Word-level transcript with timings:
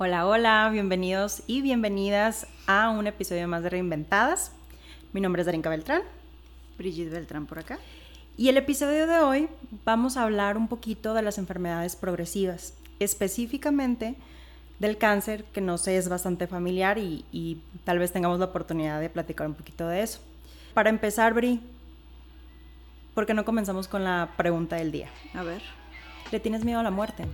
Hola, 0.00 0.28
hola, 0.28 0.68
bienvenidos 0.70 1.42
y 1.48 1.60
bienvenidas 1.60 2.46
a 2.68 2.88
un 2.90 3.08
episodio 3.08 3.48
más 3.48 3.64
de 3.64 3.70
Reinventadas. 3.70 4.52
Mi 5.12 5.20
nombre 5.20 5.42
es 5.42 5.46
Darinka 5.46 5.70
Beltrán. 5.70 6.02
Brigitte 6.78 7.10
Beltrán 7.10 7.46
por 7.46 7.58
acá. 7.58 7.80
Y 8.36 8.48
el 8.48 8.56
episodio 8.58 9.08
de 9.08 9.18
hoy 9.18 9.48
vamos 9.84 10.16
a 10.16 10.22
hablar 10.22 10.56
un 10.56 10.68
poquito 10.68 11.14
de 11.14 11.22
las 11.22 11.36
enfermedades 11.36 11.96
progresivas, 11.96 12.74
específicamente 13.00 14.14
del 14.78 14.98
cáncer, 14.98 15.42
que 15.46 15.60
no 15.60 15.78
sé, 15.78 15.96
es 15.96 16.08
bastante 16.08 16.46
familiar 16.46 16.98
y, 16.98 17.24
y 17.32 17.60
tal 17.82 17.98
vez 17.98 18.12
tengamos 18.12 18.38
la 18.38 18.44
oportunidad 18.44 19.00
de 19.00 19.10
platicar 19.10 19.48
un 19.48 19.54
poquito 19.54 19.88
de 19.88 20.02
eso. 20.02 20.20
Para 20.74 20.90
empezar, 20.90 21.34
Bri, 21.34 21.60
¿por 23.14 23.26
qué 23.26 23.34
no 23.34 23.44
comenzamos 23.44 23.88
con 23.88 24.04
la 24.04 24.28
pregunta 24.36 24.76
del 24.76 24.92
día? 24.92 25.08
A 25.34 25.42
ver. 25.42 25.60
¿Le 26.30 26.38
tienes 26.38 26.64
miedo 26.64 26.78
a 26.78 26.84
la 26.84 26.92
muerte? 26.92 27.24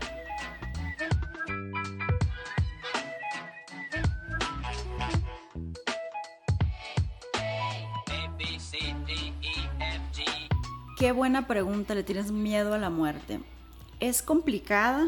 Qué 11.04 11.12
buena 11.12 11.46
pregunta, 11.46 11.94
¿le 11.94 12.02
tienes 12.02 12.32
miedo 12.32 12.72
a 12.72 12.78
la 12.78 12.88
muerte? 12.88 13.38
Es 14.00 14.22
complicada, 14.22 15.06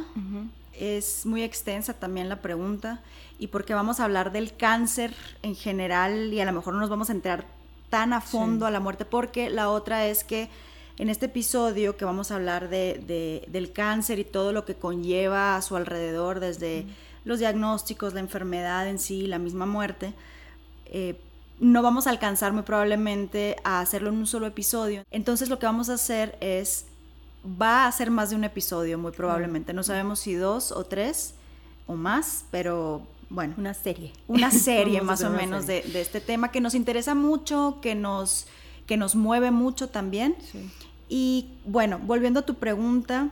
es 0.75 1.25
muy 1.25 1.43
extensa 1.43 1.95
también 1.95 2.29
la 2.29 2.43
pregunta, 2.43 3.01
y 3.39 3.47
porque 3.47 3.73
vamos 3.73 3.99
a 3.99 4.05
hablar 4.05 4.31
del 4.31 4.55
cáncer 4.55 5.15
en 5.43 5.55
general 5.55 6.35
y 6.35 6.41
a 6.43 6.45
lo 6.45 6.53
mejor 6.53 6.75
no 6.75 6.81
nos 6.81 6.91
vamos 6.91 7.09
a 7.09 7.15
entrar 7.15 7.47
tan 7.89 8.13
a 8.13 8.21
fondo 8.21 8.67
a 8.67 8.71
la 8.71 8.79
muerte, 8.79 9.07
porque 9.07 9.49
la 9.49 9.71
otra 9.71 10.07
es 10.07 10.23
que 10.23 10.51
en 10.99 11.09
este 11.09 11.27
episodio 11.27 11.97
que 11.97 12.05
vamos 12.05 12.31
a 12.31 12.35
hablar 12.35 12.69
de, 12.69 13.47
del 13.49 13.73
cáncer 13.73 14.19
y 14.19 14.25
todo 14.25 14.53
lo 14.53 14.67
que 14.67 14.75
conlleva 14.75 15.57
a 15.57 15.63
su 15.63 15.77
alrededor, 15.77 16.41
desde 16.41 16.85
los 17.25 17.39
diagnósticos, 17.39 18.13
la 18.13 18.21
enfermedad 18.21 18.87
en 18.87 18.99
sí, 18.99 19.27
la 19.27 19.39
misma 19.39 19.65
muerte, 19.65 20.13
eh, 20.85 21.19
no 21.59 21.83
vamos 21.83 22.07
a 22.07 22.11
alcanzar 22.11 22.53
muy 22.53 22.63
probablemente 22.63 23.57
a 23.65 23.81
hacerlo 23.81 24.11
en 24.11 24.17
un 24.17 24.27
solo 24.27 24.47
episodio. 24.47 25.05
Entonces 25.11 25.49
lo 25.49 25.59
que 25.59 25.67
vamos 25.67 25.89
a 25.89 25.95
hacer 25.95 26.37
es, 26.41 26.87
va 27.61 27.87
a 27.87 27.93
ser 27.93 28.11
más 28.11 28.31
de 28.31 28.37
un 28.37 28.45
episodio 28.45 28.99
muy 28.99 29.13
probablemente. 29.13 29.73
No 29.73 29.83
sabemos 29.83 30.21
si 30.21 30.35
dos 30.35 30.73
o 30.73 30.85
tres 30.85 31.35
o 31.87 31.95
más, 31.95 32.45
pero 32.51 33.03
bueno. 33.31 33.55
Una 33.57 33.75
serie. 33.75 34.13
Una 34.29 34.51
serie 34.53 35.01
más 35.01 35.23
o 35.23 35.31
menos 35.31 35.67
de, 35.67 35.83
este 35.95 36.21
tema 36.21 36.51
que 36.51 36.61
nos 36.61 36.75
interesa 36.75 37.15
mucho, 37.15 37.79
que 37.81 37.95
nos, 37.95 38.47
que 38.87 38.97
nos 38.97 39.17
mueve 39.17 39.51
mucho 39.51 39.89
también. 39.89 40.37
Y 41.09 41.49
bueno, 41.65 41.99
volviendo 42.03 42.41
a 42.41 42.43
tu 42.43 42.57
pregunta, 42.57 43.31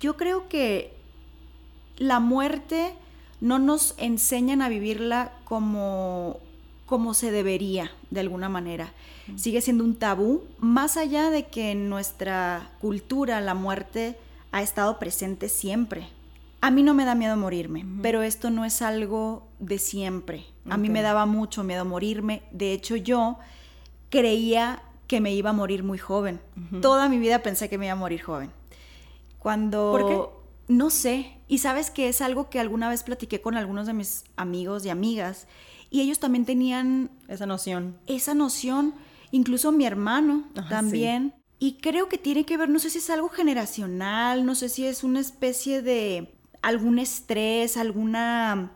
yo 0.00 0.16
creo 0.16 0.48
que 0.48 0.94
la 1.98 2.18
muerte 2.18 2.94
no 3.40 3.58
nos 3.58 3.94
enseñan 3.98 4.62
a 4.62 4.68
vivirla 4.68 5.32
como 5.44 6.40
como 6.92 7.14
se 7.14 7.30
debería, 7.30 7.90
de 8.10 8.20
alguna 8.20 8.50
manera. 8.50 8.92
Sigue 9.36 9.62
siendo 9.62 9.82
un 9.82 9.96
tabú, 9.96 10.42
más 10.58 10.98
allá 10.98 11.30
de 11.30 11.46
que 11.46 11.70
en 11.70 11.88
nuestra 11.88 12.68
cultura 12.82 13.40
la 13.40 13.54
muerte 13.54 14.18
ha 14.50 14.60
estado 14.60 14.98
presente 14.98 15.48
siempre. 15.48 16.06
A 16.60 16.70
mí 16.70 16.82
no 16.82 16.92
me 16.92 17.06
da 17.06 17.14
miedo 17.14 17.34
morirme, 17.34 17.86
pero 18.02 18.20
esto 18.20 18.50
no 18.50 18.66
es 18.66 18.82
algo 18.82 19.48
de 19.58 19.78
siempre. 19.78 20.44
A 20.68 20.76
mí 20.76 20.90
me 20.90 21.00
daba 21.00 21.24
mucho 21.24 21.64
miedo 21.64 21.86
morirme. 21.86 22.42
De 22.50 22.74
hecho, 22.74 22.94
yo 22.96 23.38
creía 24.10 24.82
que 25.06 25.22
me 25.22 25.32
iba 25.32 25.48
a 25.48 25.54
morir 25.54 25.84
muy 25.84 25.96
joven. 25.96 26.42
Toda 26.82 27.08
mi 27.08 27.16
vida 27.16 27.38
pensé 27.38 27.70
que 27.70 27.78
me 27.78 27.86
iba 27.86 27.94
a 27.94 27.96
morir 27.96 28.20
joven. 28.20 28.50
Cuando... 29.38 29.92
¿Por 29.92 30.08
qué? 30.08 30.20
No 30.68 30.90
sé. 30.90 31.38
Y 31.48 31.56
sabes 31.56 31.90
que 31.90 32.10
es 32.10 32.20
algo 32.20 32.50
que 32.50 32.60
alguna 32.60 32.90
vez 32.90 33.02
platiqué 33.02 33.40
con 33.40 33.56
algunos 33.56 33.86
de 33.86 33.94
mis 33.94 34.24
amigos 34.36 34.84
y 34.84 34.90
amigas 34.90 35.46
y 35.92 36.00
ellos 36.00 36.18
también 36.18 36.46
tenían 36.46 37.10
esa 37.28 37.44
noción. 37.44 37.98
Esa 38.06 38.32
noción, 38.32 38.94
incluso 39.30 39.70
mi 39.72 39.84
hermano 39.84 40.48
también. 40.70 41.34
Y 41.58 41.74
creo 41.74 42.08
que 42.08 42.16
tiene 42.16 42.44
que 42.44 42.56
ver, 42.56 42.70
no 42.70 42.78
sé 42.78 42.88
si 42.88 42.98
es 42.98 43.10
algo 43.10 43.28
generacional, 43.28 44.46
no 44.46 44.54
sé 44.54 44.70
si 44.70 44.86
es 44.86 45.04
una 45.04 45.20
especie 45.20 45.82
de 45.82 46.34
algún 46.62 46.98
estrés, 46.98 47.76
alguna 47.76 48.72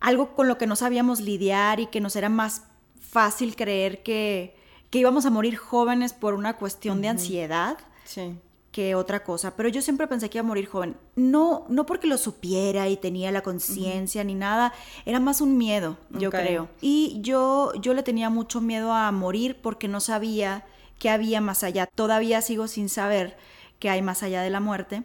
algo 0.00 0.34
con 0.34 0.48
lo 0.48 0.56
que 0.56 0.66
no 0.66 0.76
sabíamos 0.76 1.20
lidiar 1.20 1.78
y 1.78 1.86
que 1.86 2.00
nos 2.00 2.16
era 2.16 2.30
más 2.30 2.62
fácil 2.98 3.54
creer 3.54 4.02
que, 4.02 4.56
que 4.90 4.98
íbamos 4.98 5.26
a 5.26 5.30
morir 5.30 5.56
jóvenes 5.56 6.14
por 6.14 6.32
una 6.34 6.56
cuestión 6.56 7.02
de 7.02 7.08
ansiedad. 7.08 7.76
Sí 8.04 8.34
que 8.76 8.94
otra 8.94 9.24
cosa, 9.24 9.56
pero 9.56 9.70
yo 9.70 9.80
siempre 9.80 10.06
pensé 10.06 10.28
que 10.28 10.36
iba 10.36 10.44
a 10.44 10.46
morir 10.46 10.66
joven. 10.66 10.98
No, 11.14 11.64
no 11.70 11.86
porque 11.86 12.06
lo 12.06 12.18
supiera 12.18 12.90
y 12.90 12.98
tenía 12.98 13.32
la 13.32 13.40
conciencia 13.40 14.22
ni 14.22 14.34
nada, 14.34 14.74
era 15.06 15.18
más 15.18 15.40
un 15.40 15.56
miedo, 15.56 15.96
yo 16.10 16.30
creo. 16.30 16.68
Y 16.82 17.16
yo, 17.22 17.72
yo 17.80 17.94
le 17.94 18.02
tenía 18.02 18.28
mucho 18.28 18.60
miedo 18.60 18.92
a 18.92 19.10
morir 19.12 19.56
porque 19.62 19.88
no 19.88 19.98
sabía 20.00 20.66
qué 20.98 21.08
había 21.08 21.40
más 21.40 21.62
allá. 21.62 21.86
Todavía 21.86 22.42
sigo 22.42 22.68
sin 22.68 22.90
saber 22.90 23.38
qué 23.78 23.88
hay 23.88 24.02
más 24.02 24.22
allá 24.22 24.42
de 24.42 24.50
la 24.50 24.60
muerte, 24.60 25.04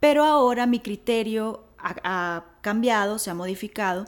pero 0.00 0.24
ahora 0.24 0.66
mi 0.66 0.80
criterio 0.80 1.62
ha 1.78 2.42
cambiado, 2.60 3.20
se 3.20 3.30
ha 3.30 3.34
modificado 3.34 4.06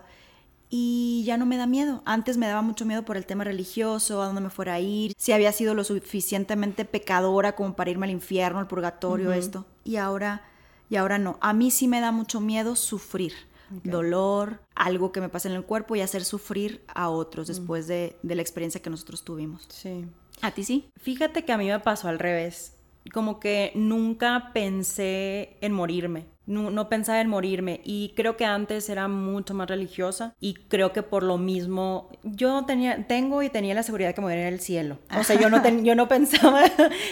y 0.71 1.23
ya 1.25 1.37
no 1.37 1.47
me 1.47 1.56
da 1.56 1.67
miedo. 1.67 2.03
Antes 2.05 2.37
me 2.37 2.47
daba 2.47 2.62
mucho 2.62 2.84
miedo 2.84 3.05
por 3.05 3.17
el 3.17 3.27
tema 3.27 3.45
religioso, 3.45 4.23
a 4.23 4.27
dónde 4.27 4.41
me 4.41 4.51
fuera 4.51 4.75
a 4.75 4.81
ir, 4.81 5.12
si 5.17 5.33
había 5.33 5.53
sido 5.53 5.75
lo 5.75 5.84
suficientemente 5.84 6.84
pecadora 6.84 7.55
como 7.55 7.75
para 7.75 7.91
irme 7.91 8.06
al 8.06 8.12
infierno, 8.12 8.59
al 8.59 8.69
purgatorio, 8.69 9.33
esto. 9.33 9.67
Y 9.84 9.97
ahora, 9.97 10.43
y 10.91 10.97
ahora 10.97 11.19
no. 11.19 11.39
A 11.41 11.53
mí 11.53 11.71
sí 11.71 11.89
me 11.89 12.01
da 12.01 12.12
mucho 12.12 12.41
miedo 12.41 12.77
sufrir. 12.77 13.33
Dolor, 13.84 14.62
algo 14.75 15.12
que 15.12 15.21
me 15.21 15.29
pasa 15.29 15.47
en 15.51 15.55
el 15.55 15.62
cuerpo 15.62 15.95
y 15.95 16.01
hacer 16.01 16.25
sufrir 16.25 16.83
a 16.89 17.11
otros 17.11 17.49
después 17.49 17.87
de, 17.87 18.17
de 18.23 18.35
la 18.35 18.41
experiencia 18.41 18.81
que 18.81 18.89
nosotros 18.89 19.25
tuvimos. 19.25 19.67
Sí. 19.69 20.06
¿A 20.41 20.53
ti 20.53 20.65
sí? 20.65 20.89
Fíjate 20.97 21.45
que 21.45 21.53
a 21.53 21.59
mí 21.59 21.67
me 21.67 21.79
pasó 21.79 22.09
al 22.09 22.19
revés. 22.19 22.73
Como 23.12 23.41
que 23.41 23.73
nunca 23.75 24.53
pensé 24.55 25.59
en 25.61 25.73
morirme 25.73 26.27
no, 26.49 26.89
pensaba 26.89 27.21
en 27.21 27.29
morirme 27.29 27.83
y 27.85 28.15
creo 28.17 28.37
que 28.37 28.47
antes 28.47 28.89
era 28.89 29.07
mucho 29.07 29.53
más 29.53 29.69
religiosa 29.69 30.35
y 30.41 30.55
creo 30.55 30.93
que 30.93 31.03
por 31.03 31.23
lo 31.23 31.37
mismo 31.37 32.09
yo 32.23 32.65
tenía, 32.65 33.07
tengo 33.07 33.43
y 33.43 33.51
tenía 33.51 33.75
la 33.75 33.83
seguridad 33.83 34.09
de 34.09 34.15
que 34.15 34.23
me 34.23 34.39
iba 34.39 34.49
al 34.49 34.61
cielo. 34.61 34.99
O 35.19 35.23
sea, 35.25 35.39
yo 35.39 35.51
no, 35.51 35.63
yo 35.83 35.95
no 35.95 36.09
pensaba 36.09 36.63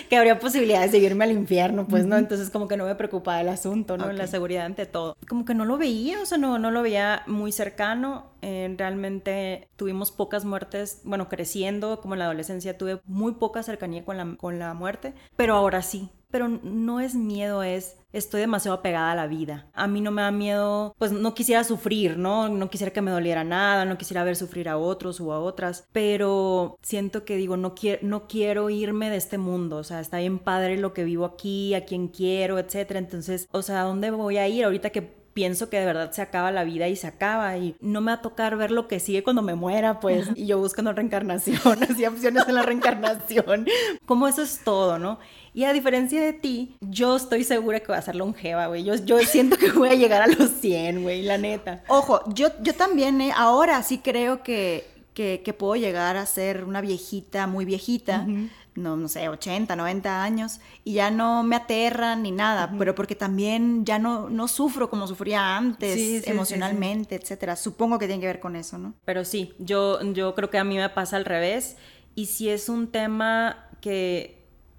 que 0.08 0.16
habría 0.16 0.38
posibilidades 0.38 0.92
de 0.92 0.98
irme 0.98 1.24
al 1.24 1.32
infierno, 1.32 1.86
pues, 1.86 2.06
¿no? 2.06 2.16
Entonces 2.16 2.48
como 2.48 2.66
que 2.66 2.78
no 2.78 2.86
me 2.86 2.94
preocupaba 2.94 3.40
el 3.42 3.50
asunto, 3.50 3.98
¿no? 3.98 4.10
La 4.10 4.26
seguridad 4.26 4.64
ante 4.64 4.86
todo. 4.86 5.16
Como 5.28 5.44
que 5.44 5.54
no 5.54 5.66
lo 5.66 5.76
veía, 5.76 6.22
o 6.22 6.26
sea, 6.26 6.38
no, 6.38 6.58
no 6.58 6.70
lo 6.70 6.80
veía 6.82 7.22
muy 7.26 7.52
cercano. 7.52 8.30
Eh, 8.40 8.74
realmente 8.78 9.68
tuvimos 9.76 10.12
pocas 10.12 10.44
muertes, 10.44 11.00
bueno, 11.04 11.28
creciendo, 11.28 12.00
como 12.00 12.14
en 12.14 12.20
la 12.20 12.24
adolescencia 12.26 12.78
tuve 12.78 13.00
muy 13.04 13.32
poca 13.32 13.62
cercanía 13.62 14.04
con 14.04 14.16
la, 14.16 14.36
con 14.36 14.58
la 14.58 14.72
muerte, 14.72 15.14
pero 15.36 15.54
ahora 15.54 15.82
sí, 15.82 16.10
pero 16.30 16.48
no 16.48 17.00
es 17.00 17.14
miedo, 17.14 17.62
es 17.62 17.96
estoy 18.12 18.40
demasiado 18.40 18.78
apegada 18.78 19.12
a 19.12 19.14
la 19.14 19.26
vida. 19.26 19.68
A 19.74 19.86
mí 19.86 20.00
no 20.00 20.10
me 20.10 20.22
da 20.22 20.30
miedo, 20.30 20.94
pues 20.98 21.12
no 21.12 21.34
quisiera 21.34 21.64
sufrir, 21.64 22.16
¿no? 22.16 22.48
No 22.48 22.70
quisiera 22.70 22.92
que 22.92 23.02
me 23.02 23.10
doliera 23.10 23.44
nada, 23.44 23.84
no 23.84 23.98
quisiera 23.98 24.24
ver 24.24 24.36
sufrir 24.36 24.68
a 24.68 24.78
otros 24.78 25.20
o 25.20 25.32
a 25.32 25.40
otras, 25.40 25.86
pero 25.92 26.78
siento 26.82 27.24
que 27.24 27.36
digo, 27.36 27.56
no, 27.56 27.74
quiero, 27.74 28.00
no 28.02 28.26
quiero 28.26 28.70
irme 28.70 29.10
de 29.10 29.16
este 29.16 29.38
mundo, 29.38 29.76
o 29.76 29.84
sea, 29.84 30.00
está 30.00 30.18
bien 30.18 30.38
padre 30.38 30.78
lo 30.78 30.94
que 30.94 31.04
vivo 31.04 31.24
aquí, 31.24 31.74
a 31.74 31.84
quien 31.84 32.08
quiero, 32.08 32.58
etcétera. 32.58 32.98
Entonces, 32.98 33.48
o 33.52 33.62
sea, 33.62 33.82
¿a 33.82 33.84
dónde 33.84 34.10
voy 34.10 34.38
a 34.38 34.48
ir 34.48 34.64
ahorita 34.64 34.90
que 34.90 35.26
pienso 35.36 35.68
que 35.68 35.78
de 35.78 35.84
verdad 35.84 36.12
se 36.12 36.22
acaba 36.22 36.50
la 36.50 36.64
vida 36.64 36.88
y 36.88 36.96
se 36.96 37.06
acaba 37.06 37.58
y 37.58 37.76
no 37.80 38.00
me 38.00 38.10
va 38.10 38.14
a 38.14 38.22
tocar 38.22 38.56
ver 38.56 38.70
lo 38.70 38.88
que 38.88 39.00
sigue 39.00 39.22
cuando 39.22 39.42
me 39.42 39.54
muera, 39.54 40.00
pues, 40.00 40.30
y 40.34 40.46
yo 40.46 40.56
buscando 40.58 40.94
reencarnación, 40.94 41.82
así 41.90 42.06
opciones 42.06 42.48
en 42.48 42.54
la 42.54 42.62
reencarnación, 42.62 43.66
como 44.06 44.28
eso 44.28 44.40
es 44.40 44.64
todo, 44.64 44.98
¿no? 44.98 45.18
Y 45.56 45.64
a 45.64 45.72
diferencia 45.72 46.20
de 46.20 46.34
ti, 46.34 46.76
yo 46.82 47.16
estoy 47.16 47.42
segura 47.42 47.80
que 47.80 47.86
voy 47.86 47.96
a 47.96 48.02
ser 48.02 48.14
longeva, 48.14 48.66
güey. 48.66 48.84
Yo, 48.84 48.94
yo 48.96 49.18
siento 49.20 49.56
que 49.56 49.70
voy 49.70 49.88
a 49.88 49.94
llegar 49.94 50.20
a 50.20 50.26
los 50.26 50.50
100, 50.50 51.02
güey, 51.02 51.22
la 51.22 51.38
neta. 51.38 51.82
Ojo, 51.88 52.20
yo, 52.34 52.48
yo 52.60 52.74
también, 52.74 53.22
eh, 53.22 53.32
ahora 53.34 53.82
sí 53.82 53.96
creo 53.96 54.42
que, 54.42 54.86
que, 55.14 55.54
puedo 55.58 55.74
llegar 55.76 56.18
a 56.18 56.26
ser 56.26 56.64
una 56.64 56.82
viejita, 56.82 57.46
muy 57.46 57.64
viejita. 57.64 58.26
No, 58.74 58.98
no 58.98 59.08
sé, 59.08 59.30
80, 59.30 59.74
90 59.74 60.22
años, 60.22 60.60
y 60.84 60.92
ya 60.92 61.10
no 61.10 61.42
me 61.42 61.56
aterran 61.56 62.24
ni 62.24 62.32
nada, 62.32 62.70
pero 62.78 62.94
porque 62.94 63.14
también 63.14 63.86
ya 63.86 63.98
no, 63.98 64.28
no 64.28 64.48
sufro 64.48 64.90
como 64.90 65.06
sufría 65.06 65.56
antes, 65.56 66.28
emocionalmente, 66.28 67.14
etcétera. 67.14 67.56
Supongo 67.56 67.98
que 67.98 68.06
tiene 68.06 68.20
que 68.20 68.26
ver 68.26 68.40
con 68.40 68.56
eso, 68.56 68.76
¿no? 68.76 68.92
Pero 69.06 69.24
sí, 69.24 69.54
yo, 69.58 70.02
yo 70.12 70.34
creo 70.34 70.50
que 70.50 70.58
a 70.58 70.64
mí 70.64 70.76
me 70.76 70.90
pasa 70.90 71.16
al 71.16 71.24
revés, 71.24 71.78
y 72.14 72.26
si 72.26 72.50
es 72.50 72.68
un 72.68 72.88
tema 72.88 73.70
que 73.80 74.35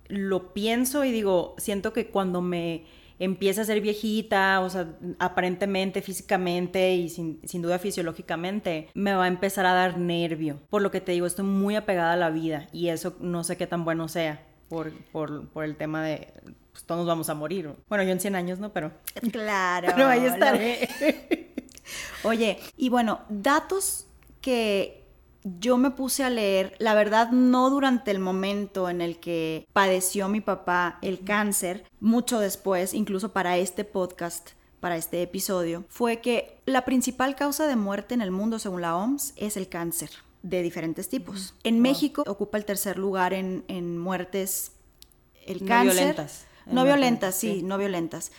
lo 0.07 0.53
pienso 0.53 1.03
y 1.03 1.11
digo, 1.11 1.55
siento 1.57 1.93
que 1.93 2.07
cuando 2.07 2.41
me 2.41 2.85
empieza 3.19 3.61
a 3.61 3.65
ser 3.65 3.81
viejita, 3.81 4.61
o 4.61 4.69
sea, 4.69 4.95
aparentemente, 5.19 6.01
físicamente 6.01 6.93
y 6.95 7.09
sin, 7.09 7.61
duda 7.61 7.79
fisiológicamente, 7.79 8.89
me 8.93 9.13
va 9.13 9.25
a 9.25 9.27
empezar 9.27 9.65
a 9.65 9.73
dar 9.73 9.97
nervio. 9.97 10.59
Por 10.69 10.81
lo 10.81 10.91
que 10.91 11.01
te 11.01 11.11
digo, 11.13 11.25
estoy 11.25 11.45
muy 11.45 11.75
apegada 11.75 12.13
a 12.13 12.17
la 12.17 12.29
vida 12.29 12.67
y 12.71 12.89
eso 12.89 13.15
no 13.19 13.43
sé 13.43 13.57
qué 13.57 13.67
tan 13.67 13.85
bueno 13.85 14.07
sea 14.07 14.45
por, 14.69 14.93
por, 15.11 15.63
el 15.63 15.75
tema 15.77 16.03
de, 16.03 16.33
pues 16.71 16.83
todos 16.85 17.07
vamos 17.07 17.29
a 17.29 17.33
morir. 17.33 17.73
Bueno, 17.89 18.03
yo 18.03 18.11
en 18.11 18.19
100 18.19 18.35
años, 18.35 18.59
¿no? 18.59 18.73
Pero... 18.73 18.91
Claro. 19.31 19.87
Pero 19.95 20.07
ahí 20.07 20.25
estaré. 20.25 20.89
Oye, 22.23 22.59
y 22.75 22.89
bueno, 22.89 23.21
datos 23.29 24.07
que 24.41 25.06
yo 25.59 25.77
me 25.77 25.91
puse 25.91 26.23
a 26.23 26.29
leer, 26.29 26.75
la 26.79 26.93
verdad 26.93 27.31
no 27.31 27.69
durante 27.69 28.11
el 28.11 28.19
momento 28.19 28.89
en 28.89 29.01
el 29.01 29.19
que 29.19 29.67
padeció 29.73 30.27
mi 30.29 30.41
papá 30.41 30.99
el 31.01 31.23
cáncer, 31.23 31.85
mucho 31.99 32.39
después, 32.39 32.93
incluso 32.93 33.31
para 33.31 33.57
este 33.57 33.83
podcast, 33.83 34.51
para 34.79 34.97
este 34.97 35.21
episodio, 35.21 35.85
fue 35.89 36.21
que 36.21 36.59
la 36.65 36.85
principal 36.85 37.35
causa 37.35 37.67
de 37.67 37.75
muerte 37.75 38.13
en 38.13 38.21
el 38.21 38.31
mundo, 38.31 38.59
según 38.59 38.81
la 38.81 38.95
OMS, 38.95 39.33
es 39.37 39.57
el 39.57 39.69
cáncer 39.69 40.09
de 40.43 40.61
diferentes 40.61 41.09
tipos. 41.09 41.55
En 41.63 41.81
México 41.81 42.23
ocupa 42.27 42.57
el 42.57 42.65
tercer 42.65 42.97
lugar 42.97 43.33
en, 43.33 43.97
muertes 43.97 44.71
el 45.45 45.61
no 45.61 45.67
cáncer. 45.67 45.95
Violentas. 45.95 46.45
No 46.65 46.83
violentas, 46.83 47.35
sí, 47.35 47.63
no 47.63 47.77
violentas 47.77 48.31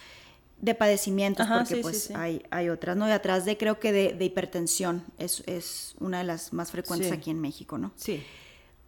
de 0.61 0.75
padecimientos, 0.75 1.47
porque 1.47 1.77
pues 1.77 2.11
Hay, 2.11 2.43
hay 2.51 2.69
otras, 2.69 2.97
¿no? 2.97 3.09
Y 3.09 3.13
atrás 3.13 3.45
de 3.45 3.57
creo 3.57 3.79
que 3.79 3.93
de, 3.93 4.25
hipertensión 4.25 5.05
es, 5.19 5.43
es, 5.47 5.95
una 6.01 6.19
de 6.19 6.25
las 6.25 6.53
más 6.53 6.73
frecuentes 6.73 7.13
aquí 7.13 7.31
en 7.31 7.41
México, 7.41 7.79
¿no? 7.79 7.93
Sí. 7.97 8.23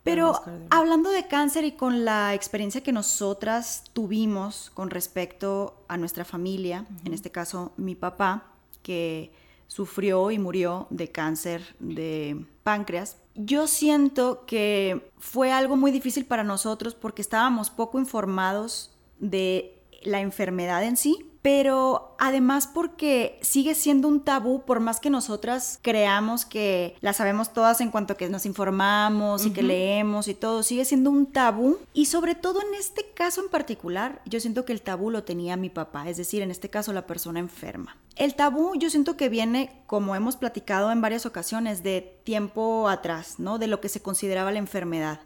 Pero 0.03 0.41
hablando 0.71 1.11
de 1.11 1.27
cáncer 1.27 1.65
y 1.65 1.73
con 1.73 2.05
la 2.05 2.35
experiencia 2.35 2.83
que 2.83 2.91
nosotras 2.91 3.85
tuvimos 3.93 4.71
con 4.73 4.91
respecto 4.91 5.85
a 5.89 5.99
nuestra 5.99 6.25
familia, 6.25 6.87
en 7.05 7.13
este 7.13 7.31
caso 7.31 7.73
mi 7.77 7.95
papá, 7.95 8.47
que 8.83 9.31
sufrió 9.67 10.31
y 10.31 10.39
murió 10.39 10.87
de 10.91 11.13
cáncer 11.13 11.77
de 11.79 12.47
páncreas, 12.63 13.19
yo 13.35 13.67
siento 13.67 14.47
que 14.47 15.11
fue 15.19 15.53
algo 15.53 15.77
muy 15.77 15.93
difícil 15.93 16.25
para 16.25 16.45
nosotros 16.45 16.95
porque 16.95 17.23
estábamos 17.23 17.71
poco 17.71 17.99
informados 18.01 18.91
de 19.19 19.81
la 20.03 20.21
enfermedad 20.21 20.83
en 20.83 20.97
sí 20.97 21.30
pero 21.43 22.17
además 22.19 22.67
porque 22.67 23.39
sigue 23.43 23.75
siendo 23.75 24.09
un 24.09 24.21
tabú, 24.21 24.65
por 24.65 24.81
más 24.81 25.01
que 25.01 25.11
nosotras 25.11 25.79
creamos 25.83 26.45
que 26.45 26.97
la 27.01 27.13
sabemos 27.13 27.53
todas 27.53 27.81
en 27.81 27.91
cuanto 27.91 28.17
que 28.17 28.29
nos 28.29 28.47
informamos 28.47 29.47
y 29.47 29.51
que 29.51 29.63
leemos 29.63 30.29
y 30.29 30.35
todo, 30.35 30.63
sigue 30.63 30.85
siendo 30.85 31.11
un 31.11 31.27
tabú. 31.27 31.79
Y 31.95 32.07
sobre 32.07 32.35
todo 32.35 32.61
en 32.61 32.75
este 32.75 33.07
caso 33.15 33.43
en 33.43 33.49
particular, 33.49 34.21
yo 34.27 34.41
siento 34.41 34.65
que 34.65 34.73
el 34.73 34.83
tabú 34.83 35.11
lo 35.11 35.25
tenía 35.25 35.57
mi 35.57 35.71
papá, 35.71 36.09
es 36.09 36.17
decir, 36.17 36.43
en 36.43 36.51
este 36.51 36.69
caso 36.69 36.93
la 36.93 37.07
persona 37.07 37.41
enferma. 37.41 37.97
El 38.17 38.35
tabú 38.35 38.75
yo 38.77 38.91
siento 38.91 39.17
que 39.17 39.31
viene, 39.31 39.83
como 39.87 40.15
hemos 40.15 40.37
platicado 40.37 40.93
en 40.93 41.01
varias 41.01 41.25
ocasiones, 41.25 41.83
de 41.83 42.21
tiempo 42.25 42.89
atrás, 42.89 43.37
¿no? 43.39 43.59
De 43.59 43.67
lo 43.67 43.81
que 43.81 43.89
se 43.89 44.03
consideraba 44.03 44.53
la 44.53 44.59
enfermedad. 44.59 45.21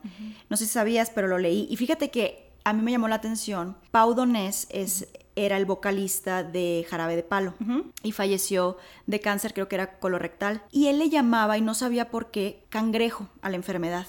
No 0.49 0.57
sé 0.57 0.67
si 0.67 0.73
sabías, 0.73 1.11
pero 1.11 1.27
lo 1.27 1.39
leí. 1.39 1.67
Y 1.71 1.77
fíjate 1.77 2.11
que 2.11 2.53
a 2.63 2.73
mí 2.73 2.83
me 2.83 2.93
llamó 2.93 3.09
la 3.09 3.17
atención. 3.17 3.77
Pau 3.91 4.15
Donés 4.15 4.69
es 4.71 5.09
era 5.37 5.57
el 5.57 5.65
vocalista 5.65 6.43
de 6.43 6.87
Jarabe 6.89 7.17
de 7.17 7.23
Palo 7.23 7.55
y 8.03 8.13
falleció 8.13 8.77
de 9.07 9.21
cáncer, 9.21 9.53
creo 9.53 9.69
que 9.69 9.77
era 9.77 9.99
colorectal. 9.99 10.63
Y 10.71 10.87
él 10.87 10.99
le 10.99 11.11
llamaba, 11.11 11.59
y 11.59 11.61
no 11.61 11.75
sabía 11.75 12.11
por 12.11 12.31
qué, 12.31 12.65
cangrejo 12.69 13.29
a 13.43 13.51
la 13.51 13.57
enfermedad. 13.57 14.07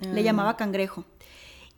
Le 0.00 0.20
ah. 0.20 0.24
llamaba 0.24 0.56
cangrejo. 0.56 1.04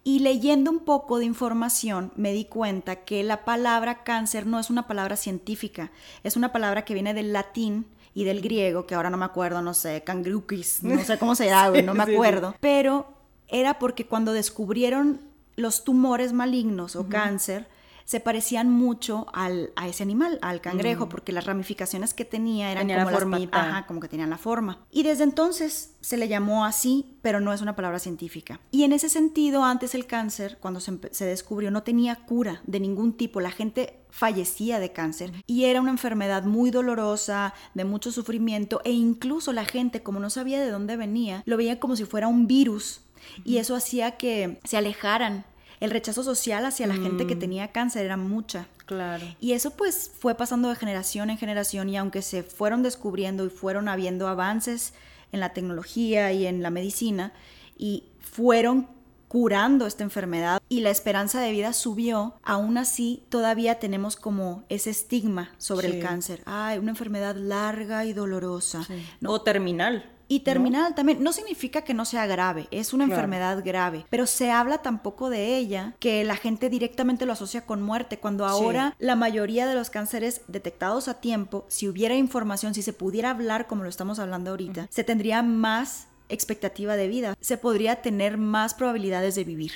Y 0.06 0.18
leyendo 0.18 0.70
un 0.70 0.80
poco 0.80 1.18
de 1.18 1.24
información 1.24 2.12
me 2.14 2.32
di 2.32 2.44
cuenta 2.44 3.04
que 3.04 3.22
la 3.22 3.46
palabra 3.46 4.04
cáncer 4.04 4.46
no 4.46 4.60
es 4.60 4.68
una 4.68 4.86
palabra 4.86 5.16
científica, 5.16 5.90
es 6.22 6.36
una 6.36 6.52
palabra 6.52 6.84
que 6.84 6.92
viene 6.92 7.14
del 7.14 7.32
latín 7.32 7.86
y 8.12 8.24
del 8.24 8.42
griego, 8.42 8.86
que 8.86 8.94
ahora 8.94 9.08
no 9.08 9.16
me 9.16 9.24
acuerdo, 9.24 9.62
no 9.62 9.72
sé, 9.72 10.02
cangrukis, 10.04 10.82
no 10.82 11.02
sé 11.02 11.18
cómo 11.18 11.34
se 11.34 11.46
llama, 11.46 11.80
no 11.80 11.94
me 11.94 12.02
acuerdo, 12.02 12.54
pero 12.60 13.14
era 13.48 13.78
porque 13.78 14.06
cuando 14.06 14.34
descubrieron 14.34 15.20
los 15.56 15.84
tumores 15.84 16.34
malignos 16.34 16.96
o 16.96 17.08
cáncer, 17.08 17.66
se 18.04 18.20
parecían 18.20 18.70
mucho 18.70 19.26
al, 19.32 19.72
a 19.76 19.88
ese 19.88 20.02
animal, 20.02 20.38
al 20.42 20.60
cangrejo, 20.60 21.06
mm. 21.06 21.08
porque 21.08 21.32
las 21.32 21.46
ramificaciones 21.46 22.14
que 22.14 22.24
tenía 22.24 22.70
eran 22.70 22.88
como 22.88 23.10
la 23.10 23.18
formita. 23.18 23.60
ajá, 23.60 23.86
como 23.86 24.00
que 24.00 24.08
tenían 24.08 24.30
la 24.30 24.38
forma. 24.38 24.84
Y 24.90 25.02
desde 25.02 25.24
entonces 25.24 25.94
se 26.00 26.16
le 26.16 26.28
llamó 26.28 26.64
así, 26.64 27.16
pero 27.22 27.40
no 27.40 27.52
es 27.52 27.62
una 27.62 27.76
palabra 27.76 27.98
científica. 27.98 28.60
Y 28.70 28.84
en 28.84 28.92
ese 28.92 29.08
sentido, 29.08 29.64
antes 29.64 29.94
el 29.94 30.06
cáncer, 30.06 30.58
cuando 30.60 30.80
se, 30.80 30.98
se 31.12 31.24
descubrió, 31.24 31.70
no 31.70 31.82
tenía 31.82 32.16
cura 32.16 32.60
de 32.66 32.80
ningún 32.80 33.16
tipo. 33.16 33.40
La 33.40 33.50
gente 33.50 34.04
fallecía 34.10 34.78
de 34.78 34.92
cáncer 34.92 35.32
y 35.46 35.64
era 35.64 35.80
una 35.80 35.90
enfermedad 35.90 36.44
muy 36.44 36.70
dolorosa, 36.70 37.52
de 37.74 37.84
mucho 37.84 38.12
sufrimiento 38.12 38.80
e 38.84 38.92
incluso 38.92 39.52
la 39.52 39.64
gente, 39.64 40.04
como 40.04 40.20
no 40.20 40.30
sabía 40.30 40.60
de 40.60 40.70
dónde 40.70 40.96
venía, 40.96 41.42
lo 41.46 41.56
veía 41.56 41.80
como 41.80 41.96
si 41.96 42.04
fuera 42.04 42.28
un 42.28 42.46
virus 42.46 43.00
y 43.44 43.56
eso 43.56 43.74
hacía 43.74 44.16
que 44.16 44.60
se 44.64 44.76
alejaran 44.76 45.44
el 45.84 45.90
rechazo 45.90 46.22
social 46.22 46.64
hacia 46.66 46.86
la 46.86 46.94
gente 46.94 47.26
que 47.26 47.36
mm. 47.36 47.38
tenía 47.38 47.72
cáncer 47.72 48.04
era 48.04 48.16
mucha. 48.16 48.66
Claro. 48.86 49.24
Y 49.40 49.52
eso 49.52 49.70
pues 49.70 50.10
fue 50.18 50.34
pasando 50.34 50.68
de 50.68 50.76
generación 50.76 51.30
en 51.30 51.38
generación 51.38 51.88
y 51.88 51.96
aunque 51.96 52.22
se 52.22 52.42
fueron 52.42 52.82
descubriendo 52.82 53.46
y 53.46 53.50
fueron 53.50 53.88
habiendo 53.88 54.28
avances 54.28 54.94
en 55.32 55.40
la 55.40 55.52
tecnología 55.52 56.32
y 56.32 56.46
en 56.46 56.62
la 56.62 56.70
medicina 56.70 57.32
y 57.76 58.04
fueron 58.20 58.88
curando 59.28 59.86
esta 59.86 60.04
enfermedad 60.04 60.62
y 60.68 60.80
la 60.80 60.90
esperanza 60.90 61.40
de 61.40 61.50
vida 61.50 61.72
subió, 61.72 62.34
aún 62.44 62.78
así 62.78 63.24
todavía 63.30 63.80
tenemos 63.80 64.14
como 64.14 64.62
ese 64.68 64.90
estigma 64.90 65.50
sobre 65.58 65.88
el 65.88 66.00
cáncer. 66.00 66.42
Ay, 66.46 66.78
una 66.78 66.90
enfermedad 66.90 67.34
larga 67.34 68.04
y 68.04 68.12
dolorosa. 68.12 68.86
O 69.26 69.42
terminal. 69.42 70.13
Y 70.28 70.40
terminal 70.40 70.94
también 70.94 71.22
no 71.22 71.32
significa 71.32 71.82
que 71.82 71.94
no 71.94 72.04
sea 72.04 72.26
grave, 72.26 72.66
es 72.70 72.92
una 72.92 73.04
enfermedad 73.04 73.62
grave, 73.64 74.06
pero 74.10 74.26
se 74.26 74.50
habla 74.50 74.78
tampoco 74.78 75.30
de 75.30 75.56
ella 75.56 75.94
que 75.98 76.24
la 76.24 76.36
gente 76.36 76.70
directamente 76.70 77.26
lo 77.26 77.32
asocia 77.32 77.66
con 77.66 77.82
muerte, 77.82 78.18
cuando 78.18 78.46
ahora 78.46 78.94
la 78.98 79.16
mayoría 79.16 79.66
de 79.66 79.74
los 79.74 79.90
cánceres 79.90 80.42
detectados 80.48 81.08
a 81.08 81.20
tiempo, 81.20 81.66
si 81.68 81.88
hubiera 81.88 82.14
información, 82.14 82.74
si 82.74 82.82
se 82.82 82.92
pudiera 82.92 83.30
hablar 83.30 83.66
como 83.66 83.82
lo 83.82 83.88
estamos 83.88 84.18
hablando 84.18 84.50
ahorita, 84.50 84.88
se 84.90 85.04
tendría 85.04 85.42
más 85.42 86.08
expectativa 86.28 86.96
de 86.96 87.08
vida, 87.08 87.34
se 87.40 87.58
podría 87.58 88.02
tener 88.02 88.38
más 88.38 88.74
probabilidades 88.74 89.34
de 89.34 89.44
vivir. 89.44 89.72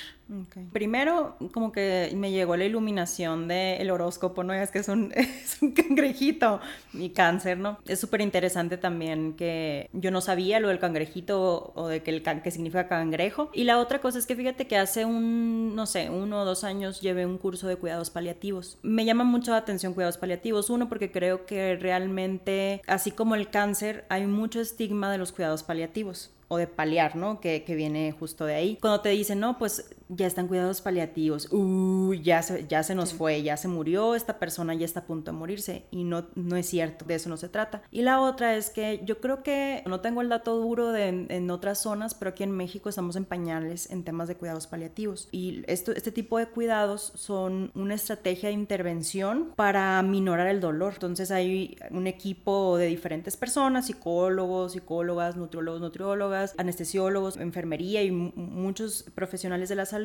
Primero, 0.71 1.35
como 1.53 1.71
que 1.71 2.11
me 2.15 2.31
llegó 2.31 2.55
la 2.55 2.65
iluminación 2.65 3.47
del 3.47 3.89
horóscopo, 3.89 4.43
¿no? 4.43 4.53
Es 4.53 4.69
que 4.71 4.79
es 4.79 4.87
un, 4.87 5.11
es 5.15 5.61
un 5.61 5.71
cangrejito, 5.71 6.59
mi 6.93 7.09
cáncer, 7.09 7.57
¿no? 7.57 7.79
Es 7.87 7.99
súper 7.99 8.21
interesante 8.21 8.77
también 8.77 9.33
que 9.33 9.89
yo 9.93 10.11
no 10.11 10.21
sabía 10.21 10.59
lo 10.59 10.67
del 10.67 10.79
cangrejito 10.79 11.73
o 11.75 11.87
de 11.87 12.03
que, 12.03 12.11
el, 12.11 12.21
que 12.21 12.51
significa 12.51 12.87
cangrejo. 12.87 13.49
Y 13.53 13.63
la 13.63 13.79
otra 13.79 13.99
cosa 13.99 14.19
es 14.19 14.27
que 14.27 14.35
fíjate 14.35 14.67
que 14.67 14.77
hace 14.77 15.05
un, 15.05 15.75
no 15.75 15.85
sé, 15.85 16.09
uno 16.09 16.41
o 16.41 16.45
dos 16.45 16.63
años 16.63 17.01
llevé 17.01 17.25
un 17.25 17.37
curso 17.37 17.67
de 17.67 17.77
cuidados 17.77 18.09
paliativos. 18.09 18.77
Me 18.83 19.05
llama 19.05 19.23
mucho 19.23 19.51
la 19.51 19.57
atención 19.57 19.93
cuidados 19.93 20.17
paliativos. 20.17 20.69
Uno, 20.69 20.89
porque 20.89 21.11
creo 21.11 21.45
que 21.45 21.75
realmente, 21.75 22.81
así 22.87 23.11
como 23.11 23.35
el 23.35 23.49
cáncer, 23.49 24.05
hay 24.09 24.27
mucho 24.27 24.61
estigma 24.61 25.11
de 25.11 25.17
los 25.17 25.31
cuidados 25.31 25.63
paliativos 25.63 26.31
o 26.47 26.57
de 26.57 26.67
paliar, 26.67 27.15
¿no? 27.15 27.39
Que, 27.39 27.63
que, 27.63 27.75
viene 27.75 28.11
justo 28.11 28.45
de 28.45 28.55
ahí. 28.55 28.77
Cuando 28.81 29.01
te 29.01 29.09
dicen, 29.09 29.39
no, 29.39 29.57
pues 29.59 29.95
ya 30.09 30.25
están 30.25 30.47
cuidados 30.47 30.81
paliativos, 30.81 31.47
uy, 31.51 32.21
ya 32.23 32.41
se, 32.41 32.65
ya 32.67 32.81
se 32.81 32.95
nos 32.95 33.13
fue, 33.13 33.43
ya 33.43 33.57
se 33.57 33.67
murió, 33.67 34.15
esta 34.15 34.39
persona 34.39 34.73
ya 34.73 34.85
está 34.85 35.01
a 35.01 35.05
punto 35.05 35.31
de 35.31 35.37
morirse 35.37 35.85
y 35.91 36.03
no, 36.03 36.25
no 36.33 36.55
es 36.55 36.65
cierto, 36.65 37.05
de 37.05 37.15
eso 37.15 37.29
no 37.29 37.37
se 37.37 37.47
trata. 37.47 37.83
Y 37.91 38.01
la 38.01 38.19
otra 38.19 38.55
es 38.55 38.71
que 38.71 39.01
yo 39.05 39.19
creo 39.19 39.43
que, 39.43 39.83
no 39.85 40.01
tengo 40.01 40.21
el 40.21 40.29
dato 40.29 40.57
duro 40.57 40.91
de 40.91 41.09
en, 41.29 41.51
otras 41.51 41.79
zonas, 41.79 42.15
pero 42.15 42.31
aquí 42.31 42.43
en 42.43 42.51
México 42.51 42.89
estamos 42.89 43.15
en 43.15 43.25
pañales 43.25 43.89
en 43.91 44.03
temas 44.03 44.27
de 44.27 44.35
cuidados 44.35 44.67
paliativos 44.67 45.29
y 45.31 45.63
esto, 45.67 45.91
este 45.91 46.11
tipo 46.11 46.37
de 46.37 46.47
cuidados 46.47 47.11
son 47.15 47.71
una 47.75 47.93
estrategia 47.93 48.49
de 48.49 48.55
intervención 48.55 49.53
para 49.55 50.01
minorar 50.01 50.47
el 50.47 50.59
dolor. 50.59 50.93
Entonces 50.93 51.29
hay 51.29 51.77
un 51.91 52.07
equipo 52.07 52.77
de 52.77 52.87
diferentes 52.87 53.37
personas, 53.37 53.87
psicólogos, 53.87 54.73
psicólogas, 54.73 55.35
nutriólogos, 55.35 55.81
nutriólogas, 55.81 56.55
anestesiólogos, 56.57 57.37
enfermería 57.37 58.01
y 58.01 58.11
muchos 58.11 59.05
profesionales 59.13 59.69
de 59.69 59.75
la 59.75 59.85
salud 59.85 59.98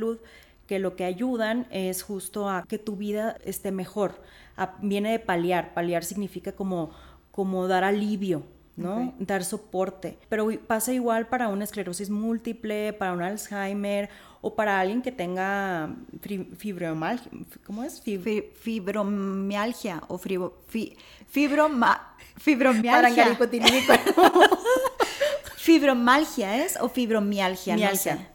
que 0.66 0.78
lo 0.78 0.96
que 0.96 1.04
ayudan 1.04 1.66
es 1.70 2.02
justo 2.02 2.48
a 2.48 2.64
que 2.66 2.78
tu 2.78 2.96
vida 2.96 3.36
esté 3.44 3.70
mejor. 3.70 4.22
viene 4.80 5.12
de 5.12 5.18
paliar. 5.18 5.74
Paliar 5.74 6.04
significa 6.04 6.52
como, 6.52 6.90
como 7.30 7.68
dar 7.68 7.84
alivio, 7.84 8.44
¿no? 8.76 9.14
Dar 9.18 9.44
soporte. 9.44 10.18
Pero 10.28 10.48
pasa 10.66 10.92
igual 10.92 11.26
para 11.26 11.48
una 11.48 11.64
esclerosis 11.64 12.10
múltiple, 12.10 12.92
para 12.94 13.12
un 13.12 13.22
Alzheimer 13.22 14.08
o 14.40 14.54
para 14.54 14.80
alguien 14.80 15.02
que 15.02 15.12
tenga 15.12 15.94
fibromialgia. 16.56 17.30
¿Cómo 17.66 17.84
es? 17.84 18.02
fibromialgia 18.02 20.02
o 20.08 20.18
fibromialgia. 20.18 20.96
¿Fibromalgia 25.56 26.64
es 26.64 26.76
o 26.78 26.90
fibromialgia? 26.90 27.74
Mialgia. 27.74 28.28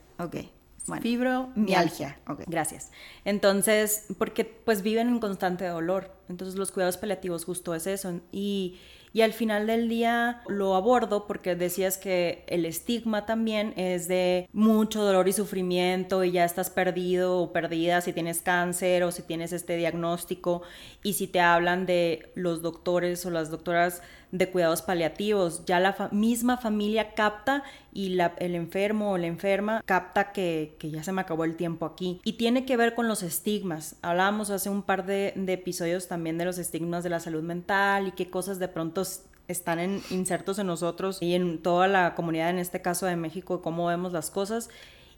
Ok. 0.88 1.02
Fibromialgia. 1.02 2.20
Okay. 2.28 2.46
Gracias. 2.48 2.92
Entonces, 3.26 4.06
porque 4.18 4.46
pues 4.46 4.82
viven 4.82 5.10
en 5.10 5.20
constante 5.20 5.66
dolor. 5.66 6.12
Entonces 6.30 6.56
los 6.56 6.72
cuidados 6.72 6.98
paliativos 6.98 7.46
justo 7.46 7.76
es 7.76 7.88
eso. 7.88 8.20
Y 8.32 8.80
y 9.12 9.22
al 9.22 9.34
final 9.34 9.66
del 9.66 9.90
día 9.90 10.44
lo 10.48 10.76
abordo 10.76 11.26
porque 11.26 11.56
decías 11.56 11.98
que 11.98 12.44
el 12.48 12.66
estigma 12.66 13.26
también 13.26 13.74
es 13.76 14.08
de 14.08 14.48
mucho 14.54 15.02
dolor 15.04 15.28
y 15.28 15.34
sufrimiento 15.34 16.24
y 16.24 16.32
ya 16.32 16.46
estás 16.46 16.70
perdido 16.70 17.40
o 17.40 17.52
perdida 17.52 18.02
si 18.02 18.14
tienes 18.14 18.42
cáncer 18.42 19.04
o 19.04 19.12
si 19.12 19.24
tienes 19.24 19.52
este 19.52 19.78
diagnóstico 19.78 20.62
y 21.02 21.14
si 21.14 21.28
te 21.28 21.40
hablan 21.40 21.88
de 21.88 22.32
los 22.36 22.62
doctores 22.62 23.26
o 23.26 23.32
las 23.32 23.50
doctoras 23.50 24.04
de 24.32 24.50
cuidados 24.50 24.82
paliativos, 24.82 25.66
ya 25.66 25.80
la 25.80 26.10
misma 26.12 26.58
familia 26.58 27.14
capta 27.14 27.64
y 27.92 28.10
la, 28.10 28.34
el 28.38 28.56
enfermo 28.56 29.12
o 29.12 29.18
la 29.18 29.28
enferma 29.28 29.82
capta 29.86 30.32
que, 30.32 30.76
que, 30.80 30.92
ya 30.92 31.04
se 31.04 31.12
me 31.12 31.22
acabó 31.22 31.46
el 31.46 31.56
tiempo 31.56 31.86
aquí. 31.86 32.22
Y 32.24 32.34
tiene 32.34 32.66
que 32.66 32.78
ver 32.78 32.96
con 32.96 33.08
los 33.08 33.24
estigmas. 33.24 33.96
Hablábamos 34.02 34.50
hace 34.50 34.70
un 34.70 34.84
par 34.84 35.06
de, 35.06 35.34
episodios 35.48 36.08
también 36.08 36.38
de 36.38 36.46
los 36.46 36.58
estigmas 36.58 37.04
de 37.04 37.10
la 37.10 37.20
salud 37.20 37.44
mental 37.44 38.08
y 38.08 38.12
qué 38.12 38.30
cosas 38.30 38.60
de 38.60 38.68
pronto 38.68 39.04
están 39.48 39.80
en, 39.80 40.02
insertos 40.12 40.60
en 40.60 40.68
nosotros 40.68 41.18
y 41.22 41.34
en 41.34 41.62
toda 41.62 41.88
la 41.88 42.14
comunidad, 42.14 42.52
en 42.52 42.60
este 42.60 42.82
caso 42.82 43.08
de 43.08 43.16
México, 43.16 43.62
cómo 43.62 43.88
vemos 43.88 44.14
las 44.14 44.30
cosas. 44.30 44.70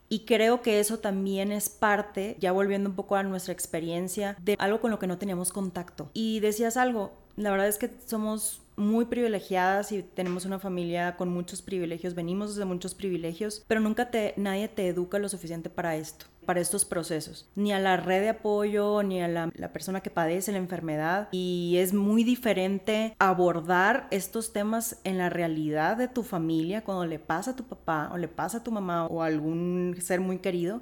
Y 0.08 0.25
creo 0.25 0.62
que 0.62 0.82
eso 0.82 1.00
también 1.00 1.53
es 1.53 1.70
parte, 1.70 2.36
ya 2.38 2.51
volviendo 2.51 2.89
un 2.89 2.98
poco 2.98 3.15
a 3.15 3.24
nuestra 3.24 3.53
experiencia, 3.53 4.36
de 4.41 4.58
algo 4.60 4.82
con 4.82 4.91
lo 4.91 5.00
que 5.00 5.08
no 5.08 5.18
teníamos 5.18 5.53
contacto. 5.53 6.10
Y 6.13 6.41
decías 6.41 6.75
algo, 6.75 7.13
la 7.35 7.51
verdad 7.51 7.67
es 7.67 7.77
que 7.77 7.89
somos 8.05 8.61
muy 8.75 9.05
privilegiadas 9.05 9.91
y 9.91 10.01
tenemos 10.01 10.45
una 10.45 10.59
familia 10.59 11.15
con 11.17 11.29
muchos 11.29 11.61
privilegios, 11.61 12.15
venimos 12.15 12.55
de 12.55 12.65
muchos 12.65 12.95
privilegios, 12.95 13.63
pero 13.67 13.81
nunca 13.81 14.09
te, 14.09 14.33
nadie 14.38 14.67
te 14.67 14.88
educa 14.88 15.19
lo 15.19 15.29
suficiente 15.29 15.69
para 15.69 15.95
esto, 15.95 16.25
para 16.45 16.61
estos 16.61 16.85
procesos, 16.85 17.47
ni 17.55 17.73
a 17.73 17.79
la 17.79 17.97
red 17.97 18.21
de 18.21 18.29
apoyo, 18.29 19.03
ni 19.03 19.21
a 19.21 19.27
la, 19.27 19.51
la 19.53 19.71
persona 19.71 20.01
que 20.01 20.09
padece 20.09 20.51
la 20.51 20.57
enfermedad. 20.57 21.29
Y 21.31 21.77
es 21.77 21.93
muy 21.93 22.23
diferente 22.23 23.15
abordar 23.19 24.07
estos 24.09 24.51
temas 24.51 25.00
en 25.03 25.17
la 25.17 25.29
realidad 25.29 25.97
de 25.97 26.07
tu 26.07 26.23
familia, 26.23 26.83
cuando 26.83 27.05
le 27.05 27.19
pasa 27.19 27.51
a 27.51 27.55
tu 27.55 27.63
papá 27.63 28.09
o 28.11 28.17
le 28.17 28.27
pasa 28.27 28.59
a 28.59 28.63
tu 28.63 28.71
mamá 28.71 29.05
o 29.07 29.21
a 29.21 29.27
algún 29.27 29.95
ser 30.01 30.21
muy 30.21 30.39
querido, 30.39 30.81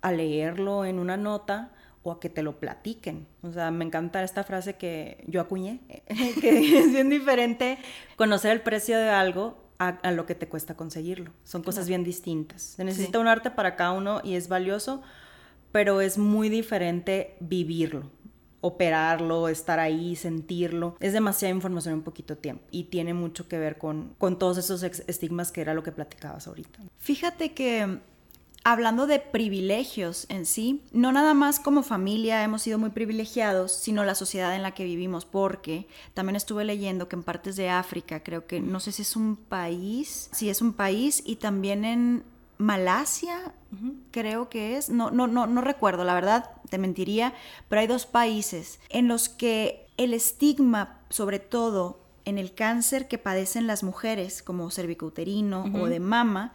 a 0.00 0.10
leerlo 0.10 0.84
en 0.84 0.98
una 0.98 1.16
nota 1.16 1.70
o 2.02 2.12
a 2.12 2.20
que 2.20 2.28
te 2.28 2.42
lo 2.42 2.58
platiquen. 2.58 3.26
O 3.42 3.52
sea, 3.52 3.70
me 3.70 3.84
encanta 3.84 4.22
esta 4.22 4.44
frase 4.44 4.74
que 4.74 5.24
yo 5.26 5.40
acuñé, 5.40 5.80
que 6.40 6.78
es 6.78 6.92
bien 6.92 7.08
diferente 7.08 7.78
conocer 8.16 8.52
el 8.52 8.60
precio 8.60 8.98
de 8.98 9.08
algo 9.08 9.62
a, 9.78 10.12
lo 10.12 10.26
que 10.26 10.34
te 10.34 10.48
cuesta 10.48 10.74
conseguirlo. 10.74 11.32
Son 11.44 11.62
cosas 11.62 11.88
bien 11.88 12.04
distintas. 12.04 12.62
Se 12.62 12.84
necesita 12.84 13.18
un 13.18 13.26
arte 13.26 13.50
para 13.50 13.76
cada 13.76 13.92
uno 13.92 14.20
y 14.22 14.36
es 14.36 14.48
valioso, 14.48 15.02
pero 15.72 16.00
es 16.00 16.18
muy 16.18 16.48
diferente 16.48 17.36
vivirlo, 17.40 18.10
operarlo, 18.60 19.48
estar 19.48 19.80
ahí, 19.80 20.14
sentirlo. 20.14 20.96
Es 21.00 21.12
demasiada 21.12 21.54
información 21.54 21.94
en 21.94 21.98
un 21.98 22.04
poquito 22.04 22.36
tiempo 22.36 22.62
y 22.70 22.84
tiene 22.84 23.14
mucho 23.14 23.48
que 23.48 23.58
ver 23.58 23.78
con, 23.78 24.14
con 24.18 24.38
todos 24.38 24.58
esos 24.58 24.82
estigmas 24.82 25.50
que 25.50 25.62
era 25.62 25.74
lo 25.74 25.82
que 25.82 25.90
platicabas 25.90 26.46
ahorita. 26.46 26.78
Fíjate 26.98 27.52
que 27.52 27.98
hablando 28.64 29.06
de 29.06 29.18
privilegios 29.18 30.26
en 30.28 30.46
sí, 30.46 30.82
no 30.92 31.12
nada 31.12 31.34
más 31.34 31.58
como 31.58 31.82
familia 31.82 32.42
hemos 32.44 32.62
sido 32.62 32.78
muy 32.78 32.90
privilegiados, 32.90 33.72
sino 33.72 34.04
la 34.04 34.14
sociedad 34.14 34.54
en 34.54 34.62
la 34.62 34.72
que 34.72 34.84
vivimos, 34.84 35.24
porque 35.24 35.86
también 36.14 36.36
estuve 36.36 36.64
leyendo 36.64 37.08
que 37.08 37.16
en 37.16 37.22
partes 37.22 37.56
de 37.56 37.68
África, 37.68 38.22
creo 38.22 38.46
que, 38.46 38.60
no 38.60 38.80
sé 38.80 38.92
si 38.92 39.02
es 39.02 39.16
un 39.16 39.36
país, 39.36 40.28
si 40.32 40.48
es 40.48 40.62
un 40.62 40.72
país, 40.72 41.22
y 41.24 41.36
también 41.36 41.84
en 41.84 42.24
Malasia, 42.58 43.52
creo 44.12 44.48
que 44.48 44.76
es, 44.76 44.88
no, 44.90 45.10
no, 45.10 45.26
no, 45.26 45.46
no 45.46 45.60
recuerdo, 45.60 46.04
la 46.04 46.14
verdad, 46.14 46.50
te 46.70 46.78
mentiría, 46.78 47.34
pero 47.68 47.80
hay 47.80 47.86
dos 47.86 48.06
países 48.06 48.78
en 48.88 49.08
los 49.08 49.28
que 49.28 49.86
el 49.96 50.14
estigma, 50.14 51.00
sobre 51.08 51.38
todo 51.40 52.00
en 52.24 52.38
el 52.38 52.54
cáncer 52.54 53.08
que 53.08 53.18
padecen 53.18 53.66
las 53.66 53.82
mujeres, 53.82 54.42
como 54.42 54.70
cervicouterino 54.70 55.64
o 55.74 55.86
de 55.86 55.98
mama, 55.98 56.52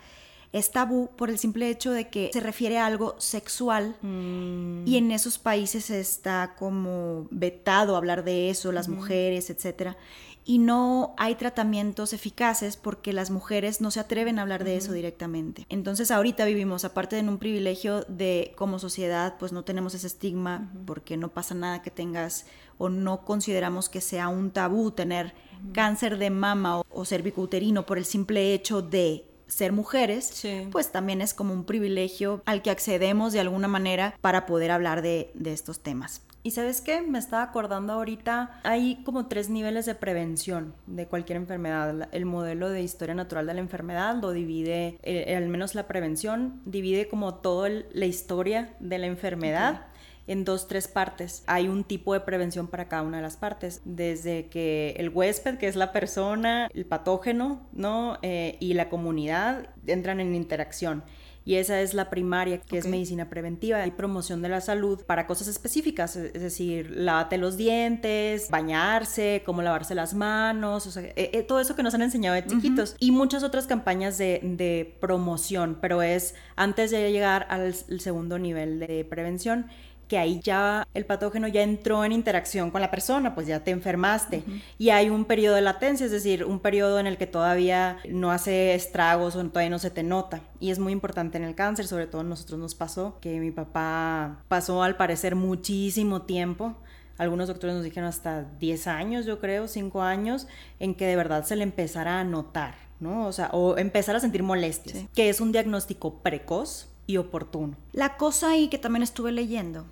es 0.53 0.71
tabú 0.71 1.09
por 1.15 1.29
el 1.29 1.37
simple 1.37 1.69
hecho 1.69 1.91
de 1.91 2.09
que 2.09 2.29
se 2.33 2.39
refiere 2.39 2.77
a 2.77 2.85
algo 2.85 3.15
sexual. 3.19 3.95
Y 4.01 4.97
en 4.97 5.11
esos 5.11 5.37
países 5.37 5.89
está 5.89 6.55
como 6.57 7.27
vetado 7.31 7.95
hablar 7.95 8.23
de 8.23 8.49
eso, 8.49 8.71
las 8.71 8.87
mujeres, 8.87 9.49
etcétera. 9.49 9.97
Y 10.45 10.59
no 10.59 11.13
hay 11.17 11.35
tratamientos 11.35 12.13
eficaces 12.13 12.77
porque 12.77 13.11
las 13.11 13.31
mujeres 13.31 13.81
no 13.81 13.91
se 13.91 13.99
atreven 13.99 14.39
a 14.39 14.43
hablar 14.43 14.63
de 14.63 14.77
eso 14.77 14.93
directamente. 14.93 15.65
Entonces 15.67 16.09
ahorita 16.09 16.45
vivimos, 16.45 16.85
aparte 16.85 17.17
de 17.17 17.27
un 17.27 17.37
privilegio 17.37 18.05
de 18.07 18.53
como 18.55 18.79
sociedad, 18.79 19.35
pues 19.37 19.51
no 19.51 19.65
tenemos 19.65 19.93
ese 19.93 20.07
estigma 20.07 20.71
porque 20.85 21.17
no 21.17 21.33
pasa 21.33 21.53
nada 21.53 21.81
que 21.81 21.91
tengas 21.91 22.45
o 22.77 22.87
no 22.87 23.25
consideramos 23.25 23.89
que 23.89 23.99
sea 23.99 24.29
un 24.29 24.51
tabú 24.51 24.91
tener 24.91 25.33
cáncer 25.73 26.17
de 26.17 26.29
mama 26.29 26.79
o, 26.79 26.85
o 26.89 27.03
cervicouterino 27.03 27.85
por 27.85 27.97
el 27.97 28.05
simple 28.05 28.53
hecho 28.53 28.81
de 28.81 29.26
ser 29.47 29.71
mujeres, 29.71 30.45
pues 30.71 30.91
también 30.91 31.21
es 31.21 31.33
como 31.33 31.53
un 31.53 31.63
privilegio 31.63 32.41
al 32.45 32.61
que 32.61 32.69
accedemos 32.69 33.33
de 33.33 33.39
alguna 33.39 33.67
manera 33.67 34.15
para 34.21 34.45
poder 34.45 34.71
hablar 34.71 35.01
de, 35.01 35.31
estos 35.45 35.79
temas. 35.79 36.21
Y 36.43 36.51
sabes 36.51 36.81
qué, 36.81 37.01
me 37.01 37.19
estaba 37.19 37.43
acordando 37.43 37.93
ahorita, 37.93 38.61
hay 38.63 39.03
como 39.03 39.27
tres 39.27 39.49
niveles 39.49 39.85
de 39.85 39.95
prevención 39.95 40.73
de 40.85 41.07
cualquier 41.07 41.37
enfermedad. 41.37 42.07
El 42.11 42.25
modelo 42.25 42.69
de 42.69 42.81
historia 42.81 43.15
natural 43.15 43.47
de 43.47 43.53
la 43.53 43.59
enfermedad 43.59 44.15
lo 44.21 44.31
divide, 44.31 44.99
eh, 45.03 45.35
al 45.35 45.47
menos 45.49 45.75
la 45.75 45.87
prevención, 45.87 46.61
divide 46.65 47.09
como 47.09 47.35
toda 47.35 47.69
la 47.91 48.05
historia 48.05 48.75
de 48.79 48.97
la 48.97 49.07
enfermedad 49.07 49.87
en 50.27 50.45
dos, 50.45 50.67
tres 50.67 50.87
partes. 50.87 51.43
Hay 51.47 51.67
un 51.67 51.83
tipo 51.83 52.13
de 52.13 52.19
prevención 52.19 52.67
para 52.67 52.87
cada 52.87 53.01
una 53.01 53.17
de 53.17 53.23
las 53.23 53.37
partes, 53.37 53.81
desde 53.85 54.47
que 54.47 54.95
el 54.97 55.09
huésped, 55.09 55.57
que 55.57 55.67
es 55.67 55.75
la 55.75 55.91
persona, 55.91 56.69
el 56.73 56.85
patógeno, 56.85 57.67
¿no? 57.71 58.19
Eh, 58.21 58.57
y 58.59 58.73
la 58.73 58.89
comunidad 58.89 59.69
entran 59.85 60.19
en 60.19 60.35
interacción 60.35 61.03
y 61.47 61.55
esa 61.55 61.79
es 61.79 61.93
la 61.93 62.09
primaria, 62.09 62.59
que 62.59 62.77
es 62.77 62.87
medicina 62.87 63.29
preventiva 63.29 63.87
y 63.87 63.91
promoción 63.91 64.41
de 64.41 64.49
la 64.49 64.59
salud 64.59 65.05
para 65.05 65.27
cosas 65.27 65.47
específicas, 65.47 66.17
es 66.17 66.41
decir, 66.41 66.91
lávate 66.91 67.37
los 67.37 67.55
dientes, 67.55 68.49
bañarse, 68.49 69.43
cómo 69.45 69.61
lavarse 69.61 69.95
las 69.95 70.13
manos, 70.13 70.85
o 70.87 70.91
sea, 70.91 71.03
eh, 71.03 71.13
eh, 71.15 71.43
todo 71.43 71.61
eso 71.61 71.73
que 71.73 71.83
nos 71.83 71.93
han 71.93 72.01
enseñado 72.01 72.35
de 72.35 72.45
chiquitos 72.45 72.97
y 72.99 73.11
muchas 73.11 73.43
otras 73.43 73.65
campañas 73.65 74.17
de, 74.17 74.41
de, 74.43 74.97
promoción, 74.99 75.77
pero 75.79 76.01
es 76.01 76.35
antes 76.57 76.91
de 76.91 77.13
llegar 77.13 77.47
al 77.49 77.73
segundo 77.73 78.37
nivel 78.39 78.81
de 78.81 79.05
prevención 79.09 79.67
que 80.07 80.17
ahí 80.17 80.39
ya 80.41 80.87
el 80.93 81.05
patógeno 81.05 81.47
ya 81.47 81.61
entró 81.61 82.05
en 82.05 82.11
interacción 82.11 82.71
con 82.71 82.81
la 82.81 82.89
persona, 82.91 83.35
pues 83.35 83.47
ya 83.47 83.63
te 83.63 83.71
enfermaste. 83.71 84.43
Y 84.77 84.89
hay 84.89 85.09
un 85.09 85.25
periodo 85.25 85.55
de 85.55 85.61
latencia, 85.61 86.05
es 86.05 86.11
decir, 86.11 86.45
un 86.45 86.59
periodo 86.59 86.99
en 86.99 87.07
el 87.07 87.17
que 87.17 87.27
todavía 87.27 87.97
no 88.09 88.31
hace 88.31 88.73
estragos 88.73 89.35
o 89.35 89.45
todavía 89.45 89.69
no 89.69 89.79
se 89.79 89.91
te 89.91 90.03
nota. 90.03 90.41
Y 90.59 90.71
es 90.71 90.79
muy 90.79 90.93
importante 90.93 91.37
en 91.37 91.43
el 91.43 91.55
cáncer, 91.55 91.87
sobre 91.87 92.07
todo 92.07 92.21
a 92.21 92.23
nosotros 92.23 92.59
nos 92.59 92.75
pasó, 92.75 93.17
que 93.19 93.39
mi 93.39 93.51
papá 93.51 94.43
pasó 94.47 94.83
al 94.83 94.95
parecer 94.95 95.35
muchísimo 95.35 96.21
tiempo. 96.21 96.75
Algunos 97.17 97.47
doctores 97.47 97.75
nos 97.75 97.83
dijeron 97.83 98.07
hasta 98.07 98.43
10 98.43 98.87
años, 98.87 99.25
yo 99.25 99.39
creo, 99.39 99.67
5 99.67 100.01
años, 100.01 100.47
en 100.79 100.95
que 100.95 101.05
de 101.05 101.15
verdad 101.15 101.43
se 101.43 101.55
le 101.55 101.63
empezara 101.63 102.19
a 102.19 102.23
notar, 102.23 102.75
¿no? 102.99 103.25
O 103.25 103.31
sea, 103.31 103.49
o 103.53 103.77
empezar 103.77 104.15
a 104.15 104.19
sentir 104.19 104.43
molestias, 104.43 105.05
que 105.15 105.29
es 105.29 105.41
un 105.41 105.51
diagnóstico 105.51 106.19
precoz 106.21 106.89
y 107.07 107.17
oportuno. 107.17 107.75
La 107.91 108.17
cosa 108.17 108.51
ahí 108.51 108.67
que 108.67 108.77
también 108.77 109.01
estuve 109.01 109.31
leyendo 109.31 109.85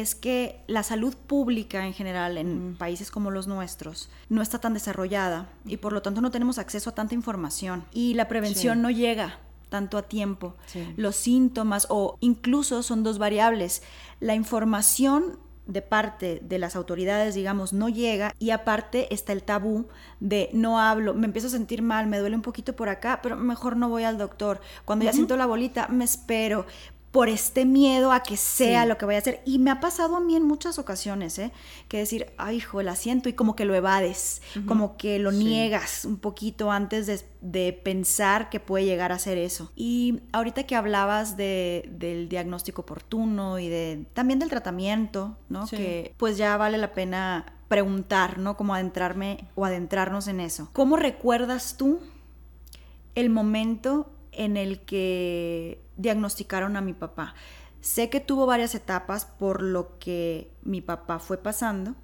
es 0.00 0.16
que 0.16 0.60
la 0.66 0.82
salud 0.82 1.14
pública 1.14 1.86
en 1.86 1.94
general 1.94 2.36
en 2.36 2.74
países 2.76 3.12
como 3.12 3.30
los 3.30 3.46
nuestros 3.46 4.10
no 4.28 4.42
está 4.42 4.58
tan 4.58 4.74
desarrollada 4.74 5.48
y 5.64 5.76
por 5.76 5.92
lo 5.92 6.02
tanto 6.02 6.20
no 6.20 6.32
tenemos 6.32 6.58
acceso 6.58 6.90
a 6.90 6.94
tanta 6.96 7.14
información 7.14 7.84
y 7.92 8.14
la 8.14 8.26
prevención 8.26 8.82
no 8.82 8.90
llega 8.90 9.38
tanto 9.68 9.96
a 9.96 10.02
tiempo. 10.02 10.56
Los 10.96 11.14
síntomas 11.14 11.86
o 11.90 12.16
incluso 12.20 12.82
son 12.82 13.04
dos 13.04 13.18
variables. 13.18 13.82
La 14.18 14.34
información 14.34 15.38
de 15.66 15.80
parte 15.80 16.40
de 16.42 16.58
las 16.58 16.76
autoridades, 16.76 17.34
digamos, 17.34 17.72
no 17.72 17.88
llega 17.88 18.34
y 18.38 18.50
aparte 18.50 19.12
está 19.14 19.32
el 19.32 19.42
tabú 19.42 19.86
de 20.20 20.50
no 20.52 20.78
hablo, 20.78 21.14
me 21.14 21.26
empiezo 21.26 21.46
a 21.46 21.50
sentir 21.50 21.82
mal, 21.82 22.06
me 22.06 22.18
duele 22.18 22.36
un 22.36 22.42
poquito 22.42 22.76
por 22.76 22.88
acá, 22.88 23.20
pero 23.22 23.36
mejor 23.36 23.76
no 23.76 23.88
voy 23.88 24.04
al 24.04 24.18
doctor. 24.18 24.60
Cuando 24.84 25.04
ya 25.04 25.12
siento 25.12 25.36
la 25.36 25.46
bolita, 25.46 25.88
me 25.88 26.04
espero 26.04 26.66
por 27.14 27.28
este 27.28 27.64
miedo 27.64 28.10
a 28.10 28.24
que 28.24 28.36
sea 28.36 28.86
lo 28.86 28.98
que 28.98 29.04
voy 29.04 29.14
a 29.14 29.18
hacer. 29.18 29.40
Y 29.44 29.60
me 29.60 29.70
ha 29.70 29.78
pasado 29.78 30.16
a 30.16 30.20
mí 30.20 30.34
en 30.34 30.42
muchas 30.42 30.80
ocasiones, 30.80 31.38
¿eh? 31.38 31.52
Que 31.86 31.98
decir, 31.98 32.32
ay, 32.38 32.56
hijo, 32.56 32.82
la 32.82 32.96
siento 32.96 33.28
y 33.28 33.34
como 33.34 33.54
que 33.54 33.64
lo 33.64 33.76
evades, 33.76 34.42
como 34.66 34.96
que 34.96 35.20
lo 35.20 35.30
niegas 35.30 36.06
un 36.06 36.16
poquito 36.16 36.72
antes 36.72 37.06
de, 37.40 37.72
pensar 37.84 38.50
que 38.50 38.58
puede 38.58 38.84
llegar 38.84 39.12
a 39.12 39.20
ser 39.20 39.38
eso. 39.38 39.70
Y 39.76 40.22
ahorita 40.32 40.64
que 40.64 40.74
hablabas 40.74 41.36
de, 41.36 41.88
del 41.92 42.28
diagnóstico 42.28 42.82
oportuno 42.82 43.60
y 43.60 43.68
de 43.68 44.08
también 44.12 44.40
del 44.40 44.50
tratamiento, 44.50 45.36
¿no? 45.48 45.68
Que 45.68 46.16
pues 46.16 46.36
ya 46.36 46.56
vale 46.56 46.78
la 46.78 46.94
pena 46.94 47.46
preguntar, 47.68 48.38
¿no? 48.38 48.56
Como 48.56 48.74
adentrarme 48.74 49.46
o 49.54 49.64
adentrarnos 49.64 50.26
en 50.26 50.40
eso. 50.40 50.68
¿Cómo 50.72 50.96
recuerdas 50.96 51.76
tú 51.76 52.00
el 53.14 53.30
momento 53.30 54.10
en 54.32 54.56
el 54.56 54.80
que 54.80 55.83
diagnosticaron 55.96 56.76
a 56.76 56.80
mi 56.80 56.92
papá. 56.92 57.34
Sé 57.80 58.08
que 58.08 58.20
tuvo 58.20 58.46
varias 58.46 58.74
etapas 58.74 59.26
por 59.26 59.62
lo 59.62 59.98
que 59.98 60.50
mi 60.62 60.80
papá 60.80 61.18
fue 61.18 61.38
pasando, 61.38 61.94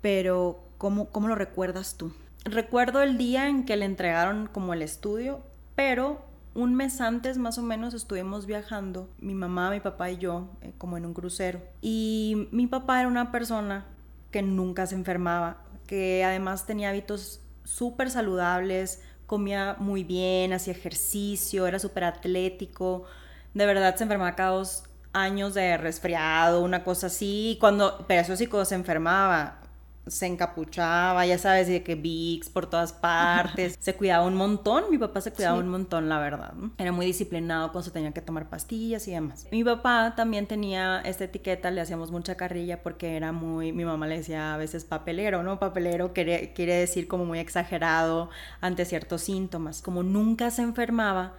pero 0.00 0.62
¿cómo, 0.78 1.08
¿cómo 1.10 1.28
lo 1.28 1.34
recuerdas 1.34 1.96
tú? 1.96 2.12
Recuerdo 2.44 3.02
el 3.02 3.18
día 3.18 3.48
en 3.48 3.64
que 3.64 3.76
le 3.76 3.84
entregaron 3.84 4.46
como 4.46 4.74
el 4.74 4.82
estudio, 4.82 5.40
pero 5.74 6.20
un 6.54 6.74
mes 6.74 7.00
antes 7.00 7.38
más 7.38 7.56
o 7.56 7.62
menos 7.62 7.94
estuvimos 7.94 8.46
viajando, 8.46 9.08
mi 9.18 9.34
mamá, 9.34 9.70
mi 9.70 9.80
papá 9.80 10.10
y 10.10 10.18
yo, 10.18 10.50
eh, 10.60 10.72
como 10.76 10.96
en 10.96 11.06
un 11.06 11.14
crucero. 11.14 11.60
Y 11.80 12.48
mi 12.50 12.66
papá 12.66 13.00
era 13.00 13.08
una 13.08 13.32
persona 13.32 13.86
que 14.30 14.42
nunca 14.42 14.86
se 14.86 14.94
enfermaba, 14.94 15.62
que 15.86 16.24
además 16.24 16.66
tenía 16.66 16.90
hábitos 16.90 17.40
súper 17.64 18.10
saludables, 18.10 19.00
comía 19.26 19.76
muy 19.78 20.04
bien, 20.04 20.52
hacía 20.52 20.74
ejercicio, 20.74 21.66
era 21.66 21.78
súper 21.78 22.04
atlético. 22.04 23.04
De 23.54 23.66
verdad 23.66 23.96
se 23.96 24.04
enfermaba 24.04 24.34
cada 24.34 24.50
dos 24.50 24.84
años 25.12 25.54
de 25.54 25.76
resfriado, 25.76 26.62
una 26.62 26.84
cosa 26.84 27.08
así. 27.08 27.56
Cuando, 27.60 28.04
pero 28.06 28.22
eso 28.22 28.36
sí, 28.36 28.46
cuando 28.46 28.64
se 28.64 28.74
enfermaba, 28.74 29.58
se 30.06 30.26
encapuchaba, 30.26 31.24
ya 31.26 31.38
sabes, 31.38 31.68
de 31.68 31.82
que 31.84 31.94
VIX 31.94 32.48
por 32.50 32.66
todas 32.66 32.92
partes. 32.92 33.76
se 33.78 33.94
cuidaba 33.94 34.26
un 34.26 34.34
montón, 34.34 34.84
mi 34.90 34.98
papá 34.98 35.20
se 35.20 35.32
cuidaba 35.32 35.58
un 35.58 35.68
montón, 35.68 36.08
la 36.08 36.18
verdad. 36.18 36.54
Era 36.78 36.90
muy 36.90 37.06
disciplinado 37.06 37.70
cuando 37.70 37.84
se 37.84 37.90
tenía 37.92 38.10
que 38.10 38.20
tomar 38.20 38.48
pastillas 38.48 39.06
y 39.06 39.12
demás. 39.12 39.46
Mi 39.52 39.62
papá 39.62 40.14
también 40.16 40.46
tenía 40.46 41.00
esta 41.04 41.24
etiqueta, 41.24 41.70
le 41.70 41.80
hacíamos 41.80 42.10
mucha 42.10 42.36
carrilla 42.36 42.82
porque 42.82 43.16
era 43.16 43.30
muy, 43.32 43.72
mi 43.72 43.84
mamá 43.84 44.06
le 44.06 44.18
decía 44.18 44.54
a 44.54 44.56
veces 44.56 44.84
papelero, 44.84 45.42
¿no? 45.42 45.58
Papelero 45.58 46.12
quiere, 46.12 46.52
quiere 46.52 46.74
decir 46.74 47.06
como 47.06 47.24
muy 47.24 47.38
exagerado 47.38 48.30
ante 48.60 48.84
ciertos 48.84 49.22
síntomas. 49.22 49.82
Como 49.82 50.02
nunca 50.02 50.50
se 50.50 50.62
enfermaba, 50.62 51.34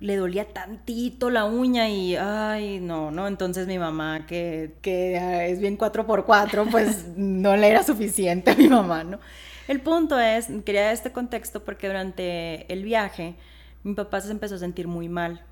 le 0.00 0.16
dolía 0.16 0.46
tantito 0.46 1.30
la 1.30 1.44
uña 1.44 1.88
y, 1.88 2.16
ay, 2.16 2.80
no, 2.80 3.10
¿no? 3.10 3.28
Entonces 3.28 3.66
mi 3.66 3.78
mamá, 3.78 4.26
que, 4.26 4.76
que 4.80 5.50
es 5.50 5.60
bien 5.60 5.76
4x4, 5.76 6.70
pues 6.70 7.06
no 7.16 7.56
le 7.56 7.68
era 7.68 7.82
suficiente 7.82 8.50
a 8.50 8.54
mi 8.54 8.68
mamá, 8.68 9.04
¿no? 9.04 9.20
El 9.68 9.80
punto 9.82 10.18
es, 10.18 10.48
quería 10.64 10.90
este 10.90 11.12
contexto 11.12 11.64
porque 11.64 11.86
durante 11.86 12.72
el 12.72 12.82
viaje 12.82 13.36
mi 13.84 13.94
papá 13.94 14.20
se 14.20 14.30
empezó 14.30 14.56
a 14.56 14.58
sentir 14.58 14.88
muy 14.88 15.08
mal. 15.08 15.42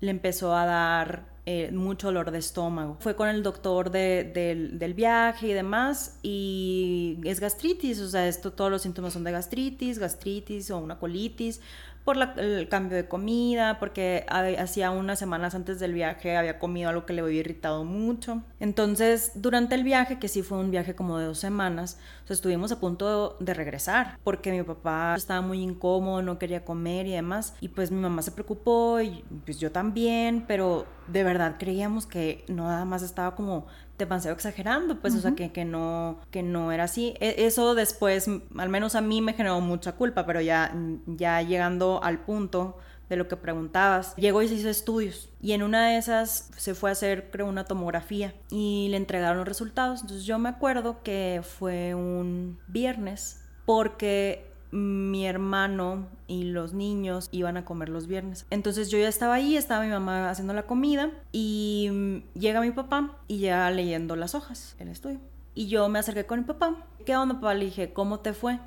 Le 0.00 0.10
empezó 0.10 0.54
a 0.54 0.66
dar 0.66 1.24
eh, 1.46 1.70
mucho 1.72 2.06
dolor 2.06 2.30
de 2.30 2.38
estómago. 2.38 2.96
Fue 3.00 3.16
con 3.16 3.28
el 3.28 3.42
doctor 3.42 3.90
del, 3.90 4.78
del, 4.78 4.94
viaje 4.94 5.48
y 5.48 5.52
demás 5.52 6.18
y 6.22 7.18
es 7.24 7.40
gastritis, 7.40 8.00
o 8.00 8.08
sea, 8.08 8.26
esto, 8.28 8.52
todos 8.52 8.70
los 8.70 8.82
síntomas 8.82 9.12
son 9.12 9.24
de 9.24 9.32
gastritis, 9.32 9.98
gastritis 9.98 10.70
o 10.70 10.78
una 10.78 10.98
colitis, 10.98 11.60
por 12.04 12.18
el 12.36 12.68
cambio 12.68 12.96
de 12.96 13.08
comida, 13.08 13.78
porque 13.78 14.26
hacía 14.58 14.90
unas 14.90 15.18
semanas 15.18 15.54
antes 15.54 15.80
del 15.80 15.94
viaje 15.94 16.36
había 16.36 16.58
comido 16.58 16.90
algo 16.90 17.06
que 17.06 17.14
le 17.14 17.22
había 17.22 17.40
irritado 17.40 17.84
mucho. 17.84 18.42
Entonces, 18.60 19.32
durante 19.34 19.74
el 19.74 19.84
viaje, 19.84 20.18
que 20.18 20.28
sí 20.28 20.42
fue 20.42 20.58
un 20.58 20.70
viaje 20.70 20.94
como 20.94 21.18
de 21.18 21.26
dos 21.26 21.38
semanas, 21.38 21.98
estuvimos 22.28 22.72
a 22.72 22.80
punto 22.80 23.36
de 23.40 23.54
regresar, 23.54 24.18
porque 24.24 24.50
mi 24.50 24.62
papá 24.62 25.14
estaba 25.16 25.40
muy 25.40 25.62
incómodo, 25.62 26.22
no 26.22 26.38
quería 26.38 26.64
comer 26.64 27.06
y 27.06 27.12
demás, 27.12 27.54
y 27.60 27.68
pues 27.68 27.90
mi 27.90 28.00
mamá 28.00 28.22
se 28.22 28.32
preocupó 28.32 29.00
y 29.00 29.24
pues 29.44 29.58
yo 29.58 29.72
también, 29.72 30.44
pero 30.46 30.86
de 31.06 31.22
verdad 31.22 31.56
creíamos 31.58 32.06
que 32.06 32.44
no 32.48 32.64
nada 32.64 32.84
más 32.84 33.02
estaba 33.02 33.34
como 33.34 33.66
demasiado 33.98 34.34
exagerando, 34.34 35.00
pues, 35.00 35.14
o 35.14 35.20
sea, 35.20 35.32
que, 35.32 35.52
que, 35.52 35.64
no, 35.64 36.18
que 36.30 36.42
no 36.42 36.72
era 36.72 36.84
así. 36.84 37.14
E, 37.20 37.46
eso 37.46 37.74
después, 37.74 38.28
al 38.56 38.68
menos 38.68 38.94
a 38.94 39.00
mí 39.00 39.20
me 39.20 39.34
generó 39.34 39.60
mucha 39.60 39.92
culpa, 39.92 40.26
pero 40.26 40.40
ya, 40.40 40.74
ya 41.06 41.42
llegando 41.42 42.02
al 42.02 42.20
punto 42.20 42.76
de 43.08 43.16
lo 43.16 43.28
que 43.28 43.36
preguntabas, 43.36 44.16
llegó 44.16 44.42
y 44.42 44.48
se 44.48 44.54
hizo 44.54 44.68
estudios. 44.68 45.28
Y 45.40 45.52
en 45.52 45.62
una 45.62 45.88
de 45.88 45.98
esas 45.98 46.50
se 46.56 46.74
fue 46.74 46.90
a 46.90 46.92
hacer, 46.92 47.30
creo, 47.30 47.46
una 47.46 47.64
tomografía 47.64 48.34
y 48.50 48.88
le 48.90 48.96
entregaron 48.96 49.38
los 49.38 49.48
resultados. 49.48 50.00
Entonces 50.00 50.26
yo 50.26 50.38
me 50.38 50.48
acuerdo 50.48 51.02
que 51.02 51.42
fue 51.42 51.94
un 51.94 52.58
viernes 52.66 53.40
porque 53.66 54.53
mi 54.74 55.24
hermano 55.24 56.08
y 56.26 56.44
los 56.44 56.74
niños 56.74 57.28
iban 57.30 57.56
a 57.56 57.64
comer 57.64 57.88
los 57.88 58.08
viernes. 58.08 58.44
Entonces 58.50 58.90
yo 58.90 58.98
ya 58.98 59.08
estaba 59.08 59.34
ahí, 59.34 59.56
estaba 59.56 59.84
mi 59.84 59.90
mamá 59.90 60.28
haciendo 60.28 60.52
la 60.52 60.64
comida 60.64 61.12
y 61.30 62.22
llega 62.34 62.60
mi 62.60 62.72
papá 62.72 63.16
y 63.28 63.38
ya 63.38 63.70
leyendo 63.70 64.16
las 64.16 64.34
hojas 64.34 64.74
en 64.80 64.88
el 64.88 64.94
estudio. 64.94 65.20
Y 65.54 65.68
yo 65.68 65.88
me 65.88 66.00
acerqué 66.00 66.26
con 66.26 66.40
mi 66.40 66.44
papá. 66.44 66.74
¿Qué 67.06 67.16
onda, 67.16 67.36
papá? 67.36 67.54
Le 67.54 67.66
dije, 67.66 67.92
¿cómo 67.92 68.18
te 68.18 68.32
fue? 68.32 68.58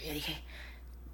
Y 0.00 0.06
yo 0.06 0.14
dije, 0.14 0.40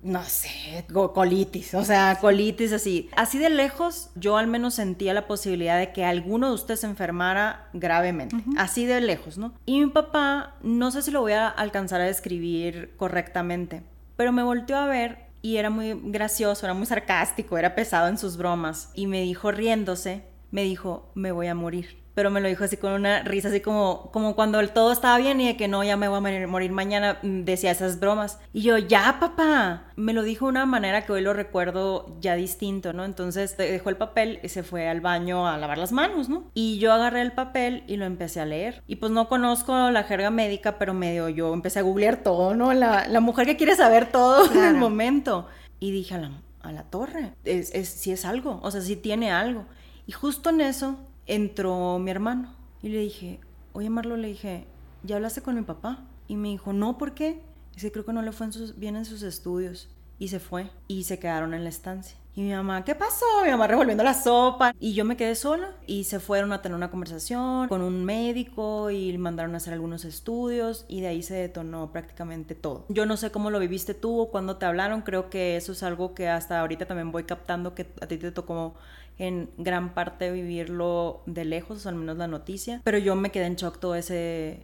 no 0.03 0.23
sé, 0.25 0.85
colitis, 1.15 1.73
o 1.73 1.83
sea, 1.83 2.19
colitis 2.21 2.73
así. 2.75 3.09
Así 3.17 3.39
de 3.39 3.49
lejos, 3.49 4.11
yo 4.17 4.37
al 4.37 4.49
menos 4.49 4.75
sentía 4.75 5.15
la 5.15 5.27
posibilidad 5.27 5.79
de 5.79 5.95
que 5.95 6.05
alguno 6.05 6.49
de 6.49 6.55
ustedes 6.55 6.81
se 6.81 6.87
enfermara 6.87 7.71
gravemente. 7.73 8.37
Así 8.59 8.85
de 8.85 9.01
lejos, 9.01 9.39
¿no? 9.39 9.55
Y 9.65 9.81
mi 9.81 9.91
papá, 9.91 10.57
no 10.63 10.91
sé 10.91 11.01
si 11.01 11.11
lo 11.11 11.23
voy 11.23 11.33
a 11.33 11.49
alcanzar 11.49 12.03
a 12.03 12.05
describir 12.05 12.93
correctamente, 12.99 13.83
pero 14.17 14.33
me 14.33 14.43
volteó 14.43 14.77
a 14.77 14.87
ver 14.87 15.27
y 15.43 15.59
era 15.59 15.71
muy 15.71 16.01
gracioso, 16.05 16.67
era 16.67 16.75
muy 16.75 16.87
sarcástico, 16.87 17.57
era 17.59 17.75
pesado 17.75 18.09
en 18.09 18.19
sus 18.19 18.37
bromas. 18.37 18.91
Y 18.95 19.07
me 19.07 19.23
dijo 19.23 19.53
riéndose, 19.53 20.25
me 20.51 20.63
dijo, 20.63 21.11
me 21.15 21.33
voy 21.33 21.47
a 21.47 21.55
morir 21.55 22.06
pero 22.17 22.31
me 22.31 22.41
lo 22.41 22.49
dijo 22.49 22.65
así 22.65 22.79
con 22.79 22.93
una 22.93 23.23
risa, 23.25 23.49
así 23.49 23.61
como, 23.61 24.09
como 24.11 24.35
cuando 24.35 24.59
el 24.59 24.71
todo 24.71 24.91
estaba 24.91 25.19
bien 25.19 25.39
y 25.39 25.49
de 25.49 25.57
que 25.59 25.69
no, 25.69 25.85
ya 25.85 25.99
me 25.99 26.09
voy 26.09 26.17
a 26.17 26.47
morir, 26.47 26.73
mañana, 26.73 27.19
mm, 27.23 27.43
decía 27.43 27.71
esas 27.71 28.01
bromas. 28.01 28.41
Y 28.55 28.63
yo, 28.63 28.79
ya, 28.79 29.19
papá, 29.21 29.93
me 29.97 30.15
lo 30.15 30.23
dijo 30.23 30.47
de 30.47 30.53
una 30.53 30.65
manera 30.65 31.05
que 31.05 31.13
hoy 31.13 31.21
lo 31.21 31.35
recuerdo 31.35 32.17
ya 32.23 32.35
distinto, 32.35 32.95
¿no? 32.95 33.05
Entonces 33.05 33.59
dejó 33.59 33.91
el 33.91 33.99
papel 33.99 34.41
y 34.43 34.49
se 34.49 34.63
fue 34.63 34.89
al 34.89 35.03
baño 35.03 35.47
a 35.47 35.59
lavar 35.59 35.77
las 35.77 35.93
manos, 35.93 36.31
¿no? 36.31 36.51
Y 36.55 36.79
yo 36.79 36.91
agarré 36.95 37.21
el 37.21 37.33
papel 37.33 37.85
y 37.87 37.99
lo 37.99 38.07
empecé 38.07 38.41
a 38.41 38.47
leer. 38.47 38.83
Y 38.87 38.97
pues 38.97 39.13
no 39.13 39.29
conozco 39.29 39.91
la 39.91 40.05
jerga 40.05 40.31
médica, 40.31 40.79
pero 40.79 40.95
medio 40.95 41.29
yo 41.29 41.53
empecé 41.53 41.81
a 41.81 41.83
googlear 41.83 42.23
todo, 42.23 42.55
¿no? 42.55 42.73
La, 42.73 43.07
la 43.09 43.21
mujer 43.21 43.45
que 43.45 43.59
quiere 43.59 43.77
saber 43.77 44.11
todo 44.11 44.51
en 44.51 44.65
el 44.65 44.77
momento. 44.77 45.49
Y 45.81 45.91
dije 45.91 46.15
a 46.15 46.19
la, 46.19 46.31
a 46.63 46.73
la 46.73 46.85
torre, 46.85 47.35
es, 47.45 47.75
es, 47.75 47.91
si 47.91 48.11
es 48.11 48.25
algo, 48.25 48.59
o 48.63 48.71
sea, 48.71 48.81
si 48.81 48.97
tiene 48.97 49.31
algo. 49.31 49.67
Y 50.07 50.13
justo 50.13 50.49
en 50.49 50.63
eso 50.63 50.97
entró 51.27 51.99
mi 51.99 52.11
hermano 52.11 52.55
y 52.83 52.89
le 52.89 52.99
dije, 52.99 53.41
oye 53.73 53.91
Marlo, 53.91 54.17
le 54.17 54.29
dije, 54.29 54.67
¿ya 55.03 55.17
hablaste 55.17 55.43
con 55.43 55.55
mi 55.55 55.63
papá? 55.63 56.05
Y 56.29 56.37
me 56.37 56.49
dijo, 56.49 56.73
no, 56.73 56.99
¿por 56.99 57.15
qué? 57.15 57.43
Dice, 57.75 57.93
creo 57.93 58.05
que 58.05 58.13
no 58.13 58.23
le 58.23 58.33
fue 58.33 58.49
bien 58.77 58.97
en 58.97 59.05
sus 59.05 59.23
estudios. 59.23 59.89
Y 60.19 60.29
se 60.29 60.41
fue 60.41 60.71
y 60.89 61.05
se 61.05 61.19
quedaron 61.19 61.53
en 61.53 61.63
la 61.63 61.69
estancia. 61.69 62.17
Y 62.35 62.43
mi 62.43 62.53
mamá, 62.53 62.85
¿qué 62.85 62.95
pasó? 62.95 63.25
Mi 63.45 63.51
mamá 63.51 63.67
revolviendo 63.67 64.05
la 64.05 64.13
sopa. 64.13 64.75
Y 64.79 64.93
yo 64.93 65.07
me 65.07 65.17
quedé 65.17 65.35
sola 65.35 65.75
y 65.87 66.05
se 66.05 66.21
fueron 66.21 66.53
a 66.53 66.61
tener 66.61 66.77
una 66.77 66.91
conversación 66.91 67.67
con 67.69 67.81
un 67.81 68.05
médico 68.05 68.91
y 68.91 69.17
mandaron 69.17 69.55
a 69.55 69.57
hacer 69.57 69.73
algunos 69.73 70.05
estudios 70.05 70.85
y 70.87 71.01
de 71.01 71.09
ahí 71.09 71.23
se 71.23 71.35
detonó 71.35 71.93
prácticamente 71.93 72.55
todo. 72.55 72.85
Yo 72.91 73.07
no 73.07 73.17
sé 73.17 73.31
cómo 73.31 73.51
lo 73.51 73.59
viviste 73.59 73.95
tú 73.95 74.21
o 74.21 74.31
cuando 74.31 74.57
te 74.57 74.67
hablaron. 74.67 75.01
Creo 75.01 75.31
que 75.31 75.57
eso 75.57 75.73
es 75.73 75.83
algo 75.83 76.15
que 76.15 76.29
hasta 76.29 76.61
ahorita 76.61 76.85
también 76.85 77.11
voy 77.11 77.25
captando 77.25 77.75
que 77.75 77.87
a 78.03 78.07
ti 78.07 78.19
te 78.19 78.31
tocó 78.31 78.75
en 79.19 79.51
gran 79.57 79.95
parte 79.95 80.31
vivirlo 80.31 81.23
de 81.27 81.45
lejos, 81.45 81.87
al 81.87 81.95
menos 81.95 82.17
la 82.17 82.27
noticia, 82.27 82.81
pero 82.85 82.99
yo 82.99 83.17
me 83.17 83.31
quedé 83.31 83.47
en 83.47 83.57
shock 83.57 83.79
todo 83.79 83.95
ese, 83.95 84.63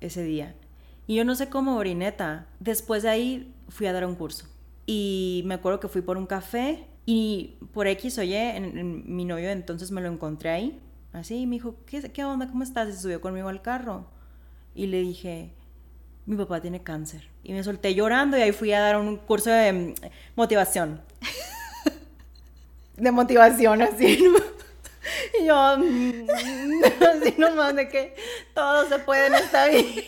ese 0.00 0.22
día. 0.24 0.54
Y 1.06 1.16
yo 1.16 1.24
no 1.24 1.34
sé 1.34 1.48
cómo, 1.48 1.78
Brineta. 1.78 2.46
Después 2.60 3.02
de 3.02 3.10
ahí 3.10 3.54
fui 3.68 3.86
a 3.86 3.92
dar 3.92 4.06
un 4.06 4.14
curso. 4.14 4.46
Y 4.86 5.42
me 5.46 5.54
acuerdo 5.54 5.80
que 5.80 5.88
fui 5.88 6.02
por 6.02 6.16
un 6.16 6.26
café 6.26 6.86
y 7.06 7.56
por 7.72 7.86
X 7.86 8.18
oye, 8.18 8.56
en, 8.56 9.14
mi 9.14 9.24
novio 9.24 9.50
entonces 9.50 9.90
me 9.90 10.00
lo 10.00 10.08
encontré 10.08 10.50
ahí. 10.50 10.80
Así, 11.12 11.36
y 11.36 11.46
me 11.46 11.56
dijo, 11.56 11.76
¿qué, 11.86 12.10
¿qué 12.10 12.24
onda? 12.24 12.48
¿Cómo 12.48 12.64
estás? 12.64 12.88
Y 12.88 12.92
subió 13.00 13.20
conmigo 13.20 13.48
al 13.48 13.62
carro. 13.62 14.06
Y 14.74 14.86
le 14.86 15.00
dije, 15.00 15.52
mi 16.26 16.36
papá 16.36 16.60
tiene 16.60 16.82
cáncer. 16.82 17.28
Y 17.44 17.52
me 17.52 17.62
solté 17.62 17.94
llorando 17.94 18.36
y 18.36 18.42
ahí 18.42 18.52
fui 18.52 18.72
a 18.72 18.80
dar 18.80 18.96
un 18.96 19.16
curso 19.16 19.50
de 19.50 19.72
mm, 19.72 19.94
motivación 20.34 21.00
de 22.96 23.10
motivación, 23.10 23.82
así, 23.82 24.22
¿no? 24.22 24.54
Y 25.38 25.46
yo, 25.46 25.78
mm, 25.78 26.26
así 27.20 27.34
nomás 27.38 27.74
de 27.74 27.88
que 27.88 28.14
todo 28.54 28.88
se 28.88 28.98
puede 28.98 29.26
en 29.26 29.34
esta 29.34 29.66
vida. 29.66 30.02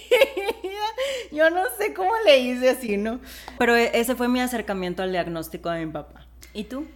Yo 1.33 1.51
no 1.51 1.62
sé 1.79 1.92
cómo 1.92 2.11
le 2.25 2.38
hice 2.38 2.70
así, 2.70 2.96
¿no? 2.96 3.20
Pero 3.59 3.77
e, 3.77 3.90
ese 3.99 4.14
fue 4.14 4.29
mi 4.29 4.40
acercamiento 4.40 5.03
al 5.03 5.12
diagnóstico 5.12 5.70
de 5.70 5.85
mi 5.85 5.92
papá. 5.92 6.27
¿Y 6.55 6.64
tú? 6.64 6.87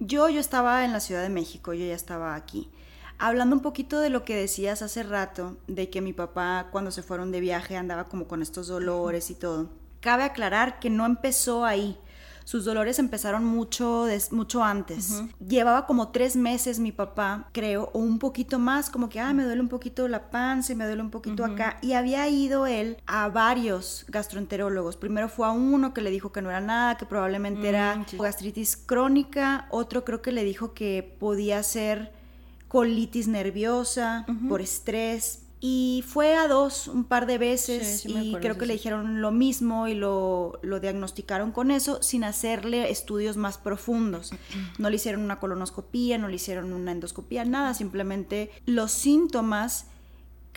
Yo, 0.00 0.28
yo 0.28 0.40
estaba 0.40 0.84
en 0.84 0.92
la 0.92 1.00
Ciudad 1.00 1.22
de 1.22 1.28
México, 1.28 1.72
yo 1.72 1.86
ya 1.86 1.94
estaba 1.94 2.34
aquí. 2.34 2.70
Hablando 3.18 3.56
un 3.56 3.62
poquito 3.62 3.98
de 4.00 4.10
lo 4.10 4.24
que 4.24 4.36
decías 4.36 4.82
hace 4.82 5.02
rato, 5.02 5.56
de 5.66 5.90
que 5.90 6.00
mi 6.00 6.12
papá 6.12 6.68
cuando 6.70 6.90
se 6.90 7.02
fueron 7.02 7.32
de 7.32 7.40
viaje 7.40 7.76
andaba 7.76 8.04
como 8.04 8.28
con 8.28 8.42
estos 8.42 8.68
dolores 8.68 9.30
y 9.30 9.34
todo. 9.34 9.70
Cabe 10.00 10.22
aclarar 10.22 10.78
que 10.78 10.90
no 10.90 11.04
empezó 11.04 11.64
ahí 11.64 11.98
sus 12.48 12.64
dolores 12.64 12.98
empezaron 12.98 13.44
mucho, 13.44 14.06
mucho 14.30 14.64
antes. 14.64 15.22
Llevaba 15.46 15.84
como 15.84 16.08
tres 16.08 16.34
meses 16.34 16.78
mi 16.78 16.92
papá, 16.92 17.50
creo, 17.52 17.90
o 17.92 17.98
un 17.98 18.18
poquito 18.18 18.58
más, 18.58 18.88
como 18.88 19.10
que, 19.10 19.20
ah, 19.20 19.34
me 19.34 19.44
duele 19.44 19.60
un 19.60 19.68
poquito 19.68 20.08
la 20.08 20.30
panza 20.30 20.72
y 20.72 20.74
me 20.74 20.86
duele 20.86 21.02
un 21.02 21.10
poquito 21.10 21.44
acá. 21.44 21.76
Y 21.82 21.92
había 21.92 22.26
ido 22.26 22.66
él 22.66 22.96
a 23.06 23.28
varios 23.28 24.06
gastroenterólogos. 24.08 24.96
Primero 24.96 25.28
fue 25.28 25.46
a 25.46 25.50
uno 25.50 25.92
que 25.92 26.00
le 26.00 26.08
dijo 26.08 26.32
que 26.32 26.40
no 26.40 26.48
era 26.48 26.62
nada, 26.62 26.96
que 26.96 27.04
probablemente 27.04 27.68
era 27.68 27.96
mm, 27.96 28.16
gastritis 28.16 28.78
crónica. 28.78 29.66
Otro 29.70 30.06
creo 30.06 30.22
que 30.22 30.32
le 30.32 30.42
dijo 30.42 30.72
que 30.72 31.16
podía 31.20 31.62
ser 31.62 32.14
colitis 32.66 33.28
nerviosa 33.28 34.24
por 34.48 34.62
estrés 34.62 35.47
Y 35.60 36.04
fue 36.06 36.36
a 36.36 36.46
dos 36.46 36.86
un 36.86 37.04
par 37.04 37.26
de 37.26 37.36
veces 37.36 38.06
y 38.06 38.34
creo 38.40 38.56
que 38.56 38.66
le 38.66 38.74
dijeron 38.74 39.20
lo 39.20 39.32
mismo 39.32 39.88
y 39.88 39.94
lo, 39.94 40.60
lo, 40.62 40.78
diagnosticaron 40.78 41.50
con 41.50 41.70
eso 41.70 42.00
sin 42.02 42.22
hacerle 42.22 42.90
estudios 42.90 43.36
más 43.36 43.58
profundos. 43.58 44.30
No 44.78 44.88
le 44.88 44.96
hicieron 44.96 45.22
una 45.22 45.40
colonoscopía, 45.40 46.16
no 46.16 46.28
le 46.28 46.36
hicieron 46.36 46.72
una 46.72 46.92
endoscopía, 46.92 47.44
nada, 47.44 47.74
simplemente 47.74 48.50
los 48.66 48.92
síntomas 48.92 49.86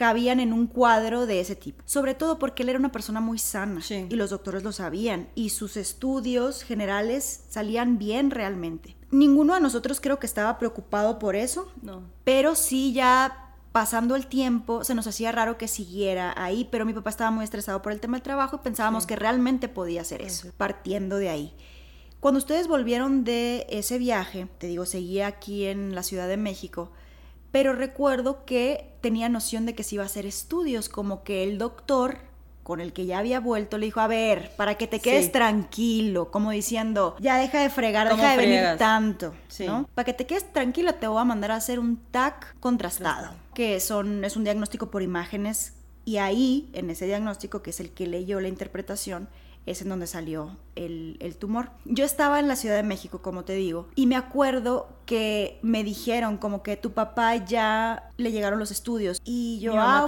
cabían 0.01 0.39
en 0.39 0.51
un 0.51 0.67
cuadro 0.67 1.27
de 1.27 1.39
ese 1.39 1.55
tipo. 1.55 1.83
Sobre 1.85 2.15
todo 2.15 2.39
porque 2.39 2.63
él 2.63 2.69
era 2.69 2.79
una 2.79 2.91
persona 2.91 3.21
muy 3.21 3.37
sana 3.37 3.81
y 3.89 4.15
los 4.15 4.31
doctores 4.31 4.63
lo 4.63 4.71
sabían 4.71 5.29
y 5.35 5.49
sus 5.49 5.77
estudios 5.77 6.63
generales 6.63 7.43
salían 7.49 7.97
bien 7.97 8.31
realmente. 8.31 8.95
Ninguno 9.11 9.53
de 9.53 9.61
nosotros 9.61 9.99
creo 10.01 10.17
que 10.19 10.25
estaba 10.25 10.57
preocupado 10.57 11.19
por 11.19 11.35
eso, 11.35 11.71
no. 11.83 12.01
pero 12.23 12.55
sí 12.55 12.93
ya 12.93 13.50
pasando 13.71 14.15
el 14.15 14.27
tiempo 14.27 14.84
se 14.84 14.95
nos 14.95 15.07
hacía 15.07 15.31
raro 15.31 15.57
que 15.57 15.67
siguiera 15.67 16.34
ahí, 16.38 16.67
pero 16.71 16.86
mi 16.86 16.93
papá 16.93 17.10
estaba 17.10 17.31
muy 17.31 17.43
estresado 17.43 17.81
por 17.81 17.91
el 17.91 17.99
tema 17.99 18.17
del 18.17 18.23
trabajo 18.23 18.57
y 18.57 18.63
pensábamos 18.63 19.05
que 19.05 19.15
realmente 19.15 19.69
podía 19.69 20.01
hacer 20.01 20.21
eso, 20.21 20.51
partiendo 20.57 21.17
de 21.17 21.29
ahí. 21.29 21.53
Cuando 22.19 22.38
ustedes 22.38 22.67
volvieron 22.67 23.23
de 23.23 23.65
ese 23.69 23.97
viaje, 23.97 24.47
te 24.57 24.67
digo, 24.67 24.86
seguía 24.86 25.27
aquí 25.27 25.65
en 25.65 25.95
la 25.95 26.03
Ciudad 26.03 26.27
de 26.27 26.38
México, 26.38 26.91
pero 27.51 27.73
recuerdo 27.73 28.45
que 28.45 28.93
tenía 29.01 29.27
noción 29.27 29.65
de 29.65 29.73
que 29.73 29.84
se 29.84 29.95
iba 29.95 30.03
a 30.03 30.07
hacer 30.07 30.25
estudios, 30.25 30.88
como 30.88 31.23
que 31.23 31.43
el 31.43 31.57
doctor 31.57 32.30
con 32.71 32.79
el 32.79 32.93
que 32.93 33.05
ya 33.05 33.19
había 33.19 33.41
vuelto 33.41 33.77
le 33.77 33.88
dijo, 33.88 33.99
a 33.99 34.07
ver, 34.07 34.53
para 34.55 34.75
que 34.75 34.88
te 34.88 35.01
quedes 35.01 35.29
tranquilo, 35.34 36.31
como 36.31 36.51
diciendo, 36.51 37.17
ya 37.19 37.36
deja 37.36 37.60
de 37.60 37.69
fregar, 37.69 38.07
deja 38.07 38.31
de 38.31 38.38
venir 38.38 38.77
tanto, 38.77 39.34
¿no? 39.60 39.89
Para 39.93 40.05
que 40.05 40.13
te 40.13 40.25
quedes 40.25 40.53
tranquilo 40.53 40.93
te 40.95 41.05
voy 41.05 41.19
a 41.19 41.25
mandar 41.25 41.51
a 41.51 41.57
hacer 41.57 41.79
un 41.79 41.97
TAC 41.97 42.55
contrastado 42.62 43.34
que 43.53 43.81
son, 43.81 44.23
es 44.23 44.38
un 44.38 44.45
diagnóstico 44.45 44.89
por 44.89 45.01
imágenes 45.01 45.73
y 46.05 46.15
ahí, 46.15 46.69
en 46.71 46.89
ese 46.89 47.07
diagnóstico, 47.07 47.62
que 47.62 47.71
es 47.71 47.81
el 47.81 47.89
que 47.89 48.07
leyó 48.07 48.39
la 48.39 48.47
interpretación, 48.47 49.27
es 49.65 49.81
en 49.81 49.89
donde 49.89 50.07
salió 50.07 50.55
el, 50.75 51.36
tumor. 51.39 51.71
Yo 51.84 52.05
estaba 52.05 52.39
en 52.39 52.47
la 52.47 52.55
Ciudad 52.55 52.77
de 52.77 52.84
México, 52.84 53.21
como 53.21 53.43
te 53.43 53.51
digo, 53.51 53.89
y 53.95 54.07
me 54.07 54.15
acuerdo 54.15 54.88
que 55.05 55.60
me 55.62 55.84
dijeron 55.84 56.38
como 56.38 56.63
que 56.63 56.77
tu 56.77 56.93
papá 56.93 57.36
ya 57.36 58.10
le 58.15 58.31
llegaron 58.31 58.60
los 58.60 58.71
estudios. 58.71 59.21
Y 59.25 59.60
yo, 59.60 59.73
ah, 59.75 60.05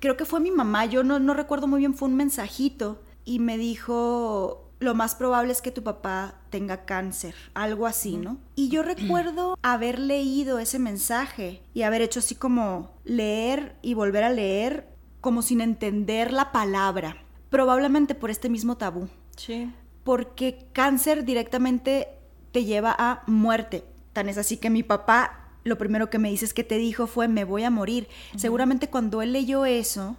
Creo 0.00 0.16
que 0.16 0.24
fue 0.24 0.40
mi 0.40 0.50
mamá, 0.50 0.86
yo 0.86 1.04
no, 1.04 1.18
no 1.18 1.34
recuerdo 1.34 1.66
muy 1.66 1.80
bien, 1.80 1.94
fue 1.94 2.08
un 2.08 2.16
mensajito 2.16 3.02
y 3.24 3.38
me 3.38 3.58
dijo, 3.58 4.70
lo 4.80 4.94
más 4.94 5.14
probable 5.14 5.52
es 5.52 5.60
que 5.60 5.70
tu 5.70 5.82
papá 5.82 6.36
tenga 6.48 6.86
cáncer, 6.86 7.34
algo 7.52 7.86
así, 7.86 8.16
¿no? 8.16 8.38
Y 8.56 8.70
yo 8.70 8.82
recuerdo 8.82 9.58
haber 9.62 9.98
leído 9.98 10.58
ese 10.58 10.78
mensaje 10.78 11.62
y 11.74 11.82
haber 11.82 12.00
hecho 12.00 12.20
así 12.20 12.34
como 12.34 12.90
leer 13.04 13.76
y 13.82 13.92
volver 13.92 14.24
a 14.24 14.30
leer 14.30 14.88
como 15.20 15.42
sin 15.42 15.60
entender 15.60 16.32
la 16.32 16.50
palabra, 16.50 17.18
probablemente 17.50 18.14
por 18.14 18.30
este 18.30 18.48
mismo 18.48 18.78
tabú. 18.78 19.08
Sí. 19.36 19.70
Porque 20.02 20.66
cáncer 20.72 21.26
directamente 21.26 22.08
te 22.52 22.64
lleva 22.64 22.96
a 22.98 23.22
muerte. 23.26 23.84
Tan 24.14 24.30
es 24.30 24.38
así 24.38 24.56
que 24.56 24.70
mi 24.70 24.82
papá 24.82 25.49
lo 25.64 25.78
primero 25.78 26.10
que 26.10 26.18
me 26.18 26.30
dice 26.30 26.44
es 26.44 26.54
que 26.54 26.64
te 26.64 26.78
dijo 26.78 27.06
fue 27.06 27.28
me 27.28 27.44
voy 27.44 27.64
a 27.64 27.70
morir. 27.70 28.08
Seguramente 28.36 28.88
cuando 28.88 29.22
él 29.22 29.32
leyó 29.32 29.66
eso 29.66 30.16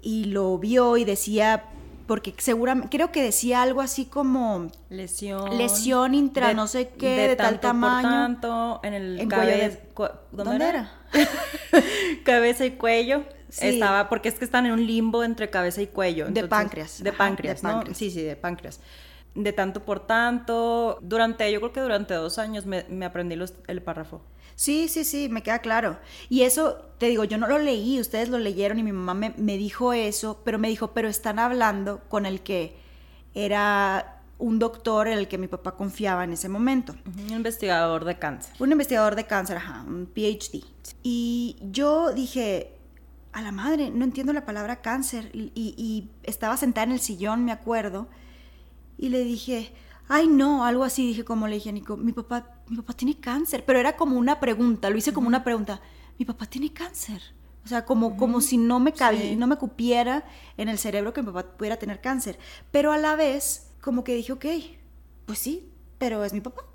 y 0.00 0.26
lo 0.26 0.58
vio 0.58 0.96
y 0.96 1.04
decía 1.04 1.64
porque 2.06 2.34
seguramente, 2.36 2.94
creo 2.94 3.10
que 3.10 3.22
decía 3.22 3.62
algo 3.62 3.80
así 3.80 4.04
como 4.04 4.70
lesión, 4.90 5.56
lesión 5.56 6.14
intra, 6.14 6.52
no 6.52 6.66
sé 6.66 6.90
qué, 6.90 7.28
de, 7.28 7.36
tal 7.36 7.60
tamaño. 7.60 8.08
tanto, 8.08 8.80
en 8.82 8.92
el 8.92 9.28
¿Dónde, 10.30 10.68
era? 10.68 10.92
cabeza 12.24 12.66
y 12.66 12.72
cuello. 12.72 13.24
Estaba, 13.58 14.08
porque 14.08 14.28
es 14.28 14.34
que 14.34 14.44
están 14.44 14.66
en 14.66 14.72
un 14.72 14.84
limbo 14.84 15.22
entre 15.22 15.48
cabeza 15.48 15.80
y 15.80 15.86
cuello. 15.86 16.26
de 16.26 16.44
páncreas. 16.46 17.02
De 17.02 17.12
páncreas, 17.12 17.62
¿no? 17.62 17.84
Sí, 17.94 18.10
sí, 18.10 18.20
de 18.22 18.36
páncreas. 18.36 18.80
De 19.34 19.52
tanto 19.52 19.84
por 19.84 20.00
tanto. 20.00 20.98
Durante, 21.02 21.50
yo 21.50 21.60
creo 21.60 21.72
que 21.72 21.80
durante 21.80 22.14
dos 22.14 22.38
años 22.38 22.66
me, 22.66 22.84
me 22.88 23.04
aprendí 23.04 23.36
los, 23.36 23.54
el 23.66 23.82
párrafo. 23.82 24.22
Sí, 24.56 24.88
sí, 24.88 25.04
sí, 25.04 25.28
me 25.28 25.42
queda 25.42 25.58
claro. 25.58 25.98
Y 26.28 26.42
eso, 26.42 26.76
te 26.98 27.06
digo, 27.06 27.24
yo 27.24 27.38
no 27.38 27.48
lo 27.48 27.58
leí, 27.58 28.00
ustedes 28.00 28.28
lo 28.28 28.38
leyeron 28.38 28.78
y 28.78 28.82
mi 28.82 28.92
mamá 28.92 29.14
me, 29.36 29.56
dijo 29.56 29.92
eso, 29.92 30.40
pero 30.44 30.58
me 30.58 30.68
dijo, 30.68 30.92
pero 30.92 31.08
están 31.08 31.38
hablando 31.38 32.00
con 32.08 32.24
el 32.26 32.40
que 32.40 32.76
era 33.34 34.20
un 34.38 34.58
doctor 34.58 35.08
en 35.08 35.18
el 35.18 35.28
que 35.28 35.38
mi 35.38 35.48
papá 35.48 35.72
confiaba 35.72 36.24
en 36.24 36.32
ese 36.32 36.48
momento. 36.48 36.94
Un 37.06 37.30
investigador 37.30 38.04
de 38.04 38.18
cáncer. 38.18 38.54
Un 38.58 38.72
investigador 38.72 39.16
de 39.16 39.24
cáncer, 39.24 39.56
ajá, 39.56 39.84
un 39.86 40.06
PhD. 40.06 40.64
Y 41.02 41.56
yo 41.60 42.12
dije, 42.12 42.76
a 43.32 43.42
la 43.42 43.50
madre, 43.50 43.90
no 43.90 44.04
entiendo 44.04 44.32
la 44.32 44.44
palabra 44.44 44.82
cáncer. 44.82 45.30
Y, 45.32 45.50
y 45.54 46.10
estaba 46.22 46.56
sentada 46.56 46.84
en 46.84 46.92
el 46.92 47.00
sillón, 47.00 47.44
me 47.44 47.52
acuerdo, 47.52 48.06
y 48.98 49.08
le 49.08 49.24
dije, 49.24 49.72
ay 50.08 50.26
no, 50.28 50.64
algo 50.64 50.84
así, 50.84 51.06
dije 51.06 51.24
como 51.24 51.48
le 51.48 51.56
dije 51.56 51.70
a 51.70 51.72
Nico, 51.72 51.96
mi 51.96 52.12
papá, 52.12 52.62
mi 52.68 52.76
papá 52.76 52.92
tiene 52.94 53.18
cáncer, 53.18 53.64
pero 53.64 53.78
era 53.78 53.96
como 53.96 54.18
una 54.18 54.40
pregunta, 54.40 54.90
lo 54.90 54.96
hice 54.96 55.12
como 55.12 55.28
una 55.28 55.44
pregunta, 55.44 55.80
mi 56.18 56.24
papá 56.24 56.46
tiene 56.46 56.72
cáncer. 56.72 57.22
O 57.64 57.68
sea, 57.68 57.86
como, 57.86 58.18
como 58.18 58.42
si 58.42 58.58
no 58.58 58.78
me 58.78 58.92
cabía, 58.92 59.34
no 59.36 59.46
me 59.46 59.56
cupiera 59.56 60.26
en 60.58 60.68
el 60.68 60.78
cerebro 60.78 61.14
que 61.14 61.22
mi 61.22 61.32
papá 61.32 61.56
pudiera 61.56 61.78
tener 61.78 62.02
cáncer. 62.02 62.38
Pero 62.70 62.92
a 62.92 62.98
la 62.98 63.16
vez, 63.16 63.70
como 63.80 64.04
que 64.04 64.14
dije, 64.14 64.32
ok, 64.32 64.44
pues 65.24 65.38
sí, 65.38 65.70
pero 65.96 66.22
es 66.24 66.34
mi 66.34 66.42
papá. 66.42 66.66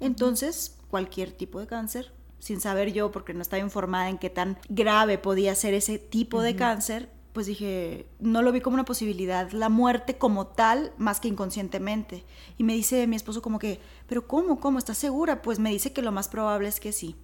Entonces, 0.00 0.78
cualquier 0.88 1.32
tipo 1.32 1.60
de 1.60 1.66
cáncer, 1.66 2.12
sin 2.38 2.60
saber 2.60 2.92
yo, 2.94 3.12
porque 3.12 3.34
no 3.34 3.42
estaba 3.42 3.60
informada 3.60 4.08
en 4.08 4.16
qué 4.16 4.30
tan 4.30 4.58
grave 4.70 5.18
podía 5.18 5.54
ser 5.54 5.74
ese 5.74 5.98
tipo 5.98 6.40
de 6.40 6.56
cáncer, 6.56 7.10
pues 7.34 7.46
dije, 7.46 8.06
no 8.20 8.42
lo 8.42 8.52
vi 8.52 8.60
como 8.60 8.74
una 8.74 8.84
posibilidad, 8.84 9.50
la 9.50 9.68
muerte 9.68 10.16
como 10.16 10.46
tal, 10.46 10.92
más 10.98 11.18
que 11.18 11.26
inconscientemente. 11.26 12.24
Y 12.58 12.62
me 12.62 12.74
dice 12.74 13.08
mi 13.08 13.16
esposo 13.16 13.42
como 13.42 13.58
que, 13.58 13.80
pero 14.06 14.28
¿cómo? 14.28 14.60
¿Cómo? 14.60 14.78
¿Estás 14.78 14.98
segura? 14.98 15.42
Pues 15.42 15.58
me 15.58 15.70
dice 15.70 15.92
que 15.92 16.00
lo 16.00 16.12
más 16.12 16.28
probable 16.28 16.68
es 16.68 16.78
que 16.78 16.92
sí. 16.92 17.16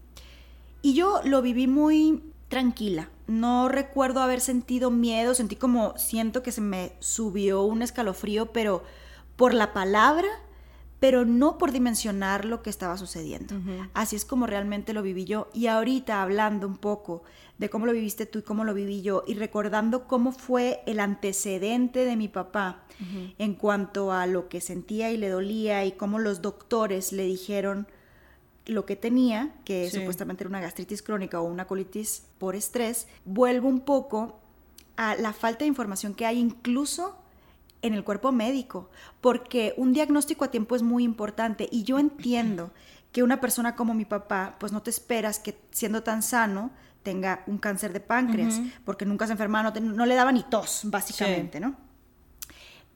Y 0.83 0.95
yo 0.95 1.21
lo 1.25 1.43
viví 1.43 1.69
muy 1.69 2.25
tranquila. 2.49 3.09
No 3.29 3.69
recuerdo 3.69 4.21
haber 4.21 4.41
sentido 4.41 4.91
miedo, 4.91 5.33
sentí 5.33 5.55
como, 5.55 5.97
siento 5.97 6.43
que 6.43 6.51
se 6.51 6.61
me 6.61 6.93
subió 6.99 7.63
un 7.63 7.81
escalofrío, 7.81 8.53
pero 8.53 8.83
por 9.37 9.55
la 9.55 9.73
palabra 9.73 10.27
pero 11.01 11.25
no 11.25 11.57
por 11.57 11.73
dimensionar 11.73 12.45
lo 12.45 12.63
que 12.63 12.69
estaba 12.69 12.99
sucediendo. 12.99 13.55
Así 13.95 14.17
es 14.17 14.27
como 14.27 14.47
realmente 14.47 14.93
lo 14.93 15.01
viví 15.01 15.25
yo. 15.25 15.49
Y 15.55 15.67
ahorita 15.67 16.23
hablando 16.23 16.67
un 16.67 16.77
poco 16.77 17.23
de 17.61 17.69
cómo 17.69 17.85
lo 17.85 17.93
viviste 17.93 18.25
tú 18.25 18.39
y 18.39 18.43
cómo 18.43 18.65
lo 18.65 18.73
viví 18.73 19.03
yo, 19.03 19.23
y 19.27 19.35
recordando 19.35 20.09
cómo 20.09 20.33
fue 20.33 20.83
el 20.87 20.99
antecedente 20.99 22.07
de 22.07 22.17
mi 22.17 22.27
papá 22.27 22.85
en 23.39 23.55
cuanto 23.55 24.13
a 24.13 24.27
lo 24.27 24.49
que 24.49 24.63
sentía 24.63 25.11
y 25.11 25.19
le 25.19 25.29
dolía 25.29 25.85
y 25.85 25.93
cómo 25.93 26.19
los 26.19 26.41
doctores 26.41 27.13
le 27.13 27.25
dijeron 27.25 27.87
lo 28.65 28.87
que 28.87 28.97
tenía, 28.97 29.55
que 29.65 29.91
supuestamente 29.91 30.43
era 30.43 30.49
una 30.49 30.61
gastritis 30.61 31.03
crónica 31.03 31.41
o 31.41 31.45
una 31.45 31.67
colitis 31.67 32.25
por 32.39 32.57
estrés, 32.57 33.09
vuelvo 33.27 33.69
un 33.69 33.81
poco 33.81 34.41
a 34.97 35.15
la 35.17 35.35
falta 35.35 35.61
de 35.61 35.69
información 35.69 36.15
que 36.15 36.25
hay 36.25 36.39
incluso 36.39 37.19
en 37.83 37.93
el 37.93 38.05
cuerpo 38.05 38.33
médico, 38.33 38.89
porque 39.21 39.75
un 39.77 39.93
diagnóstico 39.93 40.47
a 40.47 40.51
tiempo 40.51 40.77
es 40.77 40.83
muy 40.83 41.05
importante 41.05 41.69
y 41.71 41.83
yo 41.83 41.99
entiendo 41.99 42.71
que 43.13 43.23
una 43.23 43.41
persona 43.41 43.75
como 43.75 43.93
mi 43.93 44.07
papá, 44.07 44.57
pues 44.59 44.73
no 44.73 44.83
te 44.83 44.91
esperas 44.91 45.39
que 45.39 45.59
siendo 45.73 46.03
tan 46.03 46.23
sano 46.23 46.71
tenga 47.03 47.43
un 47.47 47.59
cáncer 47.59 47.93
de 47.93 48.01
páncreas, 48.01 48.61
porque 48.85 49.07
nunca 49.07 49.27
se 49.27 49.33
enfermaba, 49.33 49.71
no, 49.81 50.07
le 50.07 50.15
daba 50.15 50.33
ni 50.33 50.43
tos, 50.43 50.83
básicamente, 50.85 51.61
¿no? 51.61 51.77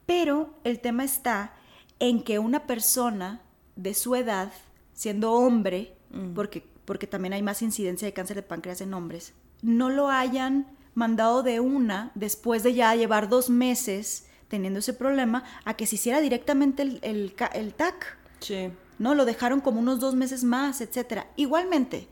Pero 0.05 0.59
el 0.63 0.79
tema 0.79 1.03
está 1.03 1.53
en 1.99 2.23
que 2.23 2.39
una 2.39 2.67
persona 2.67 3.41
de 3.75 3.93
su 3.93 4.15
edad, 4.15 4.51
siendo 4.93 5.33
hombre, 5.33 5.95
mm. 6.11 6.33
porque, 6.33 6.65
porque 6.85 7.07
también 7.07 7.33
hay 7.33 7.41
más 7.41 7.61
incidencia 7.61 8.07
de 8.07 8.13
cáncer 8.13 8.35
de 8.35 8.43
páncreas 8.43 8.81
en 8.81 8.93
hombres, 8.93 9.33
no 9.61 9.89
lo 9.89 10.09
hayan 10.09 10.67
mandado 10.93 11.43
de 11.43 11.59
una 11.59 12.11
después 12.15 12.63
de 12.63 12.73
ya 12.73 12.95
llevar 12.95 13.29
dos 13.29 13.49
meses 13.49 14.27
teniendo 14.47 14.79
ese 14.79 14.93
problema 14.93 15.43
a 15.65 15.75
que 15.75 15.87
se 15.87 15.95
hiciera 15.95 16.21
directamente 16.21 16.83
el, 16.83 16.99
el, 17.01 17.73
TAC. 17.73 18.17
Sí. 18.39 18.69
¿No? 18.99 19.15
Lo 19.15 19.25
dejaron 19.25 19.59
como 19.59 19.79
unos 19.79 19.99
dos 19.99 20.15
meses 20.15 20.43
más, 20.43 20.79
etcétera. 20.81 21.27
Igualmente, 21.35 22.07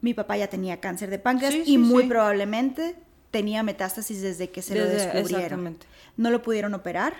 mi 0.00 0.14
papá 0.14 0.36
ya 0.36 0.48
tenía 0.48 0.80
cáncer 0.80 1.10
de 1.10 1.18
páncreas 1.18 1.54
y 1.66 1.78
muy 1.78 2.06
probablemente 2.06 2.96
tenía 3.30 3.62
metástasis 3.62 4.22
desde 4.22 4.50
que 4.50 4.62
se 4.62 4.74
lo 4.76 4.86
descubrieron. 4.86 5.76
No 6.16 6.30
lo 6.30 6.42
pudieron 6.42 6.74
operar 6.74 7.14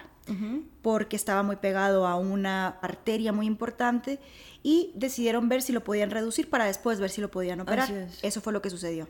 porque 0.80 1.16
estaba 1.16 1.42
muy 1.42 1.56
pegado 1.56 2.06
a 2.06 2.14
una 2.16 2.68
arteria 2.82 3.32
muy 3.32 3.46
importante 3.46 4.20
y 4.62 4.92
decidieron 4.94 5.48
ver 5.48 5.60
si 5.62 5.72
lo 5.72 5.82
podían 5.82 6.10
reducir 6.10 6.48
para 6.48 6.66
después 6.66 7.00
ver 7.00 7.10
si 7.10 7.20
lo 7.20 7.30
podían 7.30 7.60
operar. 7.60 8.08
Eso 8.22 8.40
fue 8.40 8.52
lo 8.52 8.62
que 8.62 8.70
sucedió. 8.70 9.08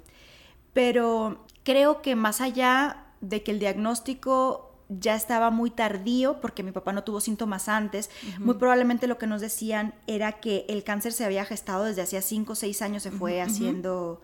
Pero 0.72 1.44
creo 1.62 2.00
que 2.00 2.14
más 2.16 2.40
allá 2.40 3.04
de 3.20 3.42
que 3.42 3.50
el 3.50 3.58
diagnóstico 3.58 4.69
ya 4.98 5.14
estaba 5.14 5.50
muy 5.50 5.70
tardío 5.70 6.40
porque 6.40 6.62
mi 6.62 6.72
papá 6.72 6.92
no 6.92 7.04
tuvo 7.04 7.20
síntomas 7.20 7.68
antes. 7.68 8.10
Muy 8.38 8.54
probablemente 8.54 9.06
lo 9.06 9.18
que 9.18 9.26
nos 9.26 9.40
decían 9.40 9.94
era 10.06 10.32
que 10.32 10.66
el 10.68 10.82
cáncer 10.82 11.12
se 11.12 11.24
había 11.24 11.44
gestado 11.44 11.84
desde 11.84 12.02
hacía 12.02 12.22
5 12.22 12.52
o 12.52 12.56
6 12.56 12.82
años, 12.82 13.02
se 13.02 13.10
fue 13.10 13.40
haciendo 13.40 14.20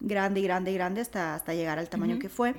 grande 0.00 0.40
y 0.40 0.42
grande 0.42 0.70
y 0.70 0.74
grande 0.74 1.00
hasta, 1.00 1.34
hasta 1.34 1.54
llegar 1.54 1.78
al 1.78 1.88
tamaño 1.88 2.18
que 2.18 2.28
fue. 2.28 2.54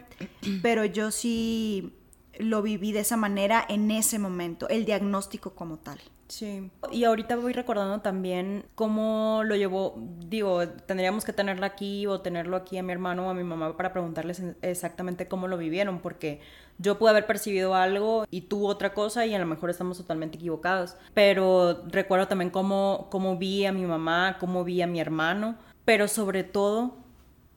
Pero 0.61 0.85
yo 0.85 1.11
sí 1.11 1.93
lo 2.39 2.61
viví 2.61 2.91
de 2.91 3.01
esa 3.01 3.17
manera 3.17 3.65
en 3.67 3.91
ese 3.91 4.19
momento, 4.19 4.67
el 4.69 4.85
diagnóstico 4.85 5.51
como 5.51 5.77
tal. 5.77 5.99
Sí, 6.27 6.69
y 6.91 7.05
ahorita 7.05 7.37
voy 7.37 7.53
recordando 7.53 8.01
también 8.01 8.65
cómo 8.75 9.43
lo 9.45 9.55
llevó, 9.55 9.95
digo, 10.27 10.67
tendríamos 10.67 11.23
que 11.23 11.31
tenerla 11.31 11.67
aquí 11.67 12.05
o 12.05 12.19
tenerlo 12.19 12.57
aquí 12.57 12.77
a 12.77 12.83
mi 12.83 12.91
hermano 12.91 13.27
o 13.27 13.29
a 13.29 13.33
mi 13.33 13.45
mamá 13.45 13.77
para 13.77 13.93
preguntarles 13.93 14.43
exactamente 14.61 15.29
cómo 15.29 15.47
lo 15.47 15.57
vivieron, 15.57 15.99
porque 15.99 16.41
yo 16.79 16.97
pude 16.97 17.11
haber 17.11 17.25
percibido 17.25 17.75
algo 17.75 18.25
y 18.29 18.41
tú 18.41 18.67
otra 18.67 18.93
cosa 18.93 19.25
y 19.25 19.33
a 19.33 19.39
lo 19.39 19.45
mejor 19.45 19.69
estamos 19.69 19.97
totalmente 19.97 20.37
equivocados, 20.37 20.95
pero 21.13 21.83
recuerdo 21.87 22.27
también 22.27 22.51
cómo, 22.51 23.07
cómo 23.09 23.37
vi 23.37 23.65
a 23.65 23.71
mi 23.71 23.85
mamá, 23.85 24.37
cómo 24.39 24.63
vi 24.63 24.81
a 24.81 24.87
mi 24.87 24.99
hermano, 24.99 25.55
pero 25.85 26.07
sobre 26.07 26.43
todo 26.43 26.95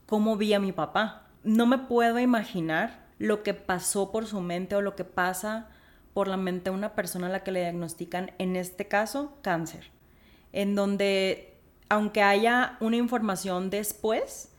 cómo 0.06 0.36
vi 0.36 0.54
a 0.54 0.60
mi 0.60 0.72
papá. 0.72 1.28
No 1.42 1.66
me 1.66 1.78
puedo 1.78 2.18
imaginar 2.18 3.06
lo 3.18 3.42
que 3.42 3.54
pasó 3.54 4.10
por 4.10 4.26
su 4.26 4.40
mente 4.40 4.74
o 4.74 4.80
lo 4.80 4.96
que 4.96 5.04
pasa 5.04 5.68
por 6.14 6.26
la 6.26 6.36
mente 6.36 6.70
a 6.70 6.72
una 6.72 6.94
persona 6.94 7.26
a 7.26 7.30
la 7.30 7.44
que 7.44 7.52
le 7.52 7.60
diagnostican, 7.60 8.32
en 8.38 8.56
este 8.56 8.88
caso, 8.88 9.38
cáncer, 9.42 9.90
en 10.52 10.74
donde, 10.74 11.58
aunque 11.88 12.22
haya 12.22 12.76
una 12.80 12.96
información 12.96 13.70
después, 13.70 14.49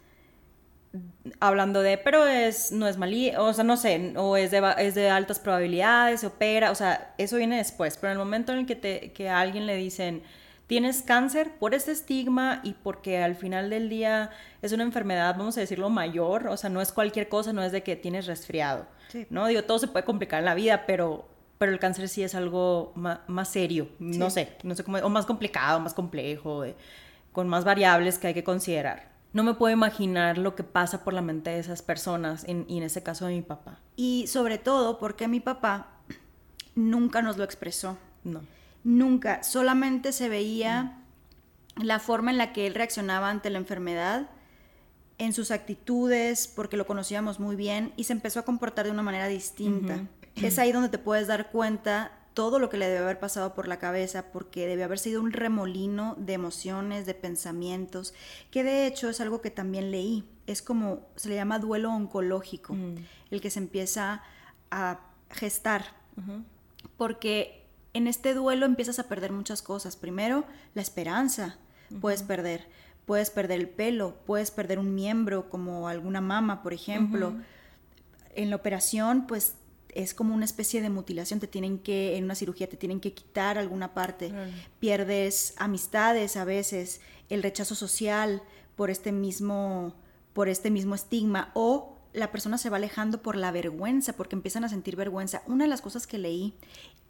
hablando 1.40 1.82
de, 1.82 1.98
pero 1.98 2.26
es, 2.26 2.72
no 2.72 2.88
es 2.88 2.98
malí, 2.98 3.32
o 3.38 3.54
sea, 3.54 3.64
no 3.64 3.78
sé, 3.78 4.14
o 4.18 4.36
es 4.36 4.52
de, 4.52 4.74
es 4.78 4.96
de 4.96 5.10
altas 5.10 5.40
probabilidades, 5.40 6.22
se 6.22 6.28
opera, 6.28 6.72
o 6.72 6.76
sea, 6.76 7.14
eso 7.18 7.38
viene 7.38 7.58
después, 7.58 7.98
pero 7.98 8.12
en 8.12 8.20
el 8.20 8.26
momento 8.26 8.52
en 8.52 8.60
el 8.60 8.66
que, 8.66 8.76
te, 8.76 9.12
que 9.14 9.30
a 9.30 9.40
alguien 9.40 9.66
le 9.66 9.76
dicen, 9.76 10.22
tienes 10.68 11.02
cáncer 11.02 11.52
por 11.60 11.74
este 11.74 11.92
estigma 11.92 12.62
y 12.64 12.74
porque 12.74 13.20
al 13.20 13.36
final 13.36 13.70
del 13.70 13.90
día 13.90 14.32
es 14.62 14.72
una 14.74 14.84
enfermedad, 14.84 15.36
vamos 15.38 15.58
a 15.58 15.62
decirlo, 15.62 15.90
mayor, 15.90 16.48
o 16.48 16.58
sea, 16.58 16.70
no 16.70 16.82
es 16.82 16.92
cualquier 16.92 17.30
cosa, 17.30 17.54
no 17.54 17.64
es 17.64 17.72
de 17.72 17.84
que 17.84 17.96
tienes 17.96 18.26
resfriado, 18.26 18.86
¿no? 19.30 19.48
Digo, 19.48 19.64
todo 19.64 19.80
se 19.80 19.88
puede 19.88 20.06
complicar 20.06 20.40
en 20.40 20.46
la 20.46 20.56
vida, 20.56 20.86
pero 20.86 21.30
pero 21.58 21.74
el 21.74 21.78
cáncer 21.78 22.10
sí 22.10 22.24
es 22.24 22.34
algo 22.34 22.92
más, 22.96 23.48
serio, 23.48 23.90
no 24.00 24.32
sé, 24.32 24.58
no 24.64 24.74
sé 24.74 24.84
cómo, 24.84 24.98
o 24.98 25.10
más 25.10 25.28
complicado, 25.28 25.80
más 25.80 25.94
complejo, 25.94 26.66
eh, 26.66 26.76
con 27.32 27.48
más 27.48 27.64
variables 27.64 28.18
que 28.18 28.26
hay 28.26 28.34
que 28.34 28.44
considerar. 28.44 29.11
No 29.34 29.44
me 29.44 29.54
puedo 29.54 29.74
imaginar 29.74 30.38
lo 30.38 30.56
que 30.56 30.64
pasa 30.64 31.04
por 31.04 31.14
la 31.14 31.22
mente 31.22 31.52
de 31.52 31.60
esas 31.60 31.82
personas, 31.82 32.46
y 32.48 32.78
en 32.78 32.84
ese 32.84 33.02
caso 33.04 33.26
de 33.26 33.36
mi 33.36 33.42
papá. 33.42 33.80
Y 33.96 34.28
sobre 34.28 34.58
todo 34.58 35.00
porque 35.00 35.28
mi 35.28 35.40
papá 35.40 35.88
nunca 36.76 37.22
nos 37.22 37.38
lo 37.38 37.44
expresó. 37.44 37.98
No. 38.24 38.42
Nunca, 38.84 39.44
solamente 39.44 40.12
se 40.12 40.28
veía 40.28 40.98
la 41.76 42.00
forma 42.00 42.32
en 42.32 42.38
la 42.38 42.52
que 42.52 42.68
él 42.68 42.76
reaccionaba 42.76 43.30
ante 43.30 43.50
la 43.50 43.58
enfermedad, 43.58 44.30
en 45.18 45.34
sus 45.34 45.52
actitudes, 45.52 46.48
porque 46.48 46.78
lo 46.78 46.88
conocíamos 46.88 47.40
muy 47.40 47.56
bien, 47.56 47.94
y 47.96 48.06
se 48.06 48.14
empezó 48.14 48.40
a 48.40 48.44
comportar 48.44 48.86
de 48.86 48.92
una 48.92 49.04
manera 49.04 49.28
distinta 49.28 50.08
es 50.36 50.60
ahí 50.60 50.72
donde 50.72 50.90
te 50.90 50.98
puedes 50.98 51.28
dar 51.28 51.52
cuenta 51.52 52.12
todo 52.34 52.60
lo 52.60 52.70
que 52.70 52.78
le 52.78 52.88
debe 52.88 53.00
haber 53.00 53.20
pasado 53.20 53.54
por 53.54 53.68
la 53.68 53.80
cabeza, 53.80 54.32
porque 54.32 54.68
debe 54.68 54.84
haber 54.84 55.00
sido 55.00 55.22
un 55.22 55.32
remolino 55.32 56.16
de 56.18 56.34
emociones, 56.34 57.06
de 57.06 57.14
pensamientos, 57.14 58.14
que 58.52 58.64
de 58.64 58.88
hecho 58.88 59.10
es 59.10 59.20
algo 59.20 59.42
que 59.42 59.52
también 59.52 59.92
leí. 59.92 60.24
Es 60.48 60.62
como, 60.62 61.08
se 61.16 61.30
le 61.30 61.36
llama 61.36 61.60
duelo 61.60 61.92
oncológico, 61.92 62.74
mm. 62.74 62.96
el 63.32 63.42
que 63.42 63.50
se 63.50 63.60
empieza 63.60 64.24
a 64.70 65.00
gestar. 65.30 66.00
Porque 66.98 67.66
en 67.94 68.08
este 68.08 68.34
duelo 68.34 68.66
empiezas 68.66 69.00
a 69.00 69.08
perder 69.08 69.32
muchas 69.32 69.62
cosas. 69.62 69.96
Primero, 69.96 70.46
la 70.74 70.82
esperanza 70.82 71.58
puedes 72.00 72.24
perder. 72.24 72.68
Puedes 73.06 73.32
perder 73.32 73.60
el 73.60 73.68
pelo, 73.68 74.16
puedes 74.26 74.52
perder 74.52 74.80
un 74.80 74.94
miembro, 74.96 75.50
como 75.50 75.88
alguna 75.88 76.22
mama, 76.22 76.62
por 76.62 76.74
ejemplo. 76.74 77.34
En 78.36 78.50
la 78.50 78.56
operación, 78.56 79.28
pues 79.28 79.56
es 79.94 80.14
como 80.14 80.34
una 80.34 80.46
especie 80.46 80.82
de 80.82 80.90
mutilación, 80.90 81.40
te 81.40 81.48
tienen 81.48 81.80
que, 81.80 82.18
en 82.18 82.24
una 82.24 82.36
cirugía 82.36 82.70
te 82.70 82.78
tienen 82.78 83.00
que 83.00 83.14
quitar 83.14 83.58
alguna 83.58 83.94
parte, 83.94 84.34
pierdes 84.80 85.54
amistades 85.58 86.38
a 86.38 86.46
veces, 86.46 87.02
el 87.30 87.44
rechazo 87.44 87.76
social 87.76 88.42
por 88.76 88.90
este 88.90 89.12
mismo, 89.12 89.94
por 90.34 90.50
este 90.50 90.72
mismo 90.72 90.96
estigma 90.96 91.52
o 91.54 91.98
la 92.14 92.32
persona 92.32 92.58
se 92.58 92.70
va 92.70 92.78
alejando 92.78 93.22
por 93.22 93.36
la 93.36 93.52
vergüenza, 93.52 94.14
porque 94.14 94.36
empiezan 94.36 94.64
a 94.64 94.70
sentir 94.70 94.96
vergüenza. 94.96 95.44
Una 95.48 95.64
de 95.64 95.70
las 95.70 95.82
cosas 95.82 96.08
que 96.08 96.18
leí 96.18 96.54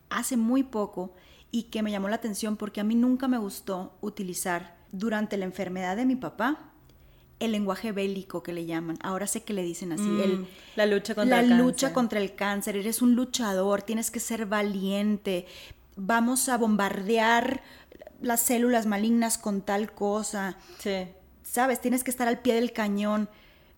hace 0.09 0.37
muy 0.37 0.63
poco 0.63 1.13
y 1.49 1.63
que 1.63 1.81
me 1.81 1.91
llamó 1.91 2.09
la 2.09 2.15
atención 2.15 2.55
porque 2.55 2.81
a 2.81 2.83
mí 2.83 2.95
nunca 2.95 3.27
me 3.27 3.37
gustó 3.37 3.97
utilizar 4.01 4.77
durante 4.91 5.37
la 5.37 5.45
enfermedad 5.45 5.95
de 5.95 6.05
mi 6.05 6.15
papá, 6.15 6.70
el 7.41 7.51
lenguaje 7.51 7.91
bélico 7.91 8.43
que 8.43 8.53
le 8.53 8.65
llaman. 8.65 8.97
Ahora 9.01 9.27
sé 9.27 9.43
que 9.43 9.53
le 9.53 9.63
dicen 9.63 9.91
así. 9.91 10.03
Mm, 10.03 10.45
la 10.75 10.85
lucha 10.85 11.15
contra 11.15 11.39
el 11.39 11.47
cáncer. 11.47 11.57
La 11.57 11.63
lucha 11.63 11.93
contra 11.93 12.19
el 12.19 12.35
cáncer. 12.35 12.77
Eres 12.77 13.01
un 13.01 13.15
luchador, 13.15 13.81
tienes 13.81 14.11
que 14.11 14.19
ser 14.19 14.45
valiente. 14.45 15.47
Vamos 15.95 16.49
a 16.49 16.57
bombardear 16.57 17.61
las 18.21 18.41
células 18.41 18.85
malignas 18.85 19.37
con 19.37 19.61
tal 19.61 19.91
cosa. 19.91 20.57
Sí. 20.79 21.07
Sabes, 21.43 21.81
tienes 21.81 22.03
que 22.03 22.11
estar 22.11 22.27
al 22.27 22.39
pie 22.39 22.53
del 22.53 22.71
cañón. 22.71 23.27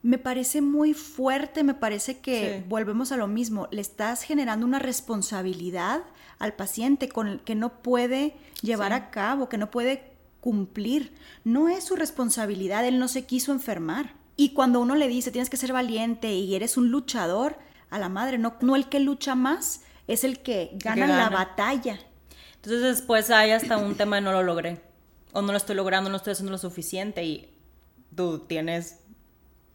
Me 0.02 0.18
parece 0.18 0.62
muy 0.62 0.94
fuerte, 0.94 1.64
me 1.64 1.74
parece 1.74 2.20
que 2.20 2.64
volvemos 2.68 3.14
a 3.14 3.18
lo 3.18 3.28
mismo. 3.28 3.70
Le 3.72 3.80
estás 3.80 4.24
generando 4.24 4.66
una 4.66 4.80
responsabilidad 4.80 6.04
al 6.40 6.54
paciente 6.54 7.08
con 7.08 7.40
que 7.40 7.56
no 7.56 7.82
puede 7.82 8.36
llevar 8.62 8.92
a 8.92 9.10
cabo, 9.10 9.48
que 9.48 9.58
no 9.58 9.72
puede 9.72 10.13
cumplir. 10.44 11.14
No 11.46 11.70
es 11.70 11.86
su 11.86 11.96
responsabilidad, 11.96 12.86
él 12.86 13.00
no 13.00 13.08
se 13.08 13.26
quiso 13.26 13.54
enfermar. 13.54 14.14
Y 14.36 14.50
cuando 14.50 14.82
uno 14.82 14.96
le 14.96 15.08
dice, 15.08 15.32
tienes 15.32 15.50
que 15.50 15.56
ser 15.56 15.72
valiente 15.72 16.34
y 16.34 16.54
eres 16.54 16.76
un 16.76 16.90
luchador, 16.92 17.58
a 17.90 17.98
la 17.98 18.10
madre, 18.10 18.38
no, 18.38 18.56
no 18.60 18.76
el 18.76 18.90
que 18.90 19.00
lucha 19.00 19.36
más, 19.36 19.84
es 20.08 20.26
el 20.26 20.40
que 20.40 20.72
gana, 20.74 21.08
la 21.08 21.30
batalla. 21.30 21.98
Entonces 22.56 22.82
después 22.82 23.30
hay 23.30 23.52
hasta 23.52 23.78
un 23.78 23.96
tema 23.96 24.18
de 24.18 24.24
no 24.24 24.34
lo 24.34 24.44
logré, 24.44 24.82
o 25.32 25.42
no 25.42 25.54
lo 25.54 25.58
estoy 25.58 25.78
logrando, 25.78 26.10
no 26.10 26.18
estoy 26.18 26.34
haciendo 26.34 26.52
lo 26.52 26.58
suficiente 26.58 27.24
y 27.24 27.54
tú 28.14 28.40
tienes 28.40 29.00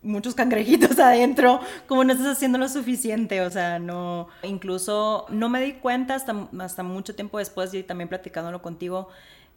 muchos 0.03 0.35
cangrejitos 0.35 0.99
adentro, 0.99 1.61
como 1.87 2.05
no 2.05 2.13
estás 2.13 2.37
haciendo 2.37 2.59
lo 2.59 2.69
suficiente, 2.69 3.41
o 3.41 3.51
sea, 3.51 3.79
no, 3.79 4.29
incluso 4.43 5.25
no 5.31 5.49
me 5.49 5.63
di 5.63 5.73
cuenta 5.75 6.15
hasta, 6.15 6.49
hasta 6.59 6.83
mucho 6.83 7.15
tiempo 7.15 7.39
después 7.39 7.73
y 7.73 7.83
también 7.85 8.09
platicándolo 8.11 8.61
contigo, 8.61 9.09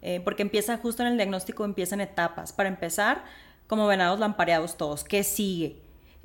eh, 0.02 0.20
porque 0.22 0.42
empieza 0.42 0.76
justo 0.76 1.02
en 1.02 1.08
el 1.08 1.16
diagnóstico, 1.16 1.64
empiezan 1.64 2.00
etapas. 2.00 2.52
Para 2.52 2.68
empezar, 2.68 3.24
como 3.66 3.86
venados 3.86 4.20
lampareados 4.20 4.76
todos, 4.76 5.04
¿qué 5.04 5.24
sigue? 5.24 5.76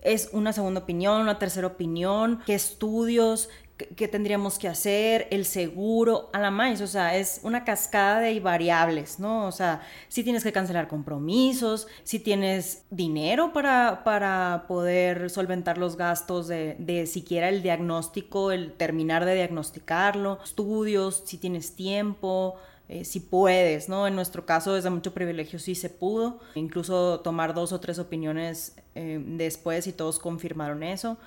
Es 0.02 0.30
una 0.34 0.52
segunda 0.52 0.82
opinión, 0.82 1.22
una 1.22 1.40
tercera 1.40 1.68
opinión, 1.68 2.42
qué 2.46 2.56
estudios, 2.56 3.50
qué, 3.96 4.08
tendríamos 4.08 4.58
que 4.58 4.68
hacer, 4.68 5.28
el 5.32 5.46
seguro, 5.46 6.30
a 6.34 6.40
la 6.40 6.52
más, 6.52 6.82
o 6.82 6.88
sea, 6.88 7.16
es 7.16 7.40
una 7.44 7.63
cascada 7.63 8.20
de 8.22 8.40
variables, 8.40 9.20
¿no? 9.20 9.46
O 9.46 9.52
sea, 9.52 9.82
si 10.08 10.24
tienes 10.24 10.44
que 10.44 10.52
cancelar 10.52 10.88
compromisos, 10.88 11.88
si 12.04 12.20
tienes 12.20 12.84
dinero 12.90 13.54
para, 13.54 14.04
para 14.04 14.66
poder 14.68 15.30
solventar 15.30 15.78
los 15.78 15.98
gastos 15.98 16.48
de, 16.48 16.76
de 16.80 17.06
siquiera 17.06 17.50
el 17.50 17.62
diagnóstico, 17.62 18.52
el 18.52 18.74
terminar 18.74 19.26
de 19.26 19.36
diagnosticarlo, 19.36 20.40
estudios, 20.44 21.24
si 21.26 21.38
tienes 21.38 21.76
tiempo, 21.76 22.56
eh, 22.89 23.04
si 23.04 23.19
puedes, 23.19 23.89
¿no? 23.89 24.08
En 24.08 24.15
nuestro 24.15 24.45
caso, 24.45 24.73
desde 24.73 24.89
mucho 24.89 25.13
privilegio, 25.13 25.60
sí 25.60 25.76
se 25.76 25.89
pudo, 25.89 26.39
incluso 26.56 27.19
tomar 27.19 27.54
dos 27.54 27.73
o 27.73 27.80
tres 27.82 28.00
opiniones 28.00 28.78
eh, 28.95 29.21
después 29.21 29.88
y 29.88 29.93
todos 29.93 30.19
confirmaron 30.19 30.84
eso, 30.84 31.17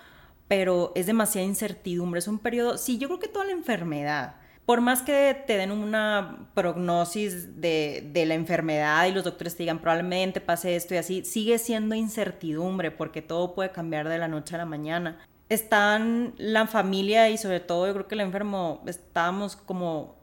pero 0.49 0.93
es 0.95 1.07
demasiada 1.07 1.47
incertidumbre, 1.47 2.19
es 2.19 2.29
un 2.29 2.39
periodo, 2.39 2.79
sí, 2.79 2.97
yo 2.97 3.09
creo 3.09 3.21
que 3.21 3.29
toda 3.29 3.45
la 3.45 3.53
enfermedad, 3.53 4.37
por 4.65 4.81
más 4.81 5.03
que 5.03 5.37
te 5.47 5.59
den 5.59 5.71
una 5.71 6.49
prognosis 6.55 7.61
de, 7.61 8.09
de, 8.11 8.25
la 8.25 8.35
enfermedad 8.35 9.07
y 9.07 9.13
los 9.13 9.25
doctores 9.25 9.55
te 9.55 9.65
digan 9.65 9.81
probablemente 9.81 10.41
pase 10.41 10.77
esto 10.77 10.95
y 10.95 10.97
así, 10.97 11.25
sigue 11.25 11.59
siendo 11.59 11.95
incertidumbre 11.95 12.91
porque 12.91 13.21
todo 13.21 13.55
puede 13.55 13.71
cambiar 13.71 14.09
de 14.09 14.17
la 14.17 14.29
noche 14.29 14.55
a 14.55 14.59
la 14.59 14.67
mañana. 14.67 15.19
Están 15.49 16.35
la 16.39 16.69
familia 16.69 17.29
y 17.31 17.37
sobre 17.37 17.59
todo 17.59 17.87
yo 17.89 17.93
creo 17.95 18.07
que 18.07 18.15
el 18.15 18.21
enfermo, 18.21 18.83
estábamos 18.87 19.57
como 19.57 20.20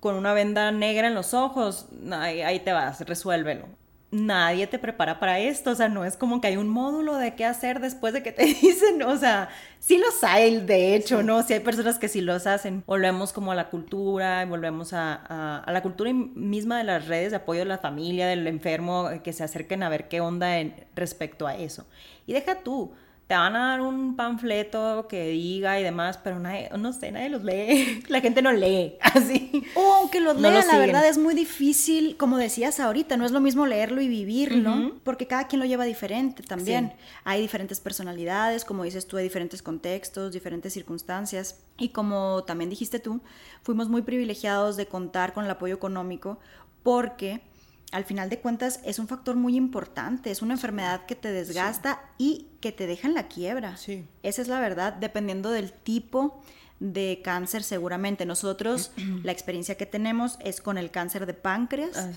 con 0.00 0.16
una 0.16 0.32
venda 0.32 0.72
negra 0.72 1.08
en 1.08 1.14
los 1.14 1.34
ojos, 1.34 1.86
ahí, 2.10 2.60
te 2.60 2.72
vas, 2.72 3.00
resuélvelo. 3.00 3.66
Nadie 4.12 4.66
te 4.66 4.80
prepara 4.80 5.20
para 5.20 5.38
esto, 5.38 5.70
o 5.70 5.74
sea, 5.76 5.88
no 5.88 6.04
es 6.04 6.16
como 6.16 6.40
que 6.40 6.48
hay 6.48 6.56
un 6.56 6.68
módulo 6.68 7.16
de 7.16 7.36
qué 7.36 7.44
hacer 7.44 7.78
después 7.78 8.12
de 8.12 8.24
que 8.24 8.32
te 8.32 8.44
dicen, 8.62 9.00
o 9.02 9.16
sea, 9.16 9.50
sí 9.78 9.98
los 9.98 10.24
hay, 10.24 10.58
de 10.62 10.96
hecho, 10.96 11.22
¿no? 11.22 11.44
Sí 11.44 11.52
hay 11.52 11.60
personas 11.60 11.98
que 11.98 12.08
sí 12.08 12.20
los 12.20 12.48
hacen. 12.48 12.82
Volvemos 12.88 13.32
como 13.32 13.52
a 13.52 13.54
la 13.54 13.70
cultura, 13.70 14.44
volvemos 14.46 14.94
a, 14.94 15.60
a, 15.62 15.72
la 15.72 15.82
cultura 15.82 16.12
misma 16.12 16.78
de 16.78 16.84
las 16.84 17.06
redes 17.06 17.30
de 17.30 17.36
apoyo 17.36 17.60
de 17.60 17.66
la 17.66 17.78
familia, 17.78 18.26
del 18.26 18.48
enfermo, 18.48 19.10
que 19.22 19.32
se 19.32 19.44
acerquen 19.44 19.84
a 19.84 19.88
ver 19.88 20.08
qué 20.08 20.20
onda 20.20 20.58
en, 20.58 20.74
respecto 20.96 21.46
a 21.46 21.54
eso. 21.54 21.86
Y 22.26 22.32
deja 22.32 22.64
tú, 22.64 22.92
te 23.30 23.36
van 23.36 23.54
a 23.54 23.68
dar 23.68 23.80
un 23.80 24.16
panfleto 24.16 25.06
que 25.08 25.28
diga 25.28 25.78
y 25.78 25.84
demás, 25.84 26.18
pero 26.18 26.40
nadie, 26.40 26.68
no 26.76 26.92
sé, 26.92 27.12
nadie 27.12 27.28
los 27.28 27.44
lee. 27.44 28.02
La 28.08 28.20
gente 28.20 28.42
no 28.42 28.50
lee, 28.50 28.96
así. 29.00 29.62
O 29.76 29.92
aunque 30.00 30.18
los 30.18 30.36
lean, 30.40 30.66
la 30.66 30.78
verdad 30.78 31.06
es 31.06 31.16
muy 31.16 31.36
difícil, 31.36 32.16
como 32.16 32.38
decías 32.38 32.80
ahorita, 32.80 33.16
no 33.16 33.24
es 33.24 33.30
lo 33.30 33.38
mismo 33.38 33.66
leerlo 33.66 34.00
y 34.00 34.08
vivirlo, 34.08 34.98
porque 35.04 35.28
cada 35.28 35.46
quien 35.46 35.60
lo 35.60 35.66
lleva 35.66 35.84
diferente 35.84 36.42
también. 36.42 36.92
Hay 37.22 37.40
diferentes 37.40 37.78
personalidades, 37.78 38.64
como 38.64 38.82
dices 38.82 39.06
tú, 39.06 39.16
hay 39.16 39.22
diferentes 39.22 39.62
contextos, 39.62 40.32
diferentes 40.32 40.72
circunstancias. 40.72 41.62
Y 41.78 41.90
como 41.90 42.42
también 42.42 42.68
dijiste 42.68 42.98
tú, 42.98 43.20
fuimos 43.62 43.88
muy 43.88 44.02
privilegiados 44.02 44.76
de 44.76 44.86
contar 44.86 45.34
con 45.34 45.44
el 45.44 45.50
apoyo 45.52 45.76
económico 45.76 46.40
porque 46.82 47.42
al 47.92 48.04
final 48.04 48.30
de 48.30 48.38
cuentas 48.38 48.80
es 48.84 48.98
un 48.98 49.08
factor 49.08 49.36
muy 49.36 49.56
importante, 49.56 50.30
es 50.30 50.42
una 50.42 50.54
enfermedad 50.54 51.06
que 51.06 51.16
te 51.16 51.32
desgasta 51.32 52.00
y 52.18 52.46
que 52.60 52.72
te 52.72 52.86
deja 52.86 53.08
en 53.08 53.14
la 53.14 53.28
quiebra. 53.28 53.76
Sí. 53.76 54.06
Esa 54.22 54.42
es 54.42 54.48
la 54.48 54.60
verdad, 54.60 54.92
dependiendo 54.92 55.50
del 55.50 55.72
tipo 55.72 56.42
de 56.78 57.20
cáncer 57.22 57.62
seguramente. 57.62 58.26
Nosotros 58.26 58.92
la 59.24 59.32
experiencia 59.32 59.76
que 59.76 59.86
tenemos 59.86 60.38
es 60.40 60.60
con 60.60 60.78
el 60.78 60.90
cáncer 60.90 61.26
de 61.26 61.34
páncreas 61.34 62.08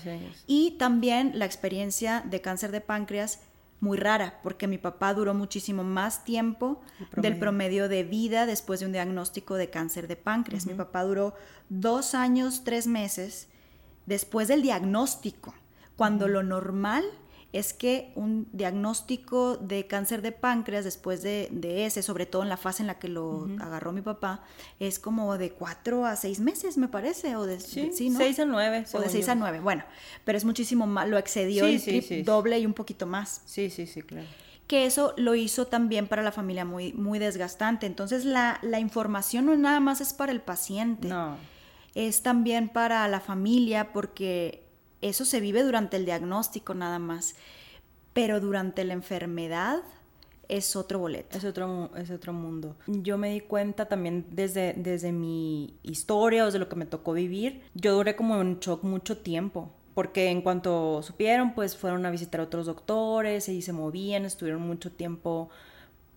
y 0.46 0.72
también 0.72 1.38
la 1.38 1.44
experiencia 1.44 2.22
de 2.24 2.40
cáncer 2.40 2.70
de 2.70 2.80
páncreas 2.80 3.40
muy 3.80 3.98
rara, 3.98 4.40
porque 4.42 4.66
mi 4.66 4.78
papá 4.78 5.12
duró 5.12 5.34
muchísimo 5.34 5.84
más 5.84 6.24
tiempo 6.24 6.80
del 7.16 7.36
promedio 7.38 7.88
de 7.88 8.02
vida 8.02 8.46
después 8.46 8.80
de 8.80 8.86
un 8.86 8.92
diagnóstico 8.92 9.56
de 9.56 9.68
cáncer 9.68 10.08
de 10.08 10.16
páncreas. 10.16 10.64
Mi 10.64 10.72
papá 10.72 11.02
duró 11.02 11.34
dos 11.68 12.14
años, 12.14 12.62
tres 12.64 12.86
meses 12.86 13.48
después 14.06 14.48
del 14.48 14.62
diagnóstico 14.62 15.54
cuando 15.96 16.28
lo 16.28 16.42
normal 16.42 17.04
es 17.54 17.72
que 17.72 18.10
un 18.16 18.48
diagnóstico 18.52 19.56
de 19.56 19.86
cáncer 19.86 20.22
de 20.22 20.32
páncreas 20.32 20.84
después 20.84 21.22
de, 21.22 21.48
ese, 21.86 22.02
sobre 22.02 22.26
todo 22.26 22.42
en 22.42 22.48
la 22.48 22.56
fase 22.56 22.82
en 22.82 22.88
la 22.88 22.98
que 22.98 23.06
lo 23.06 23.46
agarró 23.60 23.92
mi 23.92 24.02
papá, 24.02 24.42
es 24.80 24.98
como 24.98 25.38
de 25.38 25.52
cuatro 25.52 26.04
a 26.04 26.16
seis 26.16 26.40
meses, 26.40 26.76
me 26.76 26.88
parece, 26.88 27.36
o 27.36 27.46
de, 27.46 27.60
seis 27.60 28.40
a 28.40 28.44
nueve. 28.44 28.84
O 28.92 28.98
de 28.98 29.08
seis 29.08 29.28
a 29.28 29.36
nueve, 29.36 29.60
bueno, 29.60 29.84
pero 30.24 30.36
es 30.36 30.44
muchísimo 30.44 30.88
más, 30.88 31.08
lo 31.08 31.16
excedió 31.16 31.64
el 31.64 32.24
doble 32.24 32.58
y 32.58 32.66
un 32.66 32.74
poquito 32.74 33.06
más. 33.06 33.42
Sí, 33.44 33.70
sí, 33.70 33.86
sí, 33.86 34.02
claro. 34.02 34.26
Que 34.66 34.86
eso 34.86 35.14
lo 35.16 35.36
hizo 35.36 35.68
también 35.68 36.08
para 36.08 36.22
la 36.22 36.32
familia 36.32 36.64
muy, 36.64 36.92
muy 36.94 37.20
desgastante. 37.20 37.86
Entonces 37.86 38.24
la, 38.24 38.58
la 38.62 38.80
información 38.80 39.46
no 39.46 39.56
nada 39.56 39.78
más 39.78 40.00
es 40.00 40.12
para 40.12 40.32
el 40.32 40.40
paciente. 40.40 41.06
No. 41.06 41.36
Es 41.94 42.22
también 42.22 42.68
para 42.70 43.06
la 43.06 43.20
familia 43.20 43.92
porque 43.92 44.63
eso 45.04 45.26
se 45.26 45.40
vive 45.40 45.62
durante 45.62 45.98
el 45.98 46.06
diagnóstico 46.06 46.72
nada 46.72 46.98
más, 46.98 47.36
pero 48.14 48.40
durante 48.40 48.84
la 48.84 48.94
enfermedad 48.94 49.82
es 50.48 50.76
otro 50.76 50.98
boleto. 50.98 51.36
Es 51.36 51.44
otro, 51.44 51.90
es 51.94 52.10
otro 52.10 52.32
mundo. 52.32 52.74
Yo 52.86 53.18
me 53.18 53.30
di 53.30 53.40
cuenta 53.40 53.84
también 53.86 54.24
desde, 54.30 54.72
desde 54.72 55.12
mi 55.12 55.74
historia 55.82 56.42
o 56.42 56.46
desde 56.46 56.58
lo 56.58 56.70
que 56.70 56.76
me 56.76 56.86
tocó 56.86 57.12
vivir, 57.12 57.62
yo 57.74 57.94
duré 57.94 58.16
como 58.16 58.40
en 58.40 58.60
shock 58.60 58.82
mucho 58.82 59.18
tiempo. 59.18 59.70
Porque 59.92 60.30
en 60.30 60.40
cuanto 60.40 61.02
supieron, 61.02 61.54
pues 61.54 61.76
fueron 61.76 62.04
a 62.06 62.10
visitar 62.10 62.40
a 62.40 62.44
otros 62.44 62.66
doctores 62.66 63.48
y 63.48 63.62
se 63.62 63.72
movían, 63.72 64.24
estuvieron 64.24 64.62
mucho 64.62 64.90
tiempo 64.90 65.50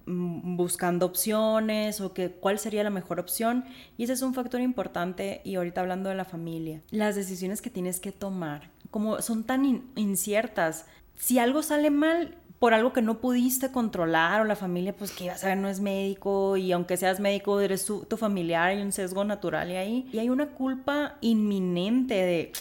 Mm, 0.08 0.56
buscando 0.56 1.06
opciones 1.06 2.00
o 2.00 2.14
que 2.14 2.32
cuál 2.32 2.60
sería 2.60 2.82
la 2.82 2.90
mejor 2.90 3.20
opción 3.20 3.66
y 3.98 4.06
ese 4.06 4.14
es 4.14 4.22
un 4.22 4.34
factor 4.34 4.62
importante 4.62 5.42
y 5.44 5.56
ahorita 5.56 5.82
hablando 5.82 6.08
de 6.08 6.16
la 6.16 6.24
familia 6.24 6.82
las 6.92 7.18
decisiones 7.18 7.62
que 7.62 7.70
tienes 7.70 8.00
que 8.00 8.14
tomar 8.14 8.70
como 8.92 9.22
son 9.22 9.44
tan 9.44 9.84
inciertas 9.96 10.86
si 11.16 11.40
algo 11.40 11.64
sale 11.64 11.90
mal 11.90 12.36
por 12.60 12.74
algo 12.74 12.92
que 12.92 13.02
no 13.02 13.20
pudiste 13.20 13.72
controlar 13.72 14.42
o 14.42 14.44
la 14.46 14.56
familia 14.56 14.96
pues 14.96 15.12
que 15.12 15.26
ibas 15.26 15.44
a 15.44 15.48
ver 15.48 15.58
no 15.58 15.70
es 15.70 15.80
médico 15.80 16.58
y 16.58 16.72
aunque 16.72 16.98
seas 16.98 17.20
médico 17.20 17.60
eres 17.60 17.86
tu, 17.86 18.06
tu 18.06 18.18
familiar 18.18 18.70
hay 18.70 18.82
un 18.82 18.92
sesgo 18.92 19.24
natural 19.24 19.72
y 19.72 19.76
ahí 19.76 20.10
y 20.12 20.20
hay 20.20 20.30
una 20.30 20.48
culpa 20.48 21.18
inminente 21.22 22.16
de 22.16 22.52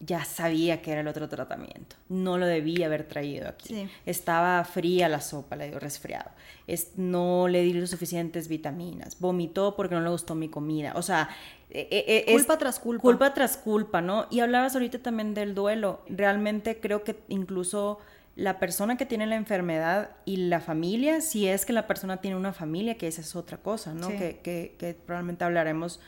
ya 0.00 0.24
sabía 0.24 0.80
que 0.80 0.92
era 0.92 1.00
el 1.00 1.08
otro 1.08 1.28
tratamiento. 1.28 1.96
No 2.08 2.38
lo 2.38 2.46
debía 2.46 2.86
haber 2.86 3.04
traído 3.04 3.48
aquí. 3.48 3.88
Estaba 4.06 4.62
fría 4.64 5.08
la 5.08 5.20
sopa, 5.20 5.56
le 5.56 5.68
dio 5.68 5.80
resfriado. 5.80 6.30
Es, 6.66 6.92
no 6.96 7.48
le 7.48 7.62
di 7.62 7.72
los 7.72 7.90
suficientes 7.90 8.48
vitaminas. 8.48 9.18
Vomitó 9.18 9.74
porque 9.74 9.96
no 9.96 10.00
le 10.00 10.10
gustó 10.10 10.34
mi 10.34 10.48
comida. 10.48 10.92
O 10.94 11.02
sea, 11.02 11.28
e, 11.70 11.88
e, 11.90 12.24
e, 12.26 12.32
culpa 12.32 12.58
tras 12.58 12.78
culpa. 12.78 13.02
Culpa 13.02 13.34
tras 13.34 13.56
culpa, 13.56 14.00
¿no? 14.00 14.26
Y 14.30 14.40
hablabas 14.40 14.74
ahorita 14.74 15.00
también 15.00 15.34
del 15.34 15.54
duelo. 15.54 16.02
Realmente 16.08 16.80
creo 16.80 17.04
que 17.04 17.16
incluso 17.28 17.98
la 18.36 18.58
persona 18.58 18.96
que 18.96 19.04
tiene 19.04 19.26
la 19.26 19.36
enfermedad 19.36 20.10
y 20.24 20.36
la 20.36 20.60
familia, 20.60 21.20
si 21.20 21.48
es 21.48 21.66
que 21.66 21.72
la 21.72 21.86
persona 21.86 22.18
tiene 22.18 22.36
una 22.36 22.52
familia, 22.52 22.96
que 22.96 23.08
esa 23.08 23.20
es 23.20 23.34
otra 23.36 23.58
cosa, 23.58 23.94
¿no? 23.94 24.08
Que, 24.08 24.40
que, 24.42 24.76
que 24.78 24.94
probablemente 24.94 25.44
hablaremos 25.44 26.00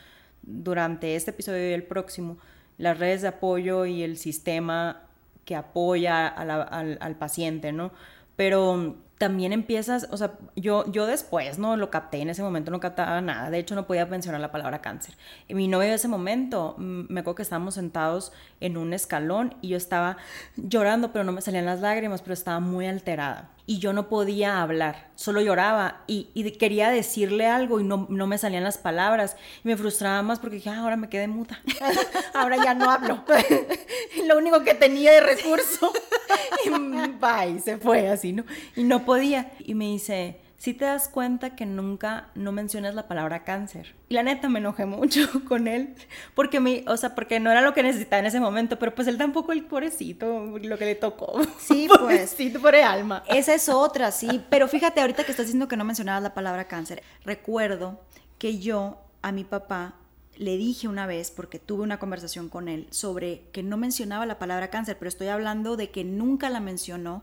durante 0.42 1.16
este 1.16 1.32
episodio 1.32 1.68
y 1.68 1.72
el 1.72 1.82
próximo 1.82 2.38
las 2.80 2.98
redes 2.98 3.20
de 3.20 3.28
apoyo 3.28 3.84
y 3.84 4.02
el 4.02 4.16
sistema 4.16 5.02
que 5.44 5.54
apoya 5.54 6.26
al, 6.28 6.98
al, 7.00 7.16
paciente, 7.16 7.72
¿no? 7.72 7.92
Pero 8.36 8.96
también 9.20 9.52
empiezas, 9.52 10.08
o 10.12 10.16
sea, 10.16 10.32
yo, 10.56 10.90
yo 10.90 11.04
después, 11.04 11.58
¿no? 11.58 11.76
Lo 11.76 11.90
capté, 11.90 12.22
en 12.22 12.30
ese 12.30 12.42
momento 12.42 12.70
no 12.70 12.80
captaba 12.80 13.20
nada, 13.20 13.50
de 13.50 13.58
hecho 13.58 13.74
no 13.74 13.86
podía 13.86 14.06
mencionar 14.06 14.40
la 14.40 14.50
palabra 14.50 14.80
cáncer. 14.80 15.14
Y 15.46 15.52
mi 15.52 15.68
novio 15.68 15.88
en 15.88 15.94
ese 15.94 16.08
momento, 16.08 16.74
mm, 16.78 17.02
me 17.10 17.20
acuerdo 17.20 17.34
que 17.34 17.42
estábamos 17.42 17.74
sentados 17.74 18.32
en 18.60 18.78
un 18.78 18.94
escalón 18.94 19.56
y 19.60 19.68
yo 19.68 19.76
estaba 19.76 20.16
llorando, 20.56 21.12
pero 21.12 21.22
no 21.22 21.32
me 21.32 21.42
salían 21.42 21.66
las 21.66 21.80
lágrimas, 21.80 22.22
pero 22.22 22.32
estaba 22.32 22.60
muy 22.60 22.86
alterada. 22.86 23.50
Y 23.70 23.78
yo 23.78 23.92
no 23.92 24.08
podía 24.08 24.62
hablar, 24.62 25.10
solo 25.14 25.40
lloraba 25.40 26.02
y, 26.08 26.24
quería 26.58 26.90
decirle 26.90 27.46
algo 27.46 27.78
y 27.78 27.84
no, 27.84 28.08
no, 28.10 28.26
me 28.26 28.36
salían 28.36 28.64
las 28.64 28.78
palabras. 28.78 29.36
Y 29.64 29.68
me 29.68 29.76
frustraba 29.76 30.22
más 30.22 30.40
porque 30.40 30.56
dije, 30.56 30.70
ah, 30.70 30.80
ahora 30.80 30.96
me 30.96 31.08
quedé 31.08 31.28
muda, 31.28 31.62
ahora 32.34 32.56
ya 32.56 32.74
no 32.74 32.90
hablo. 32.90 33.24
Lo 34.26 34.38
único 34.38 34.64
que 34.64 34.74
tenía 34.74 35.12
de 35.12 35.20
recurso. 35.20 35.92
y 36.64 36.68
bye, 36.70 37.60
se 37.60 37.78
fue 37.78 38.08
así, 38.08 38.32
¿no? 38.32 38.44
Y 38.74 38.82
no 38.82 39.04
podía. 39.04 39.52
Y 39.60 39.76
me 39.76 39.84
dice, 39.84 40.40
si 40.60 40.74
te 40.74 40.84
das 40.84 41.08
cuenta 41.08 41.56
que 41.56 41.64
nunca 41.64 42.28
no 42.34 42.52
mencionas 42.52 42.94
la 42.94 43.08
palabra 43.08 43.44
cáncer. 43.44 43.94
Y 44.10 44.14
la 44.14 44.22
neta 44.22 44.50
me 44.50 44.58
enojé 44.58 44.84
mucho 44.84 45.26
con 45.48 45.66
él, 45.66 45.94
porque 46.34 46.60
me, 46.60 46.84
o 46.86 46.98
sea, 46.98 47.14
porque 47.14 47.40
no 47.40 47.50
era 47.50 47.62
lo 47.62 47.72
que 47.72 47.82
necesitaba 47.82 48.20
en 48.20 48.26
ese 48.26 48.40
momento, 48.40 48.78
pero 48.78 48.94
pues 48.94 49.08
él 49.08 49.16
tampoco 49.16 49.52
el 49.52 49.64
pobrecito, 49.64 50.58
lo 50.58 50.76
que 50.76 50.84
le 50.84 50.94
tocó. 50.96 51.40
Sí, 51.58 51.88
pues. 51.98 52.36
por 52.60 52.74
el 52.74 52.84
alma. 52.84 53.24
Esa 53.26 53.54
es 53.54 53.70
otra, 53.70 54.12
sí. 54.12 54.44
Pero 54.50 54.68
fíjate, 54.68 55.00
ahorita 55.00 55.24
que 55.24 55.30
estás 55.30 55.46
diciendo 55.46 55.66
que 55.66 55.78
no 55.78 55.84
mencionabas 55.84 56.22
la 56.22 56.34
palabra 56.34 56.68
cáncer, 56.68 57.02
recuerdo 57.24 57.98
que 58.36 58.58
yo 58.58 58.98
a 59.22 59.32
mi 59.32 59.44
papá 59.44 59.94
le 60.36 60.58
dije 60.58 60.88
una 60.88 61.06
vez, 61.06 61.30
porque 61.30 61.58
tuve 61.58 61.82
una 61.82 61.98
conversación 61.98 62.50
con 62.50 62.68
él, 62.68 62.86
sobre 62.90 63.44
que 63.52 63.62
no 63.62 63.78
mencionaba 63.78 64.26
la 64.26 64.38
palabra 64.38 64.68
cáncer, 64.68 64.98
pero 64.98 65.08
estoy 65.08 65.28
hablando 65.28 65.78
de 65.78 65.90
que 65.90 66.04
nunca 66.04 66.50
la 66.50 66.60
mencionó 66.60 67.22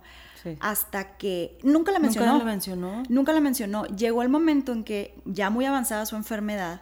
hasta 0.59 1.17
que... 1.17 1.57
Nunca 1.63 1.91
la 1.91 1.99
mencionó. 1.99 2.33
Nunca 2.33 2.45
la 2.45 2.51
mencionó. 2.51 3.03
Nunca 3.09 3.33
la 3.33 3.39
mencionó. 3.39 3.85
Llegó 3.85 4.21
el 4.21 4.29
momento 4.29 4.71
en 4.71 4.83
que, 4.83 5.15
ya 5.25 5.49
muy 5.49 5.65
avanzada 5.65 6.05
su 6.05 6.15
enfermedad, 6.15 6.81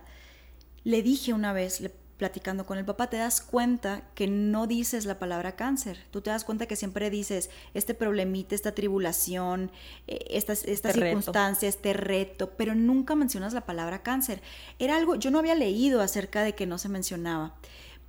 le 0.84 1.02
dije 1.02 1.34
una 1.34 1.54
vez, 1.54 1.82
le 1.82 1.92
platicando 2.18 2.66
con 2.66 2.78
el 2.78 2.86
papá, 2.86 3.10
te 3.10 3.18
das 3.18 3.42
cuenta 3.42 4.04
que 4.16 4.28
no 4.28 4.68
dices 4.68 5.06
la 5.06 5.20
palabra 5.20 5.56
cáncer. 5.56 6.06
Tú 6.12 6.22
te 6.22 6.30
das 6.30 6.46
cuenta 6.46 6.66
que 6.66 6.76
siempre 6.76 7.10
dices 7.10 7.50
este 7.74 7.94
problemita, 7.94 8.56
esta 8.56 8.74
tribulación, 8.74 9.72
eh, 10.08 10.26
esta, 10.30 10.54
esta 10.54 10.72
este 10.72 10.94
circunstancia, 10.94 11.68
este 11.68 11.94
reto, 11.94 12.52
pero 12.52 12.74
nunca 12.74 13.16
mencionas 13.16 13.54
la 13.54 13.66
palabra 13.66 14.02
cáncer. 14.02 14.42
Era 14.80 14.96
algo, 14.96 15.16
yo 15.16 15.30
no 15.30 15.40
había 15.40 15.56
leído 15.56 16.02
acerca 16.02 16.44
de 16.44 16.56
que 16.56 16.66
no 16.66 16.78
se 16.78 16.90
mencionaba, 16.90 17.56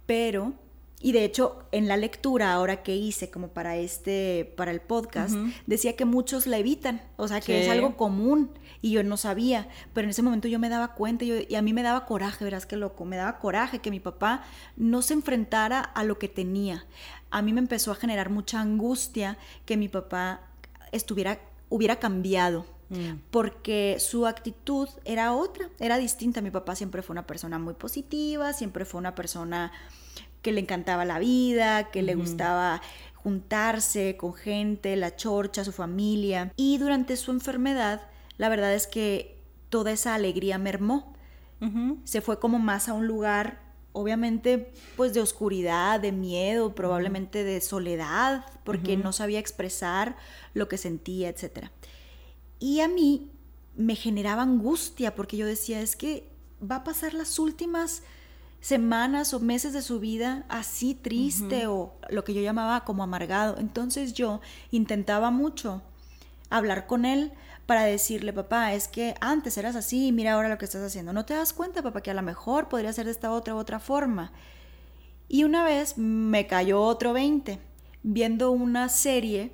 pero 0.07 0.55
y 0.99 1.13
de 1.13 1.25
hecho, 1.25 1.63
en 1.73 1.89
la 1.89 1.99
lectura 1.99 2.55
ahora 2.55 2.83
que 2.83 2.97
hice 2.97 3.31
como 3.31 3.49
para 3.49 3.77
este, 3.77 4.51
para 4.57 4.71
el 4.71 4.81
podcast, 4.81 5.35
decía 5.67 5.95
que 5.95 6.07
muchos 6.07 6.47
la 6.47 6.57
evitan, 6.57 7.03
o 7.17 7.29
sea, 7.29 7.43
que 7.43 7.65
es 7.65 7.71
algo 7.71 7.97
común 7.99 8.51
y 8.81 8.93
yo 8.93 9.05
no 9.05 9.19
sabía, 9.19 9.69
pero 9.93 10.07
en 10.07 10.11
ese 10.11 10.23
momento 10.23 10.49
yo 10.49 10.59
me 10.59 10.71
daba 10.71 10.95
cuenta 10.95 11.25
y, 11.27 11.55
a 11.55 11.61
mí 11.61 11.75
me 11.75 11.83
daba 11.83 12.07
coraje, 12.07 12.45
verás 12.45 12.65
que 12.65 12.77
loco, 12.77 13.05
me 13.05 13.17
daba 13.17 13.39
coraje 13.39 13.81
que 13.81 13.91
mi 13.91 14.01
papá 14.01 14.45
no 14.77 15.03
se 15.03 15.13
enfrentara 15.13 15.81
a 15.81 16.03
lo 16.03 16.19
que 16.19 16.29
tenía. 16.29 16.87
A 17.31 17.43
mí 17.43 17.53
me 17.53 17.61
empezó 17.61 17.93
a 17.93 17.95
generar 17.95 18.31
mucha 18.31 18.61
angustia 18.61 19.37
que 19.67 19.77
mi 19.77 19.89
papá 19.89 20.41
estuviera, 20.93 21.41
hubiera 21.69 21.97
cambiado, 21.97 22.65
mm. 22.89 23.19
porque 23.31 23.99
su 24.01 24.27
actitud 24.27 24.89
era 25.05 25.35
otra, 25.35 25.69
era 25.79 25.99
distinta. 25.99 26.41
Mi 26.41 26.51
papá 26.51 26.75
siempre 26.75 27.03
fue 27.03 27.13
una 27.13 27.27
persona 27.27 27.59
muy 27.59 27.75
positiva, 27.75 28.55
siempre 28.55 28.87
fue 28.87 28.99
una 28.99 29.15
persona 29.15 29.73
que 30.47 30.53
le 30.53 30.61
encantaba 30.61 31.05
la 31.05 31.19
vida, 31.19 31.91
que 31.91 32.03
le 32.03 32.15
gustaba 32.15 32.81
juntarse 33.15 34.17
con 34.17 34.33
gente, 34.33 34.95
la 34.95 35.17
chorcha, 35.17 35.65
su 35.65 35.73
familia. 35.73 36.53
Y 36.55 36.79
durante 36.79 37.17
su 37.17 37.33
enfermedad, 37.33 38.03
la 38.39 38.49
verdad 38.49 38.73
es 38.73 38.87
que 38.87 39.43
toda 39.71 39.91
esa 39.91 40.15
alegría 40.15 40.57
mermó. 40.59 41.17
Se 42.05 42.21
fue 42.21 42.39
como 42.39 42.61
más 42.61 42.89
a 42.89 42.93
un 42.93 43.09
lugar, 43.09 43.61
obviamente, 43.91 44.73
pues 44.97 45.15
de 45.15 45.21
oscuridad, 45.21 45.99
de 45.99 46.13
miedo, 46.13 46.77
probablemente 46.77 47.43
de 47.43 47.61
soledad, 47.61 48.45
porque 48.63 48.97
no 48.97 49.13
sabía 49.13 49.41
expresar 49.41 50.17
lo 50.55 50.69
que 50.69 50.79
sentía, 50.79 51.29
etc. 51.29 51.71
Y 52.61 52.79
a 52.79 52.87
mí 52.87 53.33
me 53.75 53.97
generaba 53.97 54.43
angustia 54.43 55.17
porque 55.17 55.37
yo 55.37 55.45
decía, 55.45 55.81
es 55.81 55.97
que 55.97 56.31
va 56.63 56.77
a 56.77 56.85
pasar 56.85 57.15
las 57.15 57.41
últimas 57.41 58.05
semanas 58.67 59.33
o 59.33 59.39
meses 59.39 59.73
de 59.73 59.81
su 59.81 60.01
vida 60.01 60.45
así 60.49 60.97
triste 60.97 61.69
o 61.69 61.95
lo 62.11 62.25
que 62.25 62.35
yo 62.35 62.43
llamaba 62.43 62.83
como 62.83 63.05
amargado. 63.05 63.59
Entonces 63.59 64.13
yo 64.13 64.41
intentaba 64.73 65.31
mucho 65.31 65.83
hablar 66.51 66.89
con 66.89 67.05
él 67.05 67.31
para 67.67 67.85
decirle, 67.85 68.33
papá, 68.33 68.73
es 68.73 68.89
que 68.89 69.15
antes 69.21 69.57
eras 69.57 69.77
así, 69.77 70.11
mira 70.11 70.33
ahora 70.33 70.49
lo 70.49 70.59
que 70.59 70.65
estás 70.65 70.83
haciendo. 70.83 71.13
¿No 71.13 71.25
te 71.25 71.35
das 71.35 71.53
cuenta, 71.53 71.81
papá, 71.81 72.01
que 72.01 72.11
a 72.11 72.15
lo 72.15 72.23
mejor 72.23 72.69
podría 72.69 72.93
ser 72.93 73.05
de 73.05 73.13
esta 73.13 73.31
otra 73.31 73.55
u 73.55 73.59
otra 73.59 73.79
forma? 73.79 74.33
Y 75.29 75.45
una 75.45 75.63
vez 75.63 75.97
me 75.97 76.49
cayó 76.49 76.81
otro 76.83 77.13
20. 77.13 77.61
Viendo 78.03 78.51
una 78.51 78.89
serie, 78.89 79.53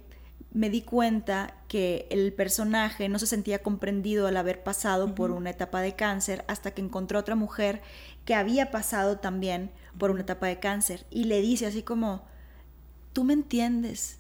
me 0.52 0.70
di 0.70 0.82
cuenta 0.82 1.54
que 1.68 2.06
el 2.10 2.32
personaje 2.32 3.08
no 3.08 3.18
se 3.18 3.26
sentía 3.26 3.62
comprendido 3.62 4.26
al 4.26 4.36
haber 4.36 4.62
pasado 4.62 5.14
por 5.14 5.30
una 5.30 5.50
etapa 5.50 5.80
de 5.80 5.96
cáncer 5.96 6.44
hasta 6.48 6.72
que 6.72 6.82
encontró 6.82 7.18
otra 7.18 7.34
mujer 7.34 7.80
que 8.24 8.34
había 8.34 8.70
pasado 8.70 9.18
también 9.18 9.70
por 9.98 10.10
una 10.10 10.22
etapa 10.22 10.46
de 10.46 10.58
cáncer. 10.58 11.06
Y 11.10 11.24
le 11.24 11.40
dice 11.40 11.66
así 11.66 11.82
como, 11.82 12.22
tú 13.12 13.24
me 13.24 13.32
entiendes, 13.32 14.18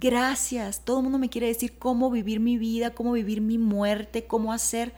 gracias, 0.00 0.84
todo 0.84 0.98
el 0.98 1.02
mundo 1.04 1.18
me 1.18 1.28
quiere 1.28 1.46
decir 1.46 1.78
cómo 1.78 2.10
vivir 2.10 2.40
mi 2.40 2.58
vida, 2.58 2.90
cómo 2.90 3.12
vivir 3.12 3.40
mi 3.40 3.58
muerte, 3.58 4.26
cómo 4.26 4.52
hacer 4.52 4.92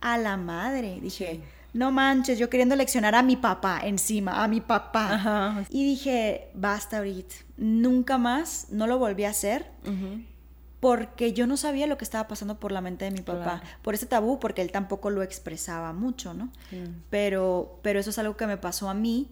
a 0.00 0.18
la 0.18 0.36
madre. 0.36 0.98
Dije, 1.00 1.40
no 1.72 1.92
manches, 1.92 2.38
yo 2.38 2.48
queriendo 2.48 2.76
leccionar 2.76 3.14
a 3.14 3.22
mi 3.22 3.36
papá 3.36 3.80
encima, 3.84 4.42
a 4.42 4.48
mi 4.48 4.60
papá. 4.60 5.64
Y 5.70 5.84
dije, 5.84 6.48
basta, 6.54 7.00
Brit, 7.00 7.32
nunca 7.56 8.18
más, 8.18 8.68
no 8.70 8.86
lo 8.86 8.98
volví 8.98 9.24
a 9.24 9.30
hacer 9.30 9.70
porque 10.80 11.32
yo 11.32 11.46
no 11.46 11.56
sabía 11.56 11.86
lo 11.86 11.98
que 11.98 12.04
estaba 12.04 12.28
pasando 12.28 12.60
por 12.60 12.72
la 12.72 12.80
mente 12.80 13.04
de 13.04 13.10
mi 13.10 13.20
papá, 13.20 13.62
por 13.82 13.94
ese 13.94 14.06
tabú, 14.06 14.38
porque 14.38 14.62
él 14.62 14.70
tampoco 14.70 15.10
lo 15.10 15.22
expresaba 15.22 15.92
mucho, 15.92 16.34
¿no? 16.34 16.50
Pero, 17.10 17.78
pero 17.82 17.98
eso 17.98 18.10
es 18.10 18.18
algo 18.18 18.36
que 18.36 18.46
me 18.46 18.56
pasó 18.56 18.88
a 18.88 18.94
mí 18.94 19.26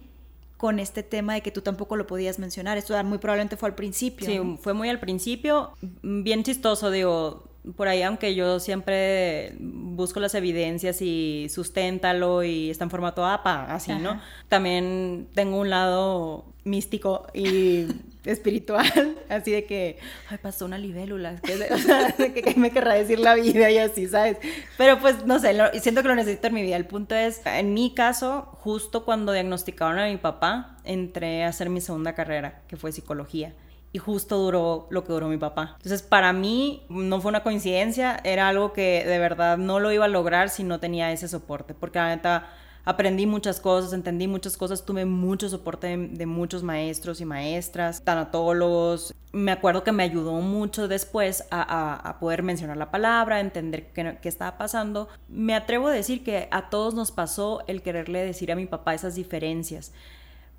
con 0.57 0.78
este 0.78 1.03
tema 1.03 1.34
de 1.34 1.42
que 1.42 1.51
tú 1.51 1.61
tampoco 1.61 1.97
lo 1.97 2.07
podías 2.07 2.38
mencionar. 2.38 2.78
Esto 2.78 3.03
muy 3.05 3.18
probablemente 3.18 3.57
fue 3.57 3.68
al 3.68 3.74
principio. 3.74 4.26
Sí, 4.26 4.59
fue 4.61 4.72
muy 4.72 4.88
al 4.88 4.99
principio, 4.99 5.72
bien 6.03 6.42
chistoso, 6.42 6.90
digo, 6.90 7.44
por 7.75 7.89
ahí, 7.89 8.03
aunque 8.03 8.35
yo 8.35 8.61
siempre 8.61 9.55
busco 9.59 10.21
las 10.21 10.35
evidencias 10.35 11.03
y 11.03 11.49
susténtalo 11.51 12.45
y 12.45 12.71
está 12.71 12.85
en 12.85 12.91
formato 12.91 13.25
APA, 13.25 13.75
así, 13.75 13.93
¿no? 13.93 14.21
También 14.49 15.29
tengo 15.35 15.59
un 15.59 15.71
lado 15.71 16.45
místico 16.64 17.27
y 17.35 17.87
espiritual, 18.25 19.17
así 19.29 19.51
de 19.51 19.64
que, 19.64 19.99
ay, 20.29 20.39
pasó 20.41 20.64
una 20.64 20.79
libélula, 20.79 21.41
o 21.73 21.79
sea, 21.79 22.12
que, 22.17 22.55
me 22.57 22.71
querrá 22.71 22.95
decir 22.95 23.19
la 23.19 23.35
vida 23.35 23.71
y 23.71 23.79
así, 23.79 24.07
¿sabes? 24.07 24.39
Pero 24.77 25.01
pues, 25.01 25.25
no 25.27 25.39
sé, 25.39 25.57
siento 25.81 26.03
que 26.03 26.09
lo 26.09 26.14
necesito 26.14 26.47
en 26.49 26.55
mi 26.55 26.62
vida. 26.62 26.77
El 26.77 26.87
punto 26.87 27.14
es, 27.14 27.41
en 27.47 27.75
mi 27.75 27.95
caso, 27.95 28.43
justo 28.61 29.05
cuando 29.05 29.33
diagnosticaron 29.33 29.99
a 29.99 30.07
mi 30.07 30.19
papá, 30.19 30.77
entré 30.85 31.45
a 31.45 31.49
hacer 31.49 31.69
mi 31.71 31.81
segunda 31.81 32.14
carrera, 32.14 32.62
que 32.69 32.77
fue 32.77 32.93
psicología 32.93 33.55
y 33.93 33.99
justo 33.99 34.37
duró 34.39 34.87
lo 34.91 35.05
que 35.05 35.12
duró 35.12 35.28
mi 35.28 35.39
papá. 35.39 35.74
Entonces, 35.76 36.03
para 36.03 36.32
mí 36.32 36.84
no 36.89 37.20
fue 37.20 37.30
una 37.30 37.43
coincidencia, 37.43 38.20
era 38.24 38.49
algo 38.49 38.72
que 38.72 39.05
de 39.07 39.18
verdad 39.18 39.59
no 39.59 39.80
lo 39.80 39.93
iba 39.93 40.05
a 40.05 40.09
lograr 40.09 40.51
si 40.51 40.64
no 40.64 40.80
tenía 40.80 41.12
ese 41.12 41.28
soporte, 41.28 41.74
porque 41.74 41.99
la 41.99 42.09
neta 42.09 42.49
aprendí 42.87 43.26
muchas 43.26 43.61
cosas, 43.61 43.93
entendí 43.93 44.28
muchas 44.28 44.57
cosas, 44.57 44.84
tuve 44.84 45.05
mucho 45.05 45.49
soporte 45.49 45.97
de, 45.97 46.26
muchos 46.26 46.62
maestros 46.62 47.20
y 47.20 47.24
maestras, 47.24 48.03
tanatólogos. 48.03 49.12
Me 49.32 49.51
acuerdo 49.51 49.82
que 49.82 49.93
me 49.93 50.05
ayudó 50.05 50.32
mucho 50.34 50.89
después 50.89 51.45
a, 51.51 52.16
poder 52.20 52.45
mencionar 52.45 52.76
la 52.76 52.93
palabra, 52.93 53.41
entender 53.41 53.93
qué, 53.93 54.18
qué, 54.22 54.28
estaba 54.28 54.57
pasando. 54.57 55.09
Me 55.28 55.55
atrevo 55.55 55.89
a 55.89 55.93
decir 55.93 56.22
que 56.22 56.49
a 56.53 56.70
todos 56.70 56.95
nos 56.95 57.11
pasó 57.11 57.64
el 57.66 57.82
quererle 57.82 58.24
decir 58.24 58.53
a 58.53 58.57
mi 58.57 58.66
papá 58.66 58.95
esas 58.95 59.16
diferencias 59.16 59.93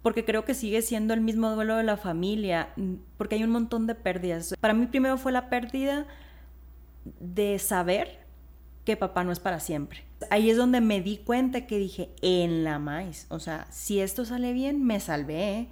porque 0.07 0.23
creo 0.23 0.45
que 0.45 0.53
sigue 0.53 0.81
siendo 0.81 1.13
el 1.13 1.19
mismo 1.19 1.51
duelo 1.53 1.75
de 1.75 1.83
la 1.83 1.97
familia, 1.97 2.69
mm, 2.77 2.93
porque 3.17 3.35
hay 3.35 3.43
un 3.43 3.49
montón 3.49 3.87
de 3.87 3.93
pérdidas. 3.93 4.55
Para 4.61 4.73
mí 4.73 4.85
primero 4.85 5.17
fue 5.17 5.33
la 5.33 5.49
pérdida 5.49 6.05
de 7.19 7.59
saber 7.59 8.17
que 8.85 8.95
papá 8.95 9.25
no 9.25 9.33
es 9.33 9.41
para 9.41 9.59
siempre. 9.59 10.05
Ahí 10.29 10.49
es 10.49 10.55
donde 10.55 10.79
me 10.79 11.01
di 11.01 11.17
cuenta 11.17 11.67
que 11.67 11.77
dije, 11.77 12.09
en 12.21 12.63
la 12.63 12.79
maíz, 12.79 13.25
o 13.27 13.39
sea, 13.39 13.67
si 13.69 13.99
esto 13.99 14.23
sale 14.23 14.53
bien, 14.53 14.81
me 14.81 15.01
salvé, 15.01 15.67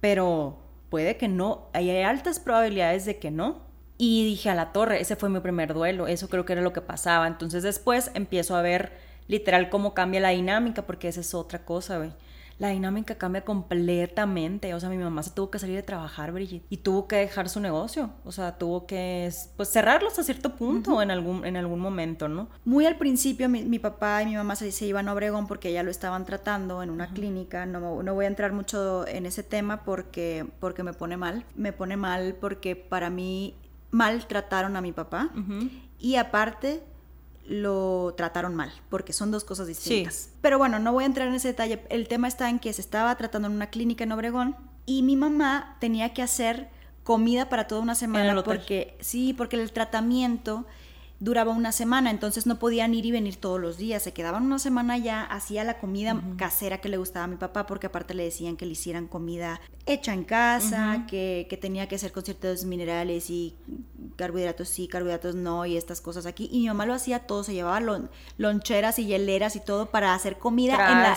pero 0.00 0.58
puede 0.90 1.16
que 1.16 1.28
no, 1.28 1.68
hay 1.72 1.88
altas 2.02 2.40
probabilidades 2.40 3.04
de 3.04 3.20
que 3.20 3.30
no. 3.30 3.60
Y 3.98 4.24
dije 4.24 4.50
a 4.50 4.56
la 4.56 4.72
torre, 4.72 5.00
ese 5.00 5.14
fue 5.14 5.28
mi 5.28 5.38
primer 5.38 5.74
duelo, 5.74 6.08
eso 6.08 6.28
creo 6.28 6.44
que 6.44 6.54
era 6.54 6.62
lo 6.62 6.72
que 6.72 6.80
pasaba. 6.80 7.28
Entonces 7.28 7.62
después 7.62 8.10
empiezo 8.14 8.56
a 8.56 8.62
ver 8.62 8.94
literal 9.28 9.70
cómo 9.70 9.94
cambia 9.94 10.18
la 10.18 10.30
dinámica, 10.30 10.82
porque 10.82 11.06
esa 11.06 11.20
es 11.20 11.34
otra 11.34 11.64
cosa, 11.64 11.98
güey 11.98 12.10
la 12.58 12.68
dinámica 12.68 13.16
cambia 13.16 13.44
completamente. 13.44 14.72
O 14.74 14.80
sea, 14.80 14.88
mi 14.88 14.96
mamá 14.96 15.22
se 15.22 15.30
tuvo 15.30 15.50
que 15.50 15.58
salir 15.58 15.76
de 15.76 15.82
trabajar, 15.82 16.32
Brigitte, 16.32 16.66
y 16.70 16.78
tuvo 16.78 17.06
que 17.06 17.16
dejar 17.16 17.48
su 17.48 17.60
negocio. 17.60 18.10
O 18.24 18.32
sea, 18.32 18.58
tuvo 18.58 18.86
que, 18.86 19.30
pues, 19.56 19.68
cerrarlo 19.68 20.08
hasta 20.08 20.22
cierto 20.22 20.56
punto 20.56 21.02
en, 21.02 21.10
algún, 21.10 21.44
en 21.44 21.56
algún 21.56 21.80
momento, 21.80 22.28
¿no? 22.28 22.48
Muy 22.64 22.86
al 22.86 22.96
principio, 22.96 23.48
mi, 23.48 23.78
papá 23.78 24.22
y 24.22 24.26
mi 24.26 24.36
mamá 24.36 24.56
se, 24.56 24.72
se, 24.72 24.86
iban 24.86 25.08
a 25.08 25.12
Obregón 25.12 25.46
porque 25.46 25.72
ya 25.72 25.82
lo 25.82 25.90
estaban 25.90 26.24
tratando 26.24 26.82
en 26.82 26.90
una 26.90 27.08
clínica. 27.08 27.66
No, 27.66 28.02
no 28.02 28.14
voy 28.14 28.24
a 28.24 28.28
entrar 28.28 28.52
mucho 28.52 29.06
en 29.06 29.26
ese 29.26 29.42
tema 29.42 29.84
porque, 29.84 30.46
porque 30.60 30.82
me 30.82 30.94
pone 30.94 31.16
mal. 31.16 31.44
Me 31.54 31.72
pone 31.72 31.96
mal 31.96 32.36
porque 32.40 32.74
para 32.74 33.10
mí 33.10 33.54
maltrataron 33.90 34.76
a 34.76 34.80
mi 34.80 34.92
papá. 34.92 35.30
Y 35.98 36.16
aparte 36.16 36.82
lo 37.48 38.14
trataron 38.16 38.54
mal, 38.54 38.72
porque 38.88 39.12
son 39.12 39.30
dos 39.30 39.44
cosas 39.44 39.66
distintas. 39.66 40.30
Pero 40.40 40.58
bueno, 40.58 40.78
no 40.78 40.92
voy 40.92 41.04
a 41.04 41.06
entrar 41.06 41.28
en 41.28 41.34
ese 41.34 41.48
detalle. 41.48 41.82
El 41.90 42.08
tema 42.08 42.28
está 42.28 42.48
en 42.50 42.58
que 42.58 42.72
se 42.72 42.80
estaba 42.80 43.14
tratando 43.16 43.48
en 43.48 43.54
una 43.54 43.68
clínica 43.68 44.04
en 44.04 44.12
Obregón 44.12 44.56
y 44.84 45.02
mi 45.02 45.16
mamá 45.16 45.76
tenía 45.80 46.12
que 46.12 46.22
hacer 46.22 46.68
comida 47.04 47.48
para 47.48 47.68
toda 47.68 47.80
una 47.80 47.94
semana 47.94 48.42
porque 48.42 48.96
sí, 49.00 49.32
porque 49.32 49.56
el 49.56 49.72
tratamiento 49.72 50.66
duraba 51.18 51.52
una 51.52 51.72
semana, 51.72 52.10
entonces 52.10 52.46
no 52.46 52.58
podían 52.58 52.94
ir 52.94 53.06
y 53.06 53.12
venir 53.12 53.36
todos 53.36 53.60
los 53.60 53.78
días, 53.78 54.02
se 54.02 54.12
quedaban 54.12 54.44
una 54.44 54.58
semana 54.58 54.98
ya, 54.98 55.22
hacía 55.22 55.64
la 55.64 55.78
comida 55.78 56.20
casera 56.36 56.80
que 56.80 56.88
le 56.88 56.96
gustaba 56.96 57.24
a 57.24 57.28
mi 57.28 57.36
papá, 57.36 57.66
porque 57.66 57.86
aparte 57.86 58.14
le 58.14 58.24
decían 58.24 58.56
que 58.56 58.66
le 58.66 58.72
hicieran 58.72 59.06
comida 59.06 59.60
hecha 59.86 60.12
en 60.12 60.24
casa, 60.24 61.06
que, 61.08 61.46
tenía 61.60 61.88
que 61.88 61.98
ser 61.98 62.12
con 62.12 62.22
ciertos 62.22 62.64
minerales 62.64 63.30
y 63.30 63.56
carbohidratos 64.16 64.68
sí, 64.68 64.88
carbohidratos 64.88 65.34
no, 65.34 65.64
y 65.64 65.76
estas 65.76 66.00
cosas 66.00 66.26
aquí, 66.26 66.48
y 66.52 66.60
mi 66.60 66.66
mamá 66.68 66.84
lo 66.86 66.94
hacía 66.94 67.20
todo, 67.20 67.44
se 67.44 67.54
llevaba 67.54 67.80
loncheras 68.36 68.98
y 68.98 69.06
hieleras 69.06 69.56
y 69.56 69.60
todo 69.60 69.86
para 69.86 70.14
hacer 70.14 70.38
comida 70.38 70.74
en 70.74 71.02
la 71.02 71.16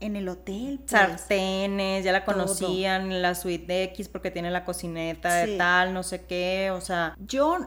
en 0.00 0.16
el 0.16 0.28
hotel. 0.28 0.78
Pues. 0.78 0.90
Sartenes, 0.90 2.04
ya 2.04 2.12
la 2.12 2.24
conocían, 2.24 3.20
la 3.20 3.34
suite 3.34 3.66
de 3.66 3.82
X 3.84 4.08
porque 4.08 4.30
tiene 4.30 4.50
la 4.50 4.64
cocineta 4.64 5.34
de 5.34 5.56
tal, 5.56 5.92
no 5.92 6.02
sé 6.02 6.24
qué, 6.24 6.70
o 6.72 6.80
sea. 6.80 7.16
Yo 7.18 7.58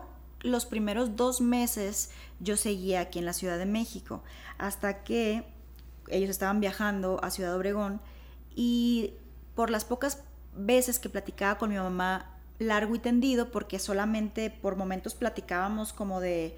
los 0.41 0.65
primeros 0.65 1.15
dos 1.15 1.41
meses 1.41 2.09
yo 2.39 2.57
seguía 2.57 3.01
aquí 3.01 3.19
en 3.19 3.25
la 3.25 3.33
Ciudad 3.33 3.57
de 3.57 3.65
México, 3.65 4.23
hasta 4.57 5.03
que 5.03 5.43
ellos 6.09 6.29
estaban 6.29 6.59
viajando 6.59 7.23
a 7.23 7.31
Ciudad 7.31 7.55
Obregón 7.55 8.01
y 8.55 9.13
por 9.55 9.69
las 9.69 9.85
pocas 9.85 10.23
veces 10.55 10.99
que 10.99 11.09
platicaba 11.09 11.57
con 11.57 11.69
mi 11.69 11.77
mamá 11.77 12.37
largo 12.59 12.95
y 12.95 12.99
tendido, 12.99 13.51
porque 13.51 13.79
solamente 13.79 14.49
por 14.49 14.75
momentos 14.75 15.15
platicábamos 15.15 15.93
como 15.93 16.19
de, 16.19 16.57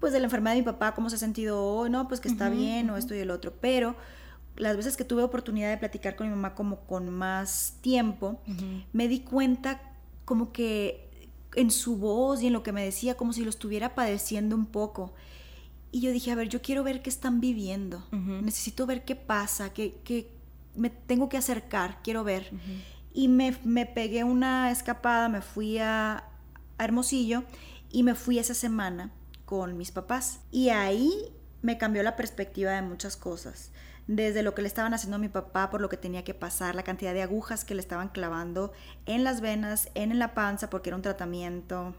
pues 0.00 0.12
de 0.12 0.18
la 0.18 0.24
enfermedad 0.24 0.54
de 0.54 0.60
mi 0.60 0.66
papá, 0.66 0.94
cómo 0.94 1.10
se 1.10 1.16
ha 1.16 1.18
sentido 1.18 1.62
hoy, 1.62 1.90
no, 1.90 2.08
pues 2.08 2.20
que 2.20 2.28
está 2.28 2.48
bien 2.48 2.90
o 2.90 2.96
esto 2.96 3.14
y 3.14 3.18
el 3.18 3.30
otro, 3.30 3.52
pero 3.60 3.94
las 4.56 4.76
veces 4.76 4.96
que 4.96 5.04
tuve 5.04 5.22
oportunidad 5.22 5.70
de 5.70 5.78
platicar 5.78 6.16
con 6.16 6.28
mi 6.28 6.34
mamá 6.34 6.54
como 6.54 6.80
con 6.80 7.10
más 7.10 7.76
tiempo, 7.80 8.40
me 8.92 9.08
di 9.08 9.20
cuenta 9.20 9.80
como 10.24 10.52
que 10.52 11.03
en 11.56 11.70
su 11.70 11.96
voz 11.96 12.42
y 12.42 12.48
en 12.48 12.52
lo 12.52 12.62
que 12.62 12.72
me 12.72 12.84
decía, 12.84 13.16
como 13.16 13.32
si 13.32 13.42
lo 13.44 13.50
estuviera 13.50 13.94
padeciendo 13.94 14.56
un 14.56 14.66
poco. 14.66 15.14
Y 15.90 16.00
yo 16.00 16.10
dije, 16.10 16.30
a 16.32 16.34
ver, 16.34 16.48
yo 16.48 16.60
quiero 16.60 16.82
ver 16.82 17.02
qué 17.02 17.10
están 17.10 17.40
viviendo, 17.40 18.04
necesito 18.10 18.84
ver 18.84 19.04
qué 19.04 19.14
pasa, 19.14 19.72
qué, 19.72 20.32
me 20.74 20.90
tengo 20.90 21.28
que 21.28 21.36
acercar, 21.36 22.00
quiero 22.02 22.24
ver. 22.24 22.50
Y 23.12 23.28
me, 23.28 23.56
me, 23.62 23.86
pegué 23.86 24.24
una 24.24 24.72
escapada, 24.72 25.28
me 25.28 25.40
fui 25.40 25.78
a, 25.78 26.24
a 26.78 26.84
Hermosillo 26.84 27.44
y 27.92 28.02
me 28.02 28.16
fui 28.16 28.40
esa 28.40 28.54
semana 28.54 29.12
con 29.44 29.76
mis 29.76 29.92
papás. 29.92 30.40
Y 30.50 30.70
ahí 30.70 31.12
me 31.62 31.78
cambió 31.78 32.02
la 32.02 32.16
perspectiva 32.16 32.72
de 32.72 32.82
muchas 32.82 33.16
cosas 33.16 33.70
desde 34.06 34.42
lo 34.42 34.54
que 34.54 34.62
le 34.62 34.68
estaban 34.68 34.92
haciendo 34.94 35.16
a 35.16 35.18
mi 35.18 35.28
papá 35.28 35.70
por 35.70 35.80
lo 35.80 35.88
que 35.88 35.96
tenía 35.96 36.24
que 36.24 36.34
pasar, 36.34 36.74
la 36.74 36.82
cantidad 36.82 37.14
de 37.14 37.22
agujas 37.22 37.64
que 37.64 37.74
le 37.74 37.80
estaban 37.80 38.08
clavando 38.08 38.72
en 39.06 39.24
las 39.24 39.40
venas, 39.40 39.88
en 39.94 40.18
la 40.18 40.34
panza, 40.34 40.68
porque 40.70 40.90
era 40.90 40.96
un 40.96 41.02
tratamiento 41.02 41.94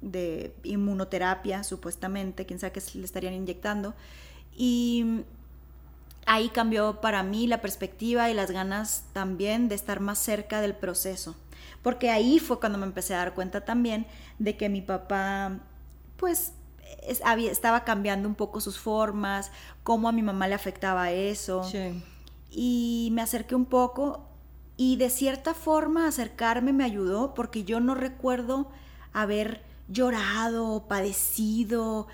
de 0.00 0.54
inmunoterapia, 0.62 1.64
supuestamente, 1.64 2.46
quién 2.46 2.58
sabe 2.58 2.72
qué 2.72 2.82
le 2.94 3.04
estarían 3.04 3.34
inyectando. 3.34 3.94
Y 4.56 5.24
ahí 6.26 6.48
cambió 6.50 7.00
para 7.00 7.22
mí 7.22 7.46
la 7.46 7.60
perspectiva 7.60 8.30
y 8.30 8.34
las 8.34 8.50
ganas 8.50 9.04
también 9.12 9.68
de 9.68 9.74
estar 9.74 10.00
más 10.00 10.18
cerca 10.18 10.60
del 10.60 10.74
proceso. 10.74 11.36
Porque 11.82 12.10
ahí 12.10 12.38
fue 12.38 12.60
cuando 12.60 12.78
me 12.78 12.86
empecé 12.86 13.14
a 13.14 13.18
dar 13.18 13.34
cuenta 13.34 13.64
también 13.64 14.06
de 14.38 14.56
que 14.56 14.68
mi 14.68 14.80
papá, 14.80 15.58
pues, 16.16 16.52
estaba 17.06 17.84
cambiando 17.84 18.28
un 18.28 18.34
poco 18.34 18.60
sus 18.60 18.78
formas, 18.78 19.50
cómo 19.82 20.08
a 20.08 20.12
mi 20.12 20.22
mamá 20.22 20.48
le 20.48 20.54
afectaba 20.54 21.10
eso. 21.10 21.62
Y 22.50 23.10
me 23.12 23.22
acerqué 23.22 23.54
un 23.54 23.66
poco 23.66 24.28
y 24.76 24.96
de 24.96 25.10
cierta 25.10 25.54
forma 25.54 26.08
acercarme 26.08 26.72
me 26.72 26.84
ayudó 26.84 27.34
porque 27.34 27.64
yo 27.64 27.80
no 27.80 27.94
recuerdo 27.94 28.70
haber 29.12 29.62
llorado, 29.88 30.86
padecido 30.88 32.08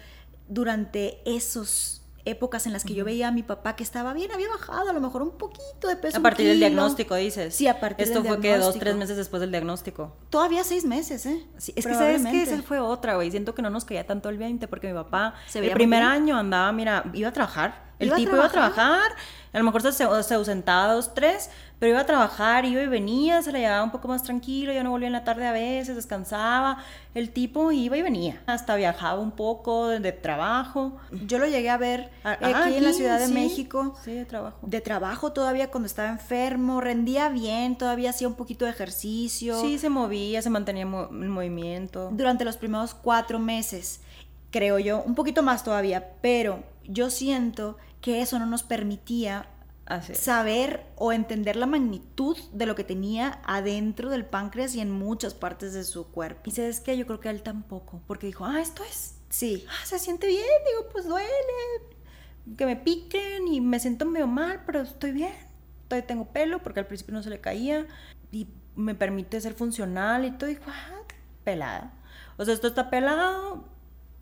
durante 0.48 1.20
esos 1.24 1.99
épocas 2.24 2.66
en 2.66 2.72
las 2.72 2.84
que 2.84 2.94
yo 2.94 3.04
veía 3.04 3.28
a 3.28 3.32
mi 3.32 3.42
papá 3.42 3.76
que 3.76 3.82
estaba 3.82 4.12
bien, 4.12 4.30
había 4.32 4.48
bajado 4.48 4.90
a 4.90 4.92
lo 4.92 5.00
mejor 5.00 5.22
un 5.22 5.32
poquito 5.32 5.88
de 5.88 5.96
peso. 5.96 6.18
A 6.18 6.20
partir 6.20 6.46
del 6.46 6.58
diagnóstico, 6.58 7.14
dices. 7.14 7.54
Sí, 7.54 7.66
a 7.66 7.80
partir 7.80 8.06
Esto 8.06 8.24
fue 8.24 8.40
que 8.40 8.56
dos, 8.56 8.78
tres 8.78 8.96
meses 8.96 9.16
después 9.16 9.40
del 9.40 9.50
diagnóstico. 9.50 10.16
Todavía 10.30 10.64
seis 10.64 10.84
meses, 10.84 11.26
¿eh? 11.26 11.44
Sí, 11.58 11.72
es 11.76 11.86
que 11.86 11.94
sabes 11.94 12.22
que 12.24 12.42
esa 12.42 12.62
fue 12.62 12.80
otra, 12.80 13.16
güey. 13.16 13.30
Siento 13.30 13.54
que 13.54 13.62
no 13.62 13.70
nos 13.70 13.84
caía 13.84 14.06
tanto 14.06 14.28
el 14.28 14.38
20 14.38 14.68
porque 14.68 14.88
mi 14.88 14.94
papá 14.94 15.34
el 15.54 15.70
primer 15.72 16.02
año 16.02 16.36
andaba, 16.36 16.72
mira, 16.72 17.04
iba 17.14 17.28
a 17.28 17.32
trabajar. 17.32 17.89
El 18.00 18.14
tipo 18.14 18.34
iba 18.34 18.46
a 18.46 18.50
trabajar, 18.50 19.12
a 19.52 19.58
lo 19.58 19.64
mejor 19.64 19.82
se, 19.82 19.92
se 19.92 20.34
ausentaba 20.34 20.92
dos, 20.92 21.14
tres, 21.14 21.50
pero 21.80 21.92
iba 21.92 22.00
a 22.00 22.06
trabajar, 22.06 22.66
iba 22.66 22.82
y 22.82 22.86
venía, 22.86 23.40
se 23.40 23.52
la 23.52 23.58
llevaba 23.58 23.82
un 23.82 23.90
poco 23.90 24.06
más 24.06 24.22
tranquilo, 24.22 24.70
ya 24.70 24.84
no 24.84 24.90
volvía 24.90 25.06
en 25.06 25.14
la 25.14 25.24
tarde 25.24 25.46
a 25.46 25.52
veces, 25.52 25.96
descansaba. 25.96 26.84
El 27.14 27.30
tipo 27.30 27.72
iba 27.72 27.96
y 27.96 28.02
venía, 28.02 28.42
hasta 28.44 28.76
viajaba 28.76 29.18
un 29.18 29.30
poco 29.30 29.88
de, 29.88 30.12
trabajo. 30.12 30.98
Yo 31.26 31.38
lo 31.38 31.46
llegué 31.46 31.70
a 31.70 31.78
ver 31.78 32.10
ah, 32.22 32.36
aquí, 32.40 32.76
en 32.76 32.84
la 32.84 32.92
Ciudad 32.92 33.18
de 33.18 33.28
México. 33.28 33.96
Sí, 34.04 34.12
de 34.12 34.26
trabajo. 34.26 34.58
De 34.60 34.82
trabajo 34.82 35.32
todavía 35.32 35.70
cuando 35.70 35.86
estaba 35.86 36.10
enfermo, 36.10 36.82
rendía 36.82 37.30
bien, 37.30 37.76
todavía 37.76 38.10
hacía 38.10 38.28
un 38.28 38.34
poquito 38.34 38.66
de 38.66 38.72
ejercicio. 38.72 39.58
Sí, 39.60 39.78
se 39.78 39.88
movía, 39.88 40.42
se 40.42 40.50
mantenía 40.50 40.82
en 40.82 41.30
movimiento. 41.30 42.10
Durante 42.12 42.44
los 42.44 42.58
primeros 42.58 42.92
cuatro 42.92 43.38
meses, 43.38 44.02
creo 44.50 44.78
yo, 44.78 45.02
un 45.02 45.14
poquito 45.14 45.42
más 45.42 45.64
todavía, 45.64 46.12
pero 46.20 46.62
yo 46.84 47.08
siento 47.08 47.78
que 48.00 48.22
eso 48.22 48.38
no 48.38 48.46
nos 48.46 48.62
permitía 48.62 49.48
saber 50.12 50.86
o 50.96 51.12
entender 51.12 51.56
la 51.56 51.66
magnitud 51.66 52.36
de 52.52 52.66
lo 52.66 52.74
que 52.76 52.84
tenía 52.84 53.40
adentro 53.44 54.08
del 54.08 54.24
páncreas 54.24 54.74
y 54.74 54.80
en 54.80 54.90
muchas 54.90 55.34
partes 55.34 55.72
de 55.72 55.84
su 55.84 56.06
cuerpo. 56.06 56.42
Y 56.44 56.52
sabes 56.52 56.80
que 56.80 56.96
yo 56.96 57.06
creo 57.06 57.20
que 57.20 57.28
él 57.28 57.42
tampoco, 57.42 58.00
porque 58.06 58.28
dijo, 58.28 58.44
ah, 58.44 58.60
esto 58.60 58.84
es, 58.84 59.16
sí, 59.28 59.66
ah, 59.68 59.86
se 59.86 59.98
siente 59.98 60.28
bien, 60.28 60.44
digo, 60.66 60.88
pues 60.92 61.06
duele, 61.08 61.26
que 62.56 62.66
me 62.66 62.76
piquen 62.76 63.48
y 63.48 63.60
me 63.60 63.80
siento 63.80 64.06
medio 64.06 64.26
mal, 64.26 64.62
pero 64.64 64.80
estoy 64.82 65.10
bien, 65.10 65.34
todavía 65.88 66.06
tengo 66.06 66.26
pelo 66.26 66.62
porque 66.62 66.80
al 66.80 66.86
principio 66.86 67.14
no 67.14 67.22
se 67.22 67.30
le 67.30 67.40
caía 67.40 67.86
y 68.30 68.46
me 68.76 68.94
permite 68.94 69.40
ser 69.40 69.54
funcional 69.54 70.24
y 70.24 70.30
todo, 70.30 70.48
dijo, 70.48 70.62
ah, 70.68 71.02
pelada. 71.42 71.92
O 72.36 72.44
sea, 72.44 72.54
esto 72.54 72.68
está 72.68 72.90
pelado, 72.90 73.64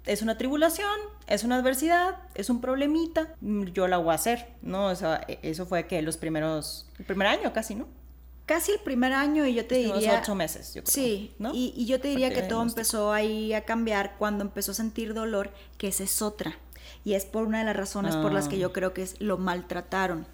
es 0.07 0.23
una 0.23 0.39
tribulación, 0.39 0.91
es 1.27 1.45
una 1.45 1.57
adversidad, 1.57 2.17
es 2.35 2.51
un 2.51 2.61
problemita, 2.61 3.35
yo 3.41 3.89
la 3.89 3.99
voy 3.99 4.13
a 4.13 4.15
hacer, 4.15 4.49
¿no? 4.63 4.87
O 4.87 4.95
sea, 4.95 5.25
e, 5.29 5.39
eso 5.43 5.67
fue 5.67 5.87
que 5.87 6.01
los 6.03 6.17
primeros, 6.17 6.89
el 6.99 7.05
primer 7.05 7.29
año 7.29 7.53
casi, 7.53 7.75
¿no? 7.75 7.87
Casi 8.47 8.73
el 8.73 8.79
primer 8.79 9.13
año 9.13 9.45
y 9.47 9.53
yo 9.53 9.67
te 9.67 9.75
diría... 9.75 10.21
ocho 10.23 10.35
meses, 10.35 10.73
yo 10.73 10.83
creo. 10.83 10.93
Sí, 10.93 11.35
¿no? 11.39 11.53
y, 11.53 11.75
y 11.77 11.85
yo 11.85 12.01
te 12.01 12.09
diría 12.09 12.33
que 12.33 12.41
todo 12.41 12.63
empezó 12.63 13.13
ahí 13.13 13.53
a 13.53 13.67
cambiar 13.67 14.17
cuando 14.17 14.43
empezó 14.43 14.73
a 14.73 14.75
sentir 14.75 15.13
dolor, 15.13 15.51
que 15.77 15.89
esa 15.89 16.05
es 16.05 16.23
otra. 16.23 16.57
Y 17.05 17.13
es 17.13 17.27
por 17.27 17.45
una 17.45 17.59
de 17.59 17.65
las 17.67 17.77
razones 17.77 18.17
por 18.17 18.33
las 18.33 18.49
que 18.49 18.57
ah. 18.57 18.61
yo 18.61 18.73
creo 18.73 18.95
que 18.95 19.03
es, 19.03 19.21
lo 19.21 19.37
maltrataron. 19.37 20.27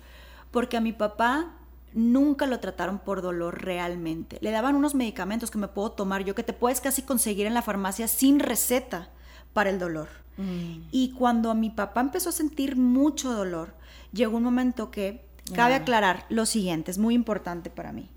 Porque 0.53 0.77
a 0.77 0.81
mi 0.81 0.93
papá 0.93 1.57
nunca 1.93 2.47
lo 2.47 2.61
trataron 2.61 3.01
por 3.01 3.23
dolor 3.23 3.63
realmente. 3.65 4.39
Le 4.41 4.53
daban 4.53 4.77
unos 4.77 4.95
medicamentos 4.95 5.51
que 5.51 5.59
me 5.59 5.69
puedo 5.69 5.91
tomar 5.91 6.25
yo, 6.25 6.37
que 6.37 6.43
te 6.45 6.53
puedes 6.53 6.81
casi 6.81 7.03
conseguir 7.03 7.47
en 7.47 7.55
la 7.55 7.63
farmacia 7.63 8.07
sin 8.07 8.39
receta 8.39 9.09
para 9.55 9.71
el 9.71 9.79
dolor. 9.79 10.09
Mm. 10.37 10.89
Y 10.91 11.13
cuando 11.13 11.55
mi 11.55 11.71
papá 11.71 12.03
empezó 12.03 12.29
a 12.29 12.33
sentir 12.33 12.77
mucho 12.77 13.33
dolor, 13.33 13.75
llegó 14.13 14.37
un 14.37 14.43
momento 14.43 14.91
que, 14.91 15.25
cabe 15.55 15.75
aclarar 15.75 16.27
lo 16.29 16.47
siguiente, 16.47 16.91
es 16.91 16.99
muy 16.99 17.15
importante 17.15 17.71
para 17.71 17.93
mí. 17.93 18.11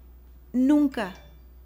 Nunca, 0.54 1.14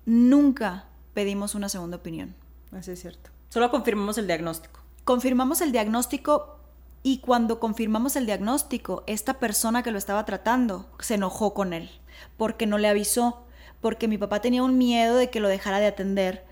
nunca 0.05 0.86
pedimos 1.13 1.55
una 1.55 1.69
segunda 1.69 1.97
opinión. 1.97 2.36
Así 2.72 2.91
es 2.91 3.01
cierto. 3.01 3.30
Solo 3.49 3.69
confirmamos 3.72 4.17
el 4.17 4.28
diagnóstico. 4.28 4.80
Confirmamos 5.03 5.61
el 5.61 5.72
diagnóstico 5.72 6.59
y 7.03 7.19
cuando 7.19 7.59
confirmamos 7.59 8.15
el 8.15 8.26
diagnóstico, 8.26 9.03
esta 9.07 9.39
persona 9.39 9.84
que 9.84 9.91
lo 9.91 9.97
estaba 9.97 10.26
tratando 10.26 10.89
se 10.99 11.15
enojó 11.15 11.53
con 11.53 11.74
él 11.74 11.89
porque 12.38 12.67
no 12.67 12.78
le 12.78 12.88
avisó, 12.88 13.43
porque 13.82 14.07
mi 14.07 14.17
papá 14.17 14.41
tenía 14.41 14.63
un 14.63 14.78
miedo 14.78 15.15
de 15.15 15.30
que 15.30 15.39
lo 15.39 15.47
dejara 15.47 15.80
de 15.80 15.88
atender 15.88 16.45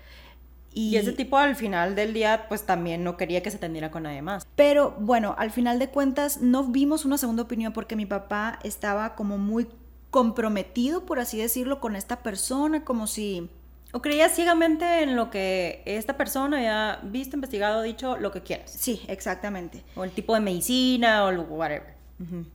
y, 0.72 0.96
ese 0.96 1.12
tipo 1.12 1.36
al 1.36 1.56
final 1.56 1.94
del 1.94 2.12
día 2.12 2.46
pues 2.48 2.64
también 2.64 3.02
no 3.02 3.16
quería 3.16 3.42
que 3.42 3.50
se 3.50 3.56
atendiera 3.56 3.90
con 3.90 4.04
nadie 4.04 4.22
más. 4.22 4.46
Pero 4.56 4.96
bueno, 5.00 5.34
al 5.38 5.50
final 5.50 5.78
de 5.78 5.88
cuentas 5.88 6.40
no 6.40 6.64
vimos 6.64 7.04
una 7.04 7.18
segunda 7.18 7.42
opinión 7.42 7.72
porque 7.72 7.96
mi 7.96 8.06
papá 8.06 8.58
estaba 8.62 9.14
como 9.14 9.38
muy 9.38 9.68
comprometido, 10.10 11.06
por 11.06 11.18
así 11.18 11.38
decirlo, 11.38 11.80
con 11.80 11.96
esta 11.96 12.22
persona, 12.22 12.84
como 12.84 13.06
si... 13.06 13.48
O 13.92 14.00
creía 14.02 14.28
ciegamente 14.28 15.02
en 15.02 15.16
lo 15.16 15.30
que 15.30 15.82
esta 15.84 16.16
persona 16.16 16.58
había 16.58 17.00
visto, 17.02 17.36
investigado, 17.36 17.82
dicho, 17.82 18.16
lo 18.16 18.30
que 18.30 18.40
quieras. 18.40 18.70
Sí, 18.70 19.02
exactamente. 19.08 19.82
O 19.96 20.04
el 20.04 20.12
tipo 20.12 20.34
de 20.34 20.40
medicina 20.40 21.24
o 21.24 21.42
whatever. 21.42 21.98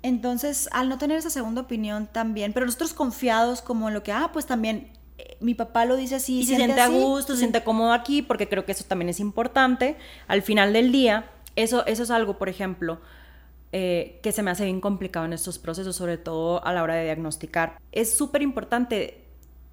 Entonces, 0.04 0.70
al 0.72 0.90
no 0.90 1.00
tener 1.00 1.18
esa 1.18 1.32
segunda 1.32 1.62
opinión 1.62 2.08
también, 2.08 2.54
pero 2.54 2.68
nosotros 2.68 2.94
confiados 2.94 3.62
como 3.62 3.88
en 3.88 3.96
lo 3.96 4.04
que, 4.04 4.12
ah, 4.12 4.30
pues 4.32 4.46
también 4.46 4.92
mi 5.40 5.54
papá 5.54 5.86
lo 5.86 5.96
dice 5.96 6.16
así. 6.16 6.40
Y 6.40 6.46
se 6.46 6.56
siente 6.56 6.82
a 6.82 6.88
gusto, 6.88 7.34
se 7.34 7.40
siente 7.40 7.64
cómodo 7.64 7.94
aquí, 7.94 8.22
porque 8.22 8.48
creo 8.48 8.66
que 8.66 8.72
eso 8.72 8.84
también 8.88 9.10
es 9.10 9.20
importante. 9.20 9.96
Al 10.28 10.42
final 10.42 10.74
del 10.74 10.92
día, 10.92 11.32
eso, 11.56 11.86
eso 11.86 12.04
es 12.04 12.12
algo, 12.12 12.38
por 12.38 12.50
ejemplo, 12.50 13.00
eh, 13.72 14.20
que 14.22 14.32
se 14.32 14.44
me 14.44 14.52
hace 14.52 14.66
bien 14.66 14.82
complicado 14.82 15.26
en 15.26 15.34
estos 15.34 15.60
procesos, 15.60 15.96
sobre 15.96 16.18
todo 16.18 16.66
a 16.66 16.74
la 16.74 16.84
hora 16.84 16.96
de 16.96 17.06
diagnosticar. 17.06 17.78
Es 17.92 18.14
súper 18.14 18.42
importante 18.42 19.22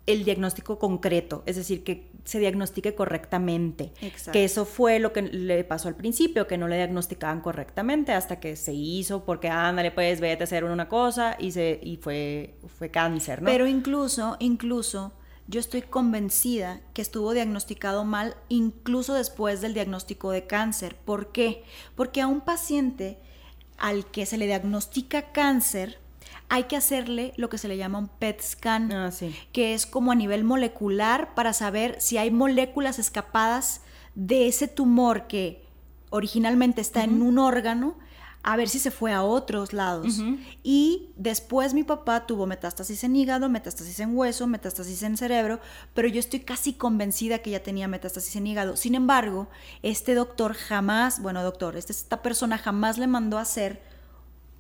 el 0.07 0.24
diagnóstico 0.24 0.78
concreto, 0.78 1.45
es 1.47 1.57
decir, 1.57 1.84
que 1.84 2.11
se 2.24 2.40
diagnostique 2.40 2.95
correctamente. 2.95 3.93
Exacto. 4.01 4.32
Que 4.32 4.45
eso 4.45 4.64
fue 4.64 4.99
lo 4.99 5.12
que 5.12 5.22
le 5.22 5.62
pasó 5.64 5.88
al 5.88 5.95
principio, 5.95 6.49
que 6.49 6.59
no 6.59 6.66
le 6.66 6.76
diagnosticaban 6.76 7.40
correctamente 7.40 8.12
hasta 8.12 8.40
que 8.40 8.57
se 8.57 8.72
hizo, 8.72 9.24
porque 9.24 9.49
ándale, 9.49 9.93
pues 9.93 10.20
vete 10.20 10.43
a 10.43 10.45
hacer 10.45 10.64
una 10.64 10.88
cosa 10.88 11.36
y, 11.38 11.53
se, 11.53 11.78
y 11.82 11.97
fue, 11.99 12.55
fue 12.78 12.90
cáncer, 12.90 13.43
¿no? 13.43 13.47
Pero 13.47 13.66
incluso, 13.66 14.36
incluso 14.40 15.12
yo 15.53 15.61
estoy 15.61 15.82
convencida 15.82 16.80
que 16.94 17.03
estuvo 17.03 17.34
diagnosticado 17.34 18.05
mal 18.05 18.36
incluso 18.48 19.12
después 19.12 19.61
del 19.61 19.74
diagnóstico 19.74 20.30
de 20.30 20.46
cáncer. 20.46 20.96
¿Por 20.96 21.30
qué? 21.30 21.62
Porque 21.94 22.22
a 22.22 22.26
un 22.26 22.40
paciente 22.40 23.18
al 23.76 24.07
que 24.07 24.24
se 24.24 24.38
le 24.38 24.46
diagnostica 24.46 25.30
cáncer, 25.30 25.98
hay 26.48 26.64
que 26.64 26.76
hacerle 26.76 27.34
lo 27.36 27.50
que 27.50 27.59
se 27.59 27.68
le 27.68 27.76
llama 27.76 27.98
un 27.98 28.09
PET 28.09 28.40
scan, 28.40 28.92
ah, 28.92 29.11
que 29.53 29.74
es 29.74 29.84
como 29.84 30.11
a 30.11 30.14
nivel 30.14 30.42
molecular 30.42 31.34
para 31.34 31.53
saber 31.53 32.00
si 32.00 32.16
hay 32.16 32.30
moléculas 32.30 32.98
escapadas 32.98 33.82
de 34.14 34.46
ese 34.46 34.68
tumor 34.68 35.26
que 35.26 35.62
originalmente 36.09 36.80
está 36.80 37.05
en 37.05 37.20
un 37.20 37.38
órgano 37.38 37.98
a 38.43 38.57
ver 38.57 38.68
si 38.68 38.78
se 38.78 38.90
fue 38.90 39.12
a 39.12 39.22
otros 39.22 39.72
lados. 39.72 40.20
Y 40.62 41.11
después 41.16 41.74
mi 41.74 41.84
papá 41.84 42.26
tuvo 42.26 42.47
metástasis 42.47 43.05
en 43.05 43.14
hígado, 43.14 43.49
metástasis 43.49 44.01
en 44.01 44.16
hueso, 44.16 44.47
metástasis 44.47 45.03
en 45.05 45.16
cerebro, 45.16 45.61
pero 45.95 46.09
yo 46.09 46.18
estoy 46.18 46.40
casi 46.40 46.72
convencida 46.72 47.38
que 47.38 47.51
ya 47.51 47.62
tenía 47.62 47.86
metástasis 47.86 48.34
en 48.36 48.47
hígado. 48.49 48.76
Sin 48.76 48.95
embargo, 48.95 49.49
este 49.82 50.14
doctor 50.14 50.55
jamás, 50.55 51.22
bueno, 51.22 51.43
doctor, 51.45 51.76
este, 51.76 51.93
esta 51.93 52.22
persona 52.22 52.59
jamás 52.59 52.99
le 52.99 53.07
mandó 53.07 53.38
a 53.38 53.43
hacer 53.43 53.80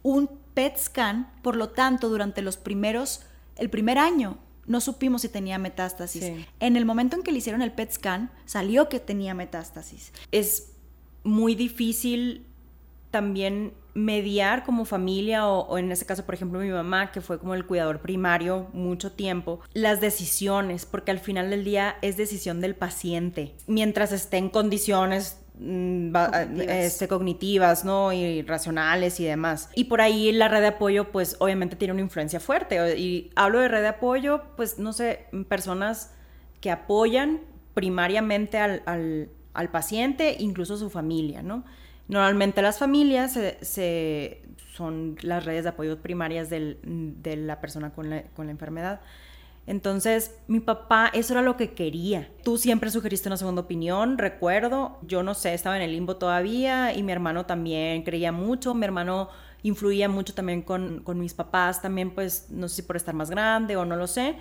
un 0.02 0.30
PET 0.54 0.78
scan, 0.78 1.32
por 1.42 1.56
lo 1.56 1.70
tanto, 1.70 2.08
durante 2.08 2.42
los 2.42 2.56
primeros, 2.56 3.22
el 3.56 3.68
primer 3.68 3.98
año, 3.98 4.38
no 4.66 4.80
supimos 4.80 5.22
si 5.22 5.28
tenía 5.28 5.58
metástasis. 5.58 6.30
En 6.60 6.76
el 6.76 6.84
momento 6.84 7.16
en 7.16 7.22
que 7.22 7.32
le 7.32 7.38
hicieron 7.38 7.62
el 7.62 7.72
PET 7.72 7.92
scan, 7.92 8.30
salió 8.44 8.88
que 8.88 9.00
tenía 9.00 9.34
metástasis. 9.34 10.12
Es 10.30 10.68
muy 11.24 11.56
difícil 11.56 12.46
también 13.12 13.74
mediar 13.94 14.64
como 14.64 14.84
familia 14.84 15.46
o, 15.46 15.78
en 15.78 15.92
este 15.92 16.06
caso 16.06 16.24
por 16.24 16.34
ejemplo 16.34 16.58
mi 16.58 16.70
mamá 16.70 17.12
que 17.12 17.20
fue 17.20 17.38
como 17.38 17.54
el 17.54 17.66
cuidador 17.66 18.00
primario 18.00 18.68
mucho 18.72 19.12
tiempo 19.12 19.60
las 19.74 20.00
decisiones 20.00 20.86
porque 20.86 21.10
al 21.10 21.18
final 21.18 21.50
del 21.50 21.62
día 21.62 21.96
es 22.00 22.16
decisión 22.16 22.60
del 22.62 22.74
paciente 22.74 23.54
mientras 23.66 24.12
esté 24.12 24.38
en 24.38 24.48
condiciones 24.48 25.38
mm, 25.58 26.12
cognitivas. 26.12 26.68
Este, 26.68 27.06
cognitivas, 27.06 27.84
¿no? 27.84 28.12
Y 28.14 28.40
racionales 28.42 29.20
y 29.20 29.24
demás. 29.24 29.68
Y 29.74 29.84
por 29.84 30.00
ahí 30.00 30.32
la 30.32 30.48
red 30.48 30.62
de 30.62 30.68
apoyo, 30.68 31.12
pues 31.12 31.36
obviamente 31.38 31.76
tiene 31.76 31.92
una 31.92 32.00
influencia 32.00 32.40
fuerte. 32.40 32.98
Y 32.98 33.30
hablo 33.36 33.60
de 33.60 33.68
red 33.68 33.82
de 33.82 33.88
apoyo, 33.88 34.42
pues 34.56 34.78
no 34.78 34.94
sé, 34.94 35.26
personas 35.48 36.14
que 36.62 36.70
apoyan 36.70 37.42
primariamente 37.74 38.56
al, 38.56 38.82
al, 38.86 39.28
al 39.52 39.70
paciente, 39.70 40.36
incluso 40.38 40.78
su 40.78 40.88
familia, 40.88 41.42
¿no? 41.42 41.64
Normalmente 42.08 42.62
las 42.62 42.78
familias 42.78 43.38
son 44.74 45.16
las 45.22 45.44
redes 45.44 45.64
de 45.64 45.70
apoyo 45.70 46.00
primarias 46.00 46.50
de 46.50 47.36
la 47.36 47.60
persona 47.60 47.90
con 47.92 48.10
la, 48.10 48.24
enfermedad. 48.38 49.00
Entonces, 49.66 50.34
mi 50.48 50.58
papá, 50.58 51.08
eso 51.14 51.34
era 51.34 51.42
lo 51.42 51.56
que 51.56 51.72
quería. 51.72 52.28
Tú 52.42 52.58
siempre 52.58 52.90
sugeriste 52.90 53.28
una 53.28 53.36
segunda 53.36 53.62
opinión, 53.62 54.18
recuerdo. 54.18 54.98
Yo 55.02 55.22
no 55.22 55.34
sé, 55.34 55.54
estaba 55.54 55.76
en 55.76 55.82
el 55.82 55.92
limbo 55.92 56.16
todavía 56.16 56.92
y 56.94 57.04
mi 57.04 57.12
hermano 57.12 57.46
también 57.46 58.02
creía 58.02 58.32
mucho. 58.32 58.74
Mi 58.74 58.84
hermano 58.84 59.28
influía 59.62 60.08
mucho 60.08 60.34
también 60.34 60.62
con, 60.62 61.02
con 61.04 61.20
mis 61.20 61.34
papás, 61.34 61.80
también 61.80 62.10
pues 62.10 62.50
no 62.50 62.68
sé 62.68 62.76
si 62.76 62.82
por 62.82 62.96
estar 62.96 63.14
más 63.14 63.30
grande 63.30 63.76
o 63.76 63.84
no 63.84 63.94
lo 63.94 64.08
sé. 64.08 64.36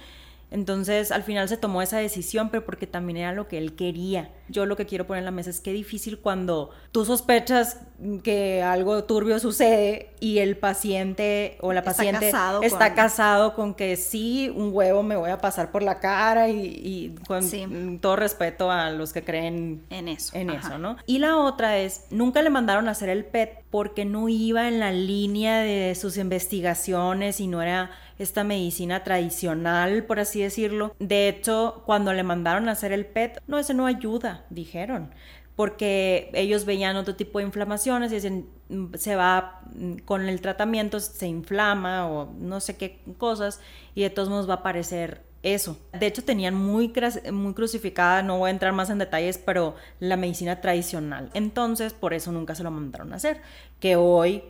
Entonces 0.52 1.12
al 1.12 1.24
final 1.24 1.48
se 1.48 1.56
tomó 1.56 1.82
esa 1.82 1.98
decisión, 1.98 2.50
pero 2.50 2.66
porque 2.66 2.86
también 2.86 3.18
era 3.18 3.32
lo 3.32 3.48
que 3.48 3.58
él 3.58 3.74
quería. 3.74 4.30
Yo 4.50 4.66
lo 4.66 4.76
que 4.76 4.86
quiero 4.86 5.08
poner 5.08 5.22
en 5.22 5.26
la 5.26 5.32
mesa 5.32 5.50
es 5.50 5.62
que 5.62 5.72
difícil 5.72 6.20
cuando 6.20 6.72
tú 6.92 7.06
sospechas 7.06 7.80
que 8.22 8.62
algo 8.62 9.06
turbio 9.06 9.40
sucede 9.40 10.10
y 10.20 10.40
el 10.40 10.58
paciente 10.58 11.58
o 11.62 11.72
la 11.72 11.84
paciente 11.84 12.26
está 12.26 12.38
casado, 12.38 12.64
está 12.64 12.94
casado 12.94 13.56
con 13.56 13.74
que 13.74 13.96
sí, 13.96 14.52
un 14.54 14.72
huevo 14.74 15.04
me 15.04 15.16
voy 15.16 15.30
a 15.30 15.38
pasar 15.38 15.72
por 15.72 15.84
la 15.84 16.00
cara 16.00 16.50
y, 16.50 17.16
con 17.28 18.00
todo 18.00 18.18
respeto 18.18 18.72
a 18.72 18.92
los 18.92 19.14
que 19.14 19.24
creen 19.24 19.84
en 19.90 20.10
eso. 20.10 20.36
En 20.36 20.50
eso, 20.50 20.78
¿no? 20.78 20.98
Y 21.06 21.20
la 21.20 21.38
otra 21.38 21.78
es, 21.78 22.08
nunca 22.10 22.42
le 22.42 22.50
mandaron 22.50 22.90
a 22.90 22.92
hacer 22.92 23.08
el 23.08 23.24
PET 23.24 23.64
porque 23.70 24.04
no 24.04 24.28
iba 24.28 24.68
en 24.68 24.80
la 24.80 24.92
línea 24.92 25.60
de 25.60 25.96
sus 25.96 26.18
investigaciones 26.18 27.40
y 27.40 27.48
no 27.48 27.62
era 27.62 27.92
esta 28.22 28.44
medicina 28.44 29.04
tradicional, 29.04 30.04
por 30.06 30.20
así 30.20 30.42
decirlo. 30.42 30.96
De 31.00 31.28
hecho, 31.28 31.84
cuando 31.86 32.14
le 32.14 32.24
mandaron 32.24 32.70
a 32.70 32.74
hacer 32.74 32.92
el 32.92 33.06
PET, 33.06 33.42
no, 33.48 33.60
ese 33.60 33.74
no 33.74 33.86
ayuda, 33.86 34.46
dijeron 34.50 35.12
porque 35.56 36.32
ellos 36.34 36.66
veían 36.66 36.96
otro 36.96 37.16
tipo 37.16 37.38
de 37.38 37.46
inflamaciones 37.46 38.12
y 38.12 38.16
dicen, 38.16 38.50
mm, 38.70 38.96
se 38.96 39.16
va 39.16 39.62
mm, 39.76 39.98
con 40.06 40.28
el 40.28 40.42
tratamiento, 40.42 41.00
se 41.00 41.28
inflama 41.28 42.08
o 42.08 42.34
no 42.40 42.60
sé 42.60 42.78
qué 42.78 43.00
cosas 43.20 43.60
y 43.94 44.02
de 44.02 44.10
todos 44.10 44.28
modos 44.28 44.50
va 44.50 44.56
a 44.56 44.58
aparecer 44.58 45.22
eso. 45.44 45.78
De 46.00 46.08
hecho, 46.08 46.24
tenían 46.24 46.56
muy, 46.56 46.94
muy 47.32 47.54
crucificada, 47.54 48.22
no 48.24 48.38
voy 48.38 48.50
a 48.50 48.52
entrar 48.52 48.74
más 48.74 48.90
en 48.90 49.00
detalles, 49.00 49.38
pero 49.38 49.76
la 50.00 50.18
medicina 50.18 50.62
tradicional. 50.62 51.30
Entonces, 51.34 51.94
por 51.94 52.14
eso 52.14 52.32
nunca 52.32 52.56
se 52.56 52.64
lo 52.64 52.72
mandaron 52.72 53.14
a 53.14 53.18
hacer. 53.18 53.42
Que 53.80 53.96
hoy 53.96 54.44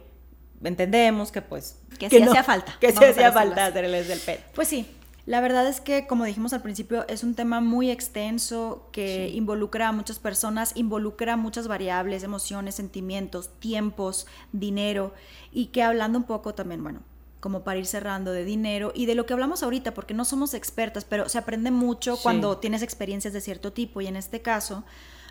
entendemos 0.69 1.31
que 1.31 1.41
pues... 1.41 1.77
Que, 1.99 2.09
sí 2.09 2.21
hacía 2.21 2.43
falta. 2.43 2.75
Que 2.79 2.91
sí 2.91 3.03
hacía 3.03 3.31
falta 3.31 3.67
hacerles 3.67 4.09
el 4.09 4.19
PET. 4.19 4.43
Pues 4.53 4.67
sí, 4.67 4.87
la 5.25 5.39
verdad 5.39 5.67
es 5.67 5.81
que, 5.81 6.07
como 6.07 6.25
dijimos 6.25 6.51
al 6.53 6.61
principio, 6.63 7.07
es 7.07 7.23
un 7.23 7.35
tema 7.35 7.61
muy 7.61 7.91
extenso 7.91 8.89
que 8.91 9.29
involucra 9.29 9.89
a 9.89 9.91
muchas 9.91 10.17
personas, 10.17 10.71
involucra 10.75 11.37
muchas 11.37 11.67
variables, 11.67 12.23
emociones, 12.23 12.75
sentimientos, 12.75 13.51
tiempos, 13.59 14.25
dinero, 14.51 15.13
y 15.51 15.67
que 15.67 15.83
hablando 15.83 16.17
un 16.17 16.25
poco 16.25 16.55
también, 16.55 16.81
bueno, 16.81 17.01
como 17.39 17.63
para 17.63 17.79
ir 17.79 17.85
cerrando 17.85 18.31
de 18.31 18.45
dinero 18.45 18.91
y 18.95 19.05
de 19.05 19.15
lo 19.15 19.27
que 19.27 19.33
hablamos 19.33 19.61
ahorita, 19.61 19.93
porque 19.93 20.15
no 20.15 20.25
somos 20.25 20.55
expertas, 20.55 21.05
pero 21.05 21.29
se 21.29 21.37
aprende 21.37 21.69
mucho 21.69 22.17
cuando 22.17 22.57
tienes 22.57 22.81
experiencias 22.81 23.33
de 23.33 23.41
cierto 23.41 23.73
tipo 23.73 24.01
y 24.01 24.07
en 24.07 24.15
este 24.15 24.41
caso 24.41 24.83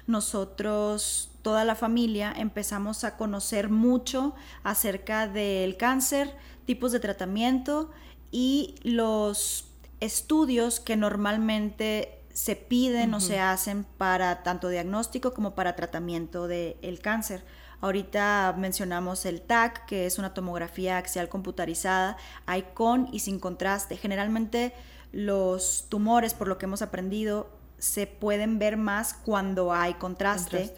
nosotros, 0.07 1.31
toda 1.43 1.65
la 1.65 1.75
familia, 1.75 2.33
empezamos 2.37 3.05
a 3.05 3.17
conocer 3.17 3.69
mucho 3.69 4.35
acerca 4.63 5.27
del 5.27 5.77
cáncer, 5.77 6.35
tipos 6.67 6.93
de 6.93 7.01
tratamiento 7.01 7.91
y 8.31 8.75
los 8.83 9.67
estudios 10.01 10.81
que 10.81 10.97
normalmente 10.97 12.21
se 12.33 12.57
piden 12.57 13.13
o 13.13 13.21
se 13.21 13.39
hacen 13.39 13.85
para 13.99 14.43
tanto 14.43 14.69
diagnóstico 14.69 15.35
como 15.35 15.55
para 15.55 15.77
tratamiento 15.77 16.47
del 16.49 17.01
cáncer. 17.03 17.45
Ahorita 17.81 18.55
mencionamos 18.59 19.25
el 19.27 19.41
TAC, 19.41 19.87
que 19.87 20.07
es 20.07 20.19
una 20.19 20.35
tomografía 20.35 20.99
axial 20.99 21.29
computarizada. 21.29 22.17
Hay 22.47 22.63
con 22.75 23.09
y 23.13 23.21
sin 23.21 23.41
contraste. 23.41 23.97
Generalmente 23.97 24.75
los 25.13 25.87
tumores, 25.89 26.35
por 26.35 26.47
lo 26.47 26.59
que 26.59 26.67
hemos 26.67 26.83
aprendido, 26.83 27.51
se 27.81 28.07
pueden 28.07 28.61
ver 28.61 28.77
más 28.77 29.15
cuando 29.15 29.73
hay 29.73 29.95
contraste, 29.95 30.73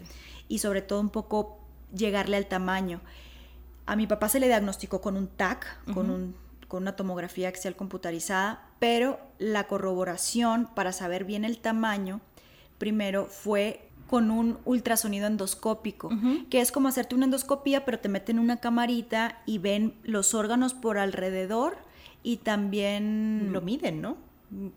y 0.47 0.59
sobre 0.59 0.81
todo 0.81 0.99
un 0.99 1.09
poco 1.09 1.59
llegarle 1.95 2.37
al 2.37 2.47
tamaño. 2.47 3.01
A 3.85 3.95
mi 3.95 4.07
papá 4.07 4.29
se 4.29 4.39
le 4.39 4.47
diagnosticó 4.47 5.01
con 5.01 5.17
un 5.17 5.27
TAC, 5.27 5.93
con, 5.93 6.09
un, 6.09 6.35
con 6.67 6.83
una 6.83 6.95
tomografía 6.95 7.49
axial 7.49 7.75
computarizada, 7.75 8.65
pero 8.79 9.19
la 9.37 9.67
corroboración 9.67 10.67
para 10.73 10.91
saber 10.91 11.25
bien 11.25 11.45
el 11.45 11.59
tamaño 11.59 12.21
primero 12.77 13.27
fue 13.27 13.89
con 14.09 14.29
un 14.31 14.59
ultrasonido 14.65 15.27
endoscópico, 15.27 16.09
que 16.49 16.61
es 16.61 16.71
como 16.71 16.87
hacerte 16.87 17.15
una 17.15 17.25
endoscopía, 17.25 17.83
pero 17.83 17.99
te 17.99 18.09
meten 18.09 18.39
una 18.39 18.57
camarita 18.57 19.41
y 19.45 19.57
ven 19.57 19.95
los 20.03 20.33
órganos 20.33 20.73
por 20.73 20.97
alrededor 20.97 21.77
y 22.21 22.37
también... 22.37 23.49
Lo 23.51 23.61
miden, 23.61 24.01
¿no? 24.01 24.17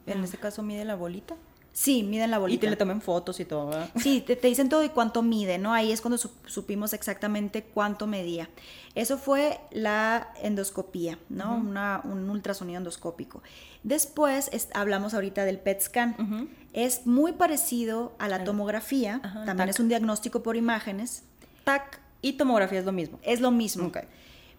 En 0.06 0.24
este 0.24 0.38
caso 0.38 0.62
mide 0.62 0.84
la 0.84 0.94
bolita. 0.94 1.36
Sí, 1.76 2.02
miden 2.02 2.30
la 2.30 2.38
bolita. 2.38 2.56
Y 2.56 2.58
te 2.58 2.70
le 2.70 2.76
tomen 2.76 3.02
fotos 3.02 3.38
y 3.38 3.44
todo, 3.44 3.66
¿verdad? 3.66 3.90
Sí, 3.96 4.22
te, 4.22 4.34
dicen 4.36 4.70
todo 4.70 4.82
y 4.82 4.88
cuánto 4.88 5.20
mide, 5.20 5.58
¿no? 5.58 5.74
Ahí 5.74 5.92
es 5.92 6.00
cuando 6.00 6.16
supimos 6.16 6.94
exactamente 6.94 7.64
cuánto 7.64 8.06
medía. 8.06 8.48
Eso 8.94 9.18
fue 9.18 9.60
la 9.72 10.32
endoscopía, 10.40 11.18
¿no? 11.28 11.56
un 11.56 12.30
ultrasonido 12.30 12.78
endoscópico. 12.78 13.42
Después 13.82 14.50
hablamos 14.72 15.12
ahorita 15.12 15.44
del 15.44 15.58
PET 15.58 15.82
scan. 15.82 16.48
Es 16.72 17.06
muy 17.06 17.32
parecido 17.32 18.14
a 18.18 18.28
la 18.28 18.42
tomografía, 18.42 19.20
también 19.44 19.68
es 19.68 19.78
un 19.78 19.88
diagnóstico 19.88 20.42
por 20.42 20.56
imágenes. 20.56 21.24
TAC 21.64 22.00
y 22.22 22.38
tomografía 22.38 22.78
es 22.78 22.86
lo 22.86 22.92
mismo. 22.92 23.18
Es 23.22 23.42
lo 23.42 23.50
mismo. 23.50 23.92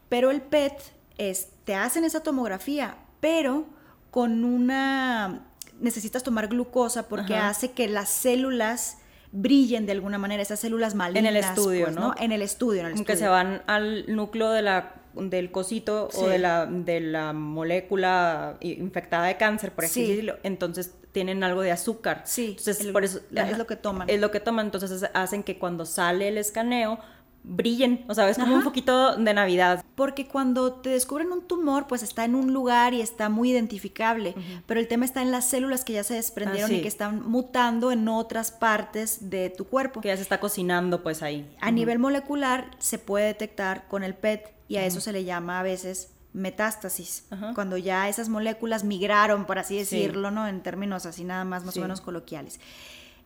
Pero 0.07 0.29
el 0.29 0.41
PET 0.41 0.79
es, 1.17 1.47
te 1.63 1.73
hacen 1.73 2.03
esa 2.03 2.21
tomografía, 2.21 2.95
pero 3.21 3.65
con 4.11 4.43
una 4.43 5.46
necesitas 5.79 6.23
tomar 6.23 6.47
glucosa 6.47 7.07
porque 7.07 7.35
hace 7.35 7.71
que 7.71 7.87
las 7.87 8.09
células 8.09 8.97
brillen 9.31 9.85
de 9.85 9.91
alguna 9.91 10.17
manera, 10.17 10.41
esas 10.41 10.59
células 10.59 10.95
malignas. 10.95 11.29
En 11.29 11.35
el 11.35 11.43
estudio, 11.43 11.85
pues, 11.85 11.95
¿no? 11.95 12.13
En 12.17 12.31
el 12.31 12.41
estudio, 12.41 12.81
en 12.81 12.85
el 12.87 12.93
estudio. 12.93 13.05
Que 13.05 13.17
se 13.17 13.27
van 13.27 13.61
al 13.67 14.05
núcleo 14.13 14.51
de 14.51 14.61
la, 14.61 14.95
del 15.13 15.51
cosito 15.51 16.09
o 16.13 16.27
de 16.27 16.37
la, 16.37 16.65
de 16.65 17.01
la 17.01 17.33
molécula 17.33 18.57
infectada 18.61 19.27
de 19.27 19.37
cáncer, 19.37 19.71
por 19.73 19.85
ejemplo. 19.85 20.37
Entonces 20.43 20.93
tienen 21.11 21.43
algo 21.43 21.61
de 21.61 21.71
azúcar. 21.71 22.21
Sí, 22.25 22.55
entonces, 22.57 22.87
por 22.87 23.03
eso, 23.03 23.21
es 23.33 23.57
lo 23.57 23.67
que 23.67 23.75
toman. 23.75 24.09
Es 24.09 24.19
lo 24.19 24.31
que 24.31 24.39
toman, 24.39 24.67
entonces 24.67 25.09
hacen 25.13 25.43
que 25.43 25.57
cuando 25.57 25.85
sale 25.85 26.27
el 26.27 26.37
escaneo 26.37 26.99
brillen, 27.47 28.05
o 28.09 28.13
sea, 28.13 28.29
es 28.29 28.37
como 28.37 28.55
un 28.55 28.63
poquito 28.63 29.15
de 29.15 29.33
Navidad. 29.33 29.83
Porque 29.95 30.27
cuando 30.27 30.73
te 30.73 30.89
descubren 30.89 31.31
un 31.31 31.47
tumor, 31.47 31.87
pues 31.87 32.03
está 32.03 32.25
en 32.25 32.35
un 32.35 32.53
lugar 32.53 32.93
y 32.93 33.01
está 33.01 33.29
muy 33.29 33.51
identificable, 33.51 34.35
pero 34.65 34.79
el 34.79 34.87
tema 34.87 35.05
está 35.05 35.21
en 35.21 35.31
las 35.31 35.49
células 35.49 35.85
que 35.85 35.93
ya 35.93 36.03
se 36.03 36.15
desprendieron 36.15 36.73
y 36.73 36.81
que 36.81 36.87
están 36.87 37.27
mutando 37.27 37.91
en 37.91 38.07
otras 38.07 38.51
partes 38.51 39.29
de 39.29 39.49
tu 39.49 39.65
cuerpo. 39.65 40.01
Que 40.01 40.09
ya 40.09 40.17
se 40.17 40.23
está 40.23 40.39
cocinando 40.39 41.01
pues 41.01 41.23
ahí. 41.23 41.49
A 41.61 41.71
nivel 41.71 41.99
molecular 41.99 42.71
se 42.79 42.99
puede 42.99 43.27
detectar 43.27 43.87
con 43.87 44.03
el 44.03 44.13
PET 44.13 44.53
y 44.67 44.77
a 44.77 44.85
eso 44.85 44.99
se 44.99 45.13
le 45.13 45.23
llama 45.23 45.59
a 45.59 45.63
veces 45.63 46.13
metástasis, 46.33 47.25
cuando 47.55 47.77
ya 47.77 48.09
esas 48.09 48.29
moléculas 48.29 48.83
migraron, 48.83 49.45
por 49.45 49.57
así 49.57 49.77
decirlo, 49.77 50.29
¿no? 50.29 50.47
En 50.47 50.61
términos 50.61 51.07
así 51.07 51.23
nada 51.23 51.45
más, 51.45 51.63
más 51.63 51.75
o 51.77 51.81
menos 51.81 52.01
coloquiales. 52.01 52.59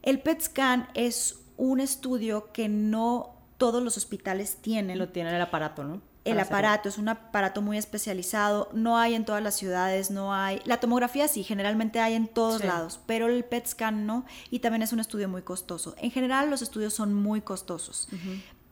El 0.01 0.19
PET 0.19 0.41
scan 0.41 0.87
es 0.93 1.39
un 1.57 1.81
estudio 1.81 2.51
que 2.53 2.69
no 2.69 3.40
todos 3.61 3.83
los 3.83 3.95
hospitales 3.95 4.57
tienen. 4.59 4.97
Lo 4.97 5.09
tienen 5.09 5.35
el 5.35 5.41
aparato, 5.41 5.83
¿no? 5.83 6.01
el 6.25 6.39
aparato 6.39 6.89
es 6.89 6.97
un 6.97 7.09
aparato 7.09 7.61
muy 7.61 7.77
especializado, 7.77 8.69
no 8.73 8.97
hay 8.97 9.13
en 9.13 9.23
todas 9.23 9.41
las 9.43 9.55
ciudades, 9.55 10.09
no 10.09 10.33
hay. 10.33 10.59
La 10.65 10.79
tomografía 10.79 11.27
sí, 11.27 11.43
generalmente 11.43 11.99
hay 11.99 12.15
en 12.15 12.27
todos 12.27 12.63
lados, 12.63 12.99
pero 13.05 13.27
el 13.27 13.43
PET 13.43 13.67
scan 13.67 14.07
no, 14.07 14.25
y 14.49 14.59
también 14.59 14.81
es 14.81 14.93
un 14.93 14.99
estudio 14.99 15.29
muy 15.29 15.43
costoso. 15.43 15.93
En 15.99 16.09
general, 16.09 16.49
los 16.49 16.63
estudios 16.63 16.93
son 16.93 17.13
muy 17.13 17.41
costosos 17.41 18.07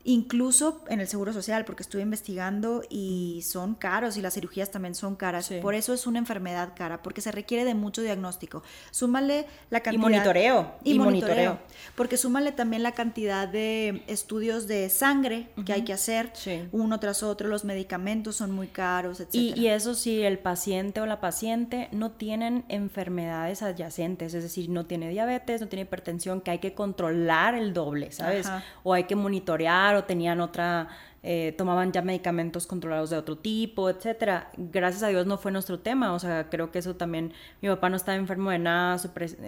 incluso 0.03 0.83
en 0.87 1.01
el 1.01 1.07
Seguro 1.07 1.33
Social, 1.33 1.65
porque 1.65 1.83
estuve 1.83 2.01
investigando 2.01 2.83
y 2.89 3.41
son 3.43 3.75
caros 3.75 4.17
y 4.17 4.21
las 4.21 4.33
cirugías 4.33 4.71
también 4.71 4.95
son 4.95 5.15
caras. 5.15 5.51
Por 5.61 5.75
eso 5.75 5.93
es 5.93 6.07
una 6.07 6.19
enfermedad 6.19 6.73
cara, 6.75 7.01
porque 7.01 7.21
se 7.21 7.31
requiere 7.31 7.65
de 7.65 7.73
mucho 7.73 8.01
diagnóstico. 8.01 8.63
Súmale 8.91 9.45
la 9.69 9.81
cantidad... 9.81 10.01
Y 10.01 10.11
monitoreo. 10.11 10.71
Y, 10.83 10.99
monitoreo, 10.99 11.59
Porque 11.95 12.17
súmale 12.17 12.51
también 12.51 12.83
la 12.83 12.93
cantidad 12.93 13.47
de 13.47 14.03
estudios 14.07 14.67
de 14.67 14.89
sangre 14.89 15.49
que 15.65 15.73
hay 15.73 15.83
que 15.83 15.93
hacer, 15.93 16.31
uno 16.71 16.99
tras 16.99 17.23
otro, 17.23 17.47
los 17.47 17.65
medicamentos 17.65 18.37
son 18.37 18.51
muy 18.51 18.67
caros, 18.67 19.19
etc. 19.19 19.35
Y, 19.35 19.59
y 19.59 19.67
eso 19.67 19.95
sí, 19.95 20.21
el 20.21 20.39
paciente 20.39 21.01
o 21.01 21.05
la 21.05 21.19
paciente 21.19 21.89
no 21.91 22.11
tienen 22.11 22.63
enfermedades 22.69 23.61
adyacentes, 23.61 24.33
es 24.33 24.43
decir, 24.43 24.69
no 24.69 24.85
tiene 24.85 25.09
diabetes, 25.09 25.61
no 25.61 25.67
tiene 25.67 25.83
hipertensión, 25.83 26.41
que 26.41 26.51
hay 26.51 26.59
que 26.59 26.73
controlar 26.73 27.55
el 27.55 27.73
doble, 27.73 28.11
¿sabes? 28.11 28.47
O 28.83 28.93
hay 28.93 29.03
que 29.03 29.15
monitorear 29.15 29.88
o 29.95 30.03
tenían 30.03 30.41
otra, 30.41 30.89
eh, 31.23 31.53
tomaban 31.57 31.91
ya 31.91 32.01
medicamentos 32.01 32.67
controlados 32.67 33.09
de 33.09 33.17
otro 33.17 33.37
tipo, 33.37 33.89
etcétera. 33.89 34.51
Gracias 34.57 35.03
a 35.03 35.07
Dios 35.07 35.27
no 35.27 35.37
fue 35.37 35.51
nuestro 35.51 35.79
tema, 35.79 36.13
o 36.13 36.19
sea, 36.19 36.49
creo 36.49 36.71
que 36.71 36.79
eso 36.79 36.95
también, 36.95 37.33
mi 37.61 37.69
papá 37.69 37.89
no 37.89 37.97
estaba 37.97 38.17
enfermo 38.17 38.51
de 38.51 38.59
nada, 38.59 38.97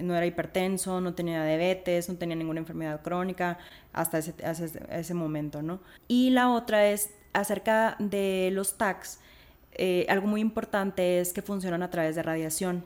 no 0.02 0.16
era 0.16 0.26
hipertenso, 0.26 1.02
no 1.02 1.14
tenía 1.14 1.46
diabetes, 1.46 2.10
no 2.10 2.16
tenía 2.16 2.36
ninguna 2.36 2.60
enfermedad 2.60 3.02
crónica 3.02 3.58
hasta 3.94 4.18
ese, 4.20 4.34
ese, 4.90 5.14
momento, 5.14 5.62
¿no? 5.62 5.80
Y 6.08 6.32
la 6.32 6.50
otra 6.50 6.88
es 6.88 7.12
acerca 7.34 7.96
de 8.00 8.50
los 8.52 8.78
TACs, 8.78 9.20
eh, 9.74 10.06
algo 10.10 10.28
muy 10.28 10.42
importante 10.42 11.20
es 11.20 11.34
que 11.34 11.42
funcionan 11.42 11.84
a 11.84 11.90
través 11.90 12.16
de 12.16 12.24
radiación. 12.24 12.84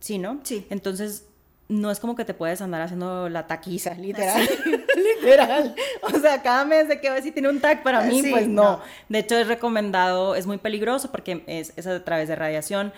Sí, 0.00 0.18
¿no? 0.18 0.40
Sí. 0.42 0.66
Entonces, 0.70 1.26
no 1.72 1.90
es 1.90 2.00
como 2.00 2.14
que 2.14 2.24
te 2.24 2.34
puedes 2.34 2.60
andar 2.60 2.82
haciendo 2.82 3.28
la 3.28 3.46
taquiza, 3.46 3.94
literal. 3.94 4.42
literal. 5.22 5.74
O 6.02 6.18
sea, 6.18 6.42
cada 6.42 6.64
mes 6.64 6.88
de 6.88 7.00
que 7.00 7.08
a 7.08 7.14
ver 7.14 7.22
si 7.22 7.32
tiene 7.32 7.48
un 7.48 7.60
tag 7.60 7.82
para 7.82 8.02
mí, 8.02 8.22
Sí, 8.22 8.30
pues 8.30 8.46
no. 8.46 8.62
no. 8.62 8.80
De 9.08 9.20
hecho, 9.20 9.36
es 9.36 9.48
recomendado, 9.48 10.34
es 10.34 10.46
muy 10.46 10.58
peligroso 10.58 11.10
porque 11.10 11.42
es, 11.46 11.72
es 11.76 11.86
a 11.86 12.04
través 12.04 12.28
de 12.28 12.36
radiación. 12.36 12.92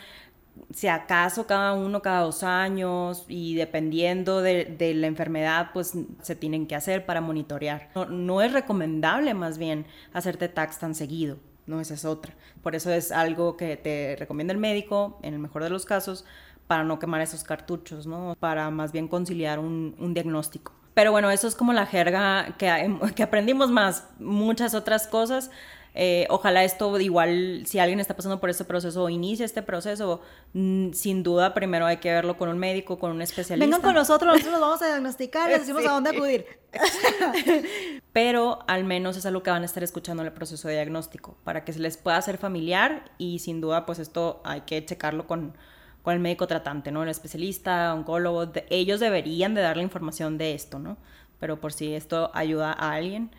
Si 0.73 0.87
acaso 0.87 1.47
cada 1.47 1.73
uno, 1.73 2.01
cada 2.01 2.21
dos 2.21 2.43
años, 2.43 3.25
y 3.29 3.55
dependiendo 3.55 4.41
de, 4.41 4.65
de 4.65 4.95
la 4.95 5.07
enfermedad, 5.07 5.71
pues 5.73 5.93
se 6.23 6.37
tienen 6.37 6.67
que 6.67 6.75
hacer 6.75 7.07
para 7.07 7.21
monitorear. 7.21 7.91
No, 7.95 8.07
no 8.07 8.43
es 8.43 8.53
recomendable, 8.53 9.35
más 9.35 9.59
bien, 9.59 9.87
hacerte 10.13 10.49
tags 10.49 10.79
tan 10.79 10.95
seguido. 10.95 11.39
No, 11.67 11.81
esa 11.81 11.95
es 11.95 12.05
otra. 12.05 12.35
Por 12.63 12.75
eso 12.75 12.93
es 12.93 13.11
algo 13.11 13.57
que 13.57 13.77
te 13.77 14.17
recomienda 14.19 14.53
el 14.53 14.59
médico, 14.59 15.19
en 15.23 15.35
el 15.35 15.41
mejor 15.41 15.63
de 15.65 15.71
los 15.71 15.87
casos, 15.87 16.25
para 16.67 16.85
no 16.85 16.99
quemar 16.99 17.21
esos 17.21 17.45
cartuchos, 17.45 18.07
¿no? 18.07 18.37
Para 18.41 18.71
más 18.71 18.93
bien 18.93 19.09
conciliar 19.09 19.59
un, 19.59 19.95
un 19.99 20.15
diagnóstico. 20.15 20.73
Pero 20.95 21.11
bueno, 21.11 21.31
eso 21.31 21.49
es 21.49 21.55
como 21.57 21.73
la 21.73 21.87
jerga 21.87 22.55
que, 22.57 22.97
que 23.17 23.23
aprendimos 23.23 23.71
más, 23.71 24.07
muchas 24.19 24.75
otras 24.75 25.07
cosas. 25.07 25.51
Eh, 25.97 26.27
ojalá 26.29 26.65
esto 26.65 26.99
igual, 26.99 27.63
si 27.67 27.79
alguien 27.79 28.01
está 28.01 28.17
pasando 28.17 28.41
por 28.41 28.51
este 28.51 28.65
proceso 28.65 29.05
o 29.05 29.09
inicia 29.09 29.47
este 29.47 29.63
proceso, 29.63 30.23
mm, 30.53 30.91
sin 30.93 31.23
duda 31.23 31.55
primero 31.55 31.87
hay 31.87 31.99
que 31.99 32.11
verlo 32.11 32.37
con 32.37 32.49
un 32.49 32.59
médico, 32.59 32.99
con 32.99 33.13
un 33.13 33.23
especialista. 33.23 33.65
Vengan 33.65 33.81
con 33.81 33.95
nosotros, 33.95 34.27
nosotros 34.33 34.53
los 34.55 34.61
vamos 34.61 34.83
a 34.83 34.87
diagnosticar 34.87 35.49
y 35.49 35.53
les 35.53 35.61
decimos 35.61 35.83
Sí. 35.83 35.89
a 35.89 35.93
dónde 35.93 36.11
acudir. 36.11 36.47
pero 38.13 38.59
al 38.67 38.83
menos 38.83 39.17
es 39.17 39.25
algo 39.27 39.45
que 39.45 39.51
van 39.51 39.63
a 39.63 39.67
estar 39.67 39.85
escuchando 39.85 40.25
en 40.25 40.27
el 40.27 40.33
proceso 40.33 40.67
de 40.67 40.75
diagnóstico 40.75 41.37
para 41.45 41.65
que 41.65 41.73
se 41.73 41.79
les 41.79 41.97
pueda 41.97 42.17
hacer 42.17 42.39
familiar 42.39 43.13
y 43.17 43.39
sin 43.39 43.61
duda 43.61 43.87
pues 43.87 44.01
esto 44.01 44.41
hay 44.45 44.63
que 44.63 44.85
checarlo 44.85 45.29
con, 45.29 45.57
con 46.05 46.15
el 46.15 46.21
médico 46.21 46.47
tratante, 46.47 46.93
¿no? 46.93 47.03
El 47.03 47.09
especialista, 47.09 47.93
oncólogo, 47.95 48.47
de- 48.47 48.65
ellos 48.71 49.01
deberían 49.01 49.55
de 49.55 49.63
dar 49.63 49.77
la 49.77 49.83
información 49.83 50.39
de 50.39 50.55
esto, 50.55 50.79
¿no? 50.79 50.97
Pero 51.41 51.61
por 51.61 51.73
si 51.73 51.93
esto 51.95 52.31
ayuda 52.35 52.73
a 52.73 52.93
alguien, 52.93 53.31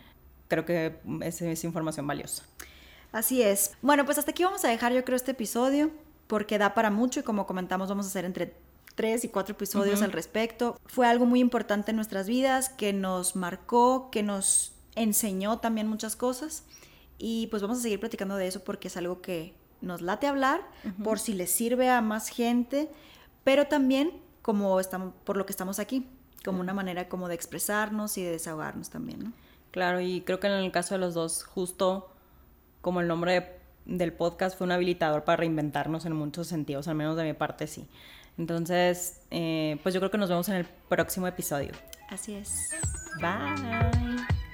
creo 0.48 0.66
que 0.66 0.98
es, 1.22 1.40
es 1.40 1.64
información 1.64 2.06
valiosa. 2.06 2.42
Así 3.12 3.40
es. 3.40 3.72
Bueno, 3.80 4.04
pues 4.04 4.18
hasta 4.18 4.32
aquí 4.32 4.44
vamos 4.44 4.62
a 4.64 4.68
dejar 4.68 4.92
yo 4.92 5.02
creo 5.04 5.16
este 5.16 5.30
episodio 5.30 5.90
porque 6.26 6.58
da 6.58 6.74
para 6.74 6.90
mucho 6.90 7.20
y 7.20 7.22
como 7.22 7.46
comentamos 7.46 7.88
vamos 7.88 8.04
a 8.04 8.08
hacer 8.10 8.24
entre 8.26 8.52
tres 8.96 9.24
y 9.24 9.28
cuatro 9.28 9.54
episodios 9.54 10.02
al 10.02 10.12
respecto. 10.12 10.76
Fue 10.86 11.06
algo 11.06 11.24
muy 11.24 11.40
importante 11.40 11.92
en 11.92 11.96
nuestras 11.96 12.26
vidas 12.26 12.68
que 12.68 12.92
nos 12.92 13.36
marcó, 13.36 14.10
que 14.10 14.22
nos 14.22 14.72
enseñó 14.96 15.58
también 15.60 15.86
muchas 15.86 16.16
cosas 16.16 16.64
y 17.18 17.46
pues 17.48 17.62
vamos 17.62 17.78
a 17.78 17.82
seguir 17.82 18.00
platicando 18.00 18.36
de 18.36 18.48
eso 18.48 18.64
porque 18.64 18.88
es 18.88 18.96
algo 18.96 19.20
que 19.22 19.54
nos 19.80 20.00
late 20.02 20.26
hablar 20.26 20.60
por 21.04 21.18
si 21.18 21.32
les 21.34 21.50
sirve 21.50 21.90
a 21.90 22.00
más 22.00 22.28
gente, 22.28 22.88
pero 23.44 23.66
también 23.66 24.10
como 24.42 24.78
estamos 24.80 25.12
por 25.24 25.36
lo 25.36 25.44
que 25.46 25.52
estamos 25.52 25.78
aquí, 25.78 26.06
como 26.44 26.60
una 26.60 26.72
manera 26.74 27.08
como 27.08 27.28
de 27.28 27.34
expresarnos 27.34 28.16
y 28.18 28.22
de 28.22 28.30
desahogarnos 28.32 28.90
también, 28.90 29.18
¿no? 29.24 29.32
Claro, 29.72 30.00
y 30.00 30.20
creo 30.22 30.40
que 30.40 30.46
en 30.46 30.52
el 30.54 30.70
caso 30.72 30.94
de 30.94 31.00
los 31.00 31.12
dos, 31.14 31.42
justo 31.44 32.10
como 32.80 33.00
el 33.00 33.08
nombre 33.08 33.32
de- 33.32 33.56
del 33.96 34.12
podcast 34.12 34.56
fue 34.56 34.64
un 34.66 34.72
habilitador 34.72 35.24
para 35.24 35.36
reinventarnos 35.36 36.06
en 36.06 36.14
muchos 36.14 36.46
sentidos, 36.46 36.88
al 36.88 36.94
menos 36.94 37.16
de 37.16 37.24
mi 37.24 37.32
parte 37.34 37.66
sí. 37.66 37.86
Entonces, 38.38 39.20
eh, 39.30 39.78
pues 39.82 39.94
yo 39.94 40.00
creo 40.00 40.10
que 40.10 40.18
nos 40.18 40.28
vemos 40.28 40.48
en 40.48 40.56
el 40.56 40.64
próximo 40.88 41.26
episodio. 41.26 41.72
Así 42.10 42.34
es. 42.34 42.70
Bye. 43.20 44.45